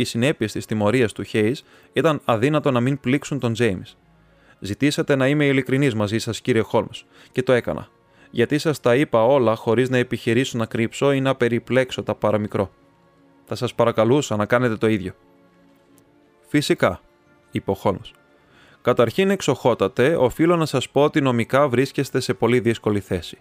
Οι 0.01 0.05
συνέπειες 0.05 0.53
της 0.53 0.67
τιμωρίας 0.67 1.13
του 1.13 1.23
Χέις 1.23 1.65
ήταν 1.93 2.21
αδύνατο 2.25 2.71
να 2.71 2.81
μην 2.81 3.01
πλήξουν 3.01 3.39
τον 3.39 3.53
Τζέιμς. 3.53 3.97
Ζητήσατε 4.61 5.17
να 5.17 5.29
είμαι 5.29 5.45
ειλικρινής 5.45 5.95
μαζί 5.95 6.19
σας, 6.19 6.41
κύριε 6.41 6.61
Χόλμς, 6.61 7.05
και 7.33 7.43
το 7.43 7.53
έκανα. 7.53 7.89
Γιατί 8.31 8.59
σας 8.59 8.81
τα 8.81 8.95
είπα 8.95 9.25
όλα 9.25 9.55
χωρίς 9.55 9.91
να 9.91 9.97
επιχειρήσω 9.97 10.59
να 10.59 10.67
κρύψω 10.67 11.13
ή 11.13 11.21
να 11.21 11.35
περιπλέξω 11.35 12.03
τα 12.03 12.15
παραμικρό. 12.15 12.71
Θα 13.45 13.55
σας 13.55 13.75
παρακαλούσα 13.75 14.37
να 14.37 14.47
κάνετε 14.47 14.77
το 14.77 14.87
ίδιο. 14.87 15.13
Φυσικά, 16.47 17.01
είπε 17.51 17.71
ο 17.71 17.75
Χόλμς. 17.75 18.13
Καταρχήν, 18.83 19.31
εξοχότατε, 19.31 20.17
οφείλω 20.17 20.57
να 20.57 20.67
σας 20.67 20.91
πω 20.91 21.03
ότι 21.05 21.21
νομικά 21.21 21.69
βρίσκεστε 21.69 22.21
σε 22.21 22.35
πολύ 22.35 22.61
δύσκολη 22.61 23.01
θέση. 23.01 23.39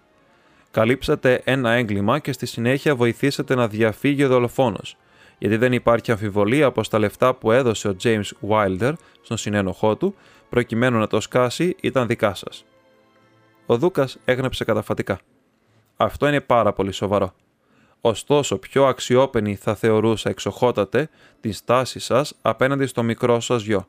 Καλύψατε 0.71 1.41
ένα 1.43 1.71
έγκλημα 1.71 2.19
και 2.19 2.31
στη 2.31 2.45
συνέχεια 2.45 2.95
βοηθήσατε 2.95 3.55
να 3.55 3.67
διαφύγει 3.67 4.23
ο 4.23 4.27
δολοφόνος, 4.27 4.97
γιατί 5.39 5.57
δεν 5.57 5.73
υπάρχει 5.73 6.11
αμφιβολία 6.11 6.71
πως 6.71 6.89
τα 6.89 6.99
λεφτά 6.99 7.33
που 7.33 7.51
έδωσε 7.51 7.87
ο 7.87 7.95
James 8.03 8.29
Wilder 8.49 8.93
στον 9.21 9.37
συνένοχό 9.37 9.95
του, 9.95 10.15
προκειμένου 10.49 10.97
να 10.97 11.07
το 11.07 11.19
σκάσει, 11.19 11.75
ήταν 11.81 12.07
δικά 12.07 12.33
σας. 12.33 12.65
Ο 13.65 13.77
Δούκας 13.77 14.17
έγνεψε 14.25 14.63
καταφατικά. 14.63 15.19
Αυτό 15.97 16.27
είναι 16.27 16.41
πάρα 16.41 16.73
πολύ 16.73 16.91
σοβαρό. 16.91 17.33
Ωστόσο, 18.01 18.57
πιο 18.57 18.85
αξιόπαινη 18.85 19.55
θα 19.55 19.75
θεωρούσα 19.75 20.29
εξοχότατε 20.29 21.09
τη 21.41 21.51
στάση 21.51 21.99
σας 21.99 22.37
απέναντι 22.41 22.85
στο 22.85 23.03
μικρό 23.03 23.39
σας 23.39 23.63
γιο. 23.63 23.87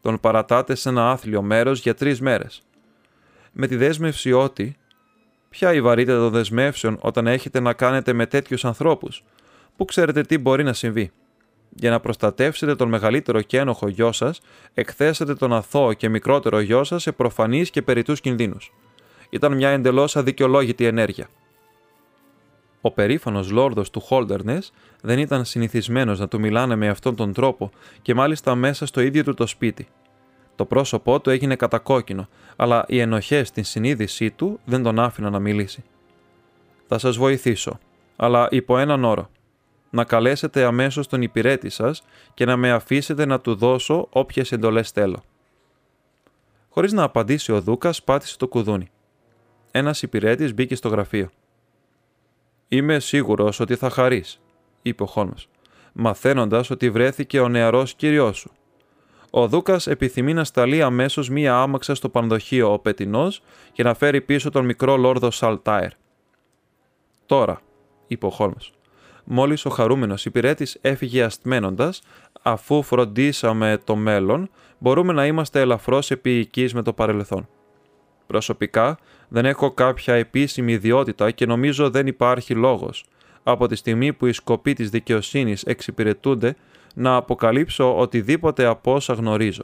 Τον 0.00 0.20
παρατάτε 0.20 0.74
σε 0.74 0.88
ένα 0.88 1.10
άθλιο 1.10 1.42
μέρος 1.42 1.80
για 1.80 1.94
τρεις 1.94 2.20
μέρες. 2.20 2.62
Με 3.52 3.66
τη 3.66 3.76
δέσμευση 3.76 4.32
ότι. 4.32 4.76
Ποια 5.48 5.72
η 5.72 5.80
βαρύτητα 5.80 6.18
των 6.18 6.30
δεσμεύσεων 6.30 6.98
όταν 7.00 7.26
έχετε 7.26 7.60
να 7.60 7.72
κάνετε 7.72 8.12
με 8.12 8.26
τέτοιους 8.26 8.64
ανθρώπους, 8.64 9.24
που 9.76 9.84
ξέρετε 9.84 10.20
τι 10.20 10.38
μπορεί 10.38 10.64
να 10.64 10.72
συμβεί. 10.72 11.10
Για 11.70 11.90
να 11.90 12.00
προστατεύσετε 12.00 12.74
τον 12.74 12.88
μεγαλύτερο 12.88 13.40
και 13.40 13.58
ένοχο 13.58 13.88
γιο 13.88 14.12
σας, 14.12 14.40
εκθέσατε 14.74 15.34
τον 15.34 15.52
αθώο 15.52 15.92
και 15.92 16.08
μικρότερο 16.08 16.60
γιο 16.60 16.84
σας 16.84 17.02
σε 17.02 17.12
προφανείς 17.12 17.70
και 17.70 17.82
περιτού 17.82 18.12
κινδύνους. 18.12 18.72
Ήταν 19.30 19.52
μια 19.56 19.68
εντελώς 19.68 20.16
αδικαιολόγητη 20.16 20.84
ενέργεια. 20.84 21.28
Ο 22.80 22.90
περήφανος 22.90 23.50
λόρδος 23.50 23.90
του 23.90 24.00
Χόλτερνες 24.00 24.72
δεν 25.02 25.18
ήταν 25.18 25.44
συνηθισμένος 25.44 26.18
να 26.18 26.28
του 26.28 26.40
μιλάνε 26.40 26.76
με 26.76 26.88
αυτόν 26.88 27.16
τον 27.16 27.32
τρόπο 27.32 27.70
και 28.02 28.14
μάλιστα 28.14 28.54
μέσα 28.54 28.86
στο 28.86 29.00
ίδιο 29.00 29.24
του 29.24 29.34
το 29.34 29.46
σπίτι. 29.46 29.88
Το 30.56 30.64
πρόσωπό 30.64 31.20
του 31.20 31.30
έγινε 31.30 31.56
κατακόκκινο, 31.56 32.28
αλλά 32.56 32.84
οι 32.88 32.98
ενοχές 32.98 33.48
στην 33.48 33.64
συνείδησή 33.64 34.30
του 34.30 34.60
δεν 34.64 34.82
τον 34.82 34.98
άφηναν 34.98 35.32
να 35.32 35.38
μιλήσει. 35.38 35.84
Θα 36.86 36.98
σας 36.98 37.16
βοηθήσω, 37.16 37.78
αλλά 38.16 38.48
υπό 38.50 38.78
έναν 38.78 39.04
όρο. 39.04 39.30
Να 39.96 40.04
καλέσετε 40.04 40.64
αμέσως 40.64 41.06
τον 41.06 41.22
υπηρέτη 41.22 41.68
σας 41.68 42.02
και 42.34 42.44
να 42.44 42.56
με 42.56 42.70
αφήσετε 42.70 43.26
να 43.26 43.40
του 43.40 43.54
δώσω 43.54 44.08
όποιες 44.10 44.52
εντολές 44.52 44.90
θέλω. 44.90 45.22
Χωρίς 46.68 46.92
να 46.92 47.02
απαντήσει 47.02 47.52
ο 47.52 47.60
Δούκας, 47.60 48.02
πάτησε 48.02 48.36
το 48.36 48.48
κουδούνι. 48.48 48.90
Ένας 49.70 50.02
υπηρέτης 50.02 50.54
μπήκε 50.54 50.74
στο 50.74 50.88
γραφείο. 50.88 51.30
Είμαι 52.68 52.98
σίγουρος 52.98 53.60
ότι 53.60 53.76
θα 53.76 53.90
χαρείς, 53.90 54.40
είπε 54.82 55.02
ο 55.02 55.06
Χόλμ, 55.06 55.30
μαθαίνοντας 55.92 56.70
ότι 56.70 56.90
βρέθηκε 56.90 57.40
ο 57.40 57.48
νεαρός 57.48 57.94
κύριο 57.94 58.32
σου. 58.32 58.50
Ο 59.30 59.48
Δούκας 59.48 59.86
επιθυμεί 59.86 60.34
να 60.34 60.44
σταλεί 60.44 60.82
αμέσως 60.82 61.28
μία 61.28 61.56
άμαξα 61.56 61.94
στο 61.94 62.08
πανδοχείο 62.08 62.72
ο 62.72 62.78
πετεινός 62.78 63.42
και 63.72 63.82
να 63.82 63.94
φέρει 63.94 64.20
πίσω 64.20 64.50
τον 64.50 64.64
μικρό 64.64 64.96
λόρδο 64.96 65.30
Σαλτάιρ. 65.30 65.92
Τώρα, 67.26 67.60
είπε 68.06 68.26
ο 68.26 68.30
Χόλμ. 68.30 68.54
Μόλις 69.28 69.64
ο 69.64 69.70
χαρούμενος 69.70 70.24
υπηρέτης 70.24 70.78
έφυγε 70.80 71.22
αστμένοντας, 71.22 72.02
αφού 72.42 72.82
φροντίσαμε 72.82 73.80
το 73.84 73.96
μέλλον, 73.96 74.50
μπορούμε 74.78 75.12
να 75.12 75.26
είμαστε 75.26 75.60
ελαφρώς 75.60 76.10
επίοικείς 76.10 76.74
με 76.74 76.82
το 76.82 76.92
παρελθόν. 76.92 77.48
Προσωπικά, 78.26 78.98
δεν 79.28 79.44
έχω 79.44 79.70
κάποια 79.70 80.14
επίσημη 80.14 80.72
ιδιότητα 80.72 81.30
και 81.30 81.46
νομίζω 81.46 81.90
δεν 81.90 82.06
υπάρχει 82.06 82.54
λόγος, 82.54 83.04
από 83.42 83.66
τη 83.66 83.76
στιγμή 83.76 84.12
που 84.12 84.26
οι 84.26 84.32
σκοποί 84.32 84.72
της 84.72 84.90
δικαιοσύνης 84.90 85.62
εξυπηρετούνται, 85.62 86.56
να 86.94 87.16
αποκαλύψω 87.16 87.98
οτιδήποτε 87.98 88.64
από 88.64 88.94
όσα 88.94 89.12
γνωρίζω. 89.12 89.62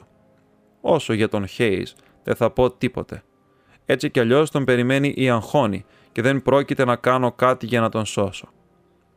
Όσο 0.80 1.12
για 1.12 1.28
τον 1.28 1.46
Χέις, 1.46 1.94
δεν 2.22 2.34
θα 2.34 2.50
πω 2.50 2.70
τίποτε. 2.70 3.22
Έτσι 3.86 4.10
κι 4.10 4.20
αλλιώς 4.20 4.50
τον 4.50 4.64
περιμένει 4.64 5.12
η 5.16 5.30
αγχώνη 5.30 5.84
και 6.12 6.22
δεν 6.22 6.42
πρόκειται 6.42 6.84
να 6.84 6.96
κάνω 6.96 7.32
κάτι 7.32 7.66
για 7.66 7.80
να 7.80 7.88
τον 7.88 8.04
σώσω. 8.04 8.48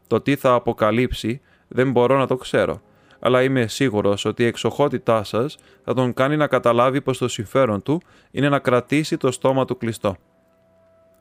Το 0.08 0.22
τι 0.22 0.36
θα 0.36 0.54
αποκαλύψει 0.54 1.42
δεν 1.68 1.92
μπορώ 1.92 2.18
να 2.18 2.28
το 2.28 2.36
ξέρω, 2.36 2.82
αλλά 3.20 3.44
είμαι 3.44 3.68
σίγουρος 3.68 4.26
ότι 4.26 4.44
η 4.44 4.46
εξοχότητά 4.46 5.24
σας 5.24 5.58
θα 5.84 5.94
τον 5.94 6.14
κάνει 6.14 6.38
να 6.38 6.48
καταλάβει 6.48 7.02
πως 7.02 7.18
το 7.18 7.28
συμφέρον 7.28 7.84
του 7.84 8.02
είναι 8.32 8.50
να 8.50 8.60
κρατήσει 8.60 9.18
το 9.18 9.32
στόμα 9.32 9.66
του 9.66 9.78
κλειστό. 9.78 10.16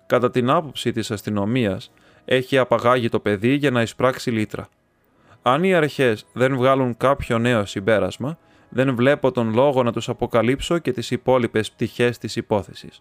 Κατά 0.06 0.31
την 0.31 0.51
άποψη 0.51 0.93
της 0.93 1.11
αστυνομίας, 1.11 1.93
έχει 2.24 2.59
απαγάγει 2.59 3.09
το 3.09 3.20
παιδί 3.20 3.55
για 3.55 3.70
να 3.70 3.82
εισπράξει 3.82 4.31
λίτρα. 4.31 4.69
Αν 5.43 5.65
οι 5.65 5.74
αρχές 5.74 6.27
δεν 6.32 6.56
βγάλουν 6.56 6.97
κάποιο 6.97 7.39
νέο 7.39 7.65
συμπέρασμα, 7.65 8.39
δεν 8.69 8.94
βλέπω 8.94 9.32
τον 9.32 9.55
λόγο 9.55 9.82
να 9.82 9.93
τους 9.93 10.09
αποκαλύψω 10.09 10.78
και 10.78 10.93
τις 10.93 11.11
υπόλοιπες 11.11 11.70
πτυχές 11.70 12.19
της 12.19 12.36
υπόθεσης. 12.36 13.01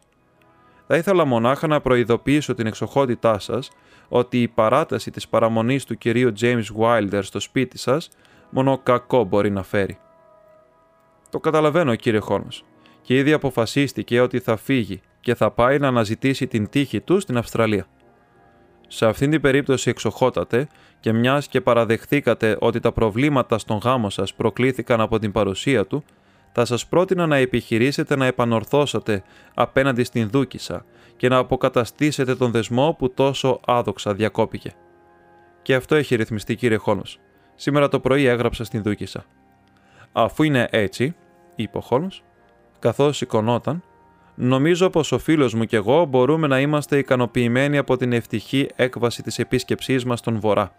Θα 0.88 0.98
ήθελα 0.98 1.26
μονάχα 1.26 1.68
να 1.68 1.82
προειδοποιήσω 1.82 2.54
την 2.54 2.68
εξοχότητά 2.68 3.40
σας 3.40 3.70
ότι 4.16 4.42
η 4.42 4.48
παράταση 4.48 5.12
της 5.12 5.28
παραμονής 5.28 5.86
του 5.86 5.98
κυρίου 5.98 6.32
James 6.40 6.64
Wilder 6.80 7.20
στο 7.22 7.40
σπίτι 7.40 7.78
σας 7.78 8.10
μόνο 8.50 8.78
κακό 8.78 9.24
μπορεί 9.24 9.50
να 9.50 9.64
φέρει. 9.64 9.98
Το 11.30 11.40
καταλαβαίνω 11.40 11.96
κύριε 11.96 12.20
Χόλμς 12.20 12.64
και 13.02 13.18
ήδη 13.18 13.34
αποφασίστηκε 13.34 14.22
ότι 14.22 14.40
θα 14.40 14.56
φύγει 14.56 15.02
και 15.20 15.36
θα 15.36 15.52
πάει 15.52 15.80
να 15.80 15.88
αναζητήσει 15.88 16.48
την 16.48 16.70
τύχη 16.70 17.02
του 17.02 17.20
στην 17.20 17.38
Αυστραλία. 17.38 17.88
Σε 18.88 19.06
αυτήν 19.06 19.32
την 19.32 19.42
περίπτωση 19.42 19.90
εξοχότατε 19.90 20.68
και 21.00 21.14
μιας 21.14 21.48
και 21.48 21.62
παραδεχθήκατε 21.62 22.58
ότι 22.60 22.80
τα 22.80 22.92
προβλήματα 22.92 23.58
στον 23.58 23.78
γάμο 23.78 24.10
σας 24.10 24.34
προκλήθηκαν 24.34 25.02
από 25.02 25.20
την 25.20 25.32
παρουσία 25.32 25.86
του, 25.86 26.04
θα 26.54 26.66
σας 26.66 26.88
πρότεινα 26.88 27.28
να 27.28 27.36
επιχειρήσετε 27.36 28.16
να 28.16 28.26
επανορθώσετε 28.26 29.24
απέναντι 29.54 30.04
στην 30.04 30.30
Δούκησα 30.30 30.86
και 31.18 31.28
να 31.28 31.38
αποκαταστήσετε 31.38 32.36
τον 32.36 32.52
δεσμό 32.52 32.96
που 32.98 33.14
τόσο 33.14 33.60
άδοξα 33.66 34.14
διακόπηκε. 34.14 34.74
Και 35.62 35.76
αυτό 35.76 35.96
έχει 35.96 36.16
ρυθμιστεί 36.16 36.56
κύριε 36.56 36.78
Χόλμς. 36.78 37.18
Σήμερα 37.56 37.88
το 37.88 38.00
πρωί 38.00 38.26
έγραψα 38.26 38.64
στην 38.64 38.84
Δούκησα. 38.84 39.26
Αφού 40.12 40.44
είναι 40.44 40.68
έτσι, 40.72 41.16
είπε 41.56 41.78
ο 41.78 41.82
Χόλμς, 41.82 42.22
καθώς 42.80 43.18
σηκωνόταν, 43.18 43.84
νομίζω 44.36 44.90
πως 44.90 45.12
ο 45.12 45.20
φίλος 45.20 45.54
μου 45.54 45.66
και 45.66 45.76
εγώ 45.76 46.06
μπορούμε 46.06 46.48
να 46.48 46.60
είμαστε 46.60 46.98
ικανοποιημένοι 46.98 47.78
από 47.78 47.98
την 47.98 48.14
ευτυχή 48.14 48.68
έκβαση 48.76 49.24
της 49.24 49.40
επίσκεψής 49.40 50.06
μας 50.06 50.20
στον 50.20 50.40
Βορρά. 50.40 50.76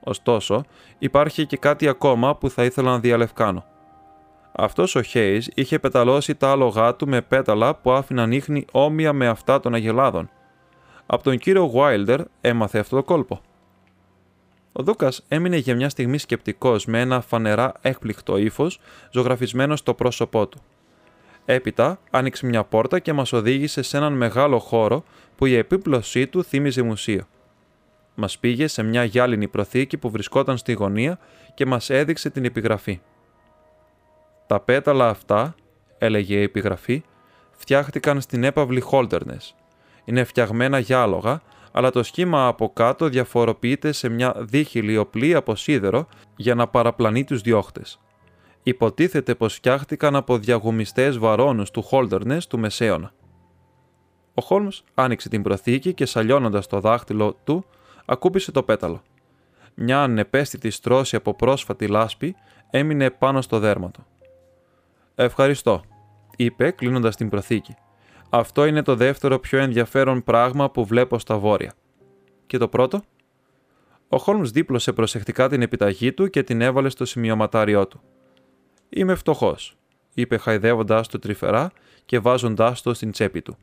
Ωστόσο, 0.00 0.64
υπάρχει 0.98 1.46
και 1.46 1.56
κάτι 1.56 1.88
ακόμα 1.88 2.36
που 2.36 2.50
θα 2.50 2.64
ήθελα 2.64 2.90
να 2.90 2.98
διαλευκάνω. 2.98 3.64
Αυτός 4.52 4.94
ο 4.94 5.02
Χέις 5.02 5.50
είχε 5.54 5.78
πεταλώσει 5.78 6.34
τα 6.34 6.50
άλογά 6.50 6.94
του 6.94 7.08
με 7.08 7.20
πέταλα 7.20 7.74
που 7.74 7.92
άφηναν 7.92 8.32
ίχνη 8.32 8.64
όμοια 8.70 9.12
με 9.12 9.26
αυτά 9.26 9.60
των 9.60 9.74
αγελάδων. 9.74 10.30
Από 11.06 11.22
τον 11.22 11.38
κύριο 11.38 11.70
Βάιλτερ 11.70 12.20
έμαθε 12.40 12.78
αυτό 12.78 12.96
το 12.96 13.02
κόλπο. 13.02 13.40
Ο 14.72 14.82
Δούκας 14.82 15.24
έμεινε 15.28 15.56
για 15.56 15.74
μια 15.74 15.88
στιγμή 15.88 16.18
σκεπτικός 16.18 16.86
με 16.86 17.00
ένα 17.00 17.20
φανερά 17.20 17.72
έκπληκτο 17.80 18.36
ύφος 18.36 18.80
ζωγραφισμένο 19.10 19.76
στο 19.76 19.94
πρόσωπό 19.94 20.46
του. 20.46 20.60
Έπειτα 21.44 21.98
άνοιξε 22.10 22.46
μια 22.46 22.64
πόρτα 22.64 22.98
και 22.98 23.12
μας 23.12 23.32
οδήγησε 23.32 23.82
σε 23.82 23.96
έναν 23.96 24.12
μεγάλο 24.12 24.58
χώρο 24.58 25.04
που 25.36 25.46
η 25.46 25.56
επίπλωσή 25.56 26.26
του 26.26 26.44
θύμιζε 26.44 26.82
μουσείο. 26.82 27.26
Μας 28.14 28.38
πήγε 28.38 28.66
σε 28.66 28.82
μια 28.82 29.04
γυάλινη 29.04 29.48
προθήκη 29.48 29.96
που 29.96 30.10
βρισκόταν 30.10 30.56
στη 30.56 30.72
γωνία 30.72 31.18
και 31.54 31.66
μας 31.66 31.90
έδειξε 31.90 32.30
την 32.30 32.44
επιγραφή. 32.44 33.00
Τα 34.46 34.60
πέταλα 34.60 35.08
αυτά, 35.08 35.54
έλεγε 35.98 36.36
η 36.36 36.42
επιγραφή, 36.42 37.02
φτιάχτηκαν 37.50 38.20
στην 38.20 38.44
έπαυλη 38.44 38.80
Χόλτερνες. 38.80 39.54
Είναι 40.04 40.24
φτιαγμένα 40.24 40.78
για 40.78 41.02
άλογα, 41.02 41.42
αλλά 41.72 41.90
το 41.90 42.02
σχήμα 42.02 42.46
από 42.46 42.70
κάτω 42.72 43.08
διαφοροποιείται 43.08 43.92
σε 43.92 44.08
μια 44.08 44.34
δίχυλη 44.38 44.96
οπλή 44.96 45.34
από 45.34 45.54
σίδερο 45.54 46.06
για 46.36 46.54
να 46.54 46.68
παραπλανεί 46.68 47.24
τους 47.24 47.40
διώχτες. 47.40 48.00
Υποτίθεται 48.62 49.34
πως 49.34 49.54
φτιάχτηκαν 49.54 50.16
από 50.16 50.38
διαγουμιστές 50.38 51.18
βαρόνους 51.18 51.70
του 51.70 51.82
Χόλτερνες 51.82 52.46
του 52.46 52.58
Μεσαίωνα. 52.58 53.12
Ο 54.34 54.42
Χόλμς 54.42 54.82
άνοιξε 54.94 55.28
την 55.28 55.42
προθήκη 55.42 55.94
και 55.94 56.06
σαλιώνοντας 56.06 56.66
το 56.66 56.80
δάχτυλο 56.80 57.36
του, 57.44 57.64
ακούπησε 58.04 58.52
το 58.52 58.62
πέταλο. 58.62 59.02
Μια 59.74 60.02
ανεπαίσθητη 60.02 60.70
στρώση 60.70 61.16
από 61.16 61.34
πρόσφατη 61.34 61.86
λάσπη 61.86 62.34
έμεινε 62.70 63.10
πάνω 63.10 63.40
στο 63.42 63.58
δέρμα 63.58 63.90
του. 63.90 64.06
Ευχαριστώ, 65.14 65.82
είπε 66.36 66.70
κλείνοντας 66.70 67.16
την 67.16 67.28
προθήκη. 67.28 67.74
Αυτό 68.30 68.64
είναι 68.64 68.82
το 68.82 68.96
δεύτερο 68.96 69.38
πιο 69.38 69.58
ενδιαφέρον 69.58 70.24
πράγμα 70.24 70.70
που 70.70 70.84
βλέπω 70.84 71.18
στα 71.18 71.38
βόρεια. 71.38 71.74
Και 72.46 72.58
το 72.58 72.68
πρώτο; 72.68 73.02
Ο 74.08 74.18
Χόλμς 74.18 74.50
δίπλωσε 74.50 74.92
προσεκτικά 74.92 75.48
την 75.48 75.62
επιταγή 75.62 76.12
του 76.12 76.30
και 76.30 76.42
την 76.42 76.60
έβαλε 76.60 76.88
στο 76.88 77.04
σημειωματάριό 77.04 77.86
του. 77.86 78.00
Είμαι 78.88 79.14
φτωχός, 79.14 79.76
είπε 80.14 80.36
χαϊδεύοντας 80.36 81.08
το 81.08 81.18
τρυφερά 81.18 81.72
και 82.06 82.18
βάζοντάς 82.18 82.82
το 82.82 82.94
στην 82.94 83.10
τσέπη 83.10 83.42
του. 83.42 83.56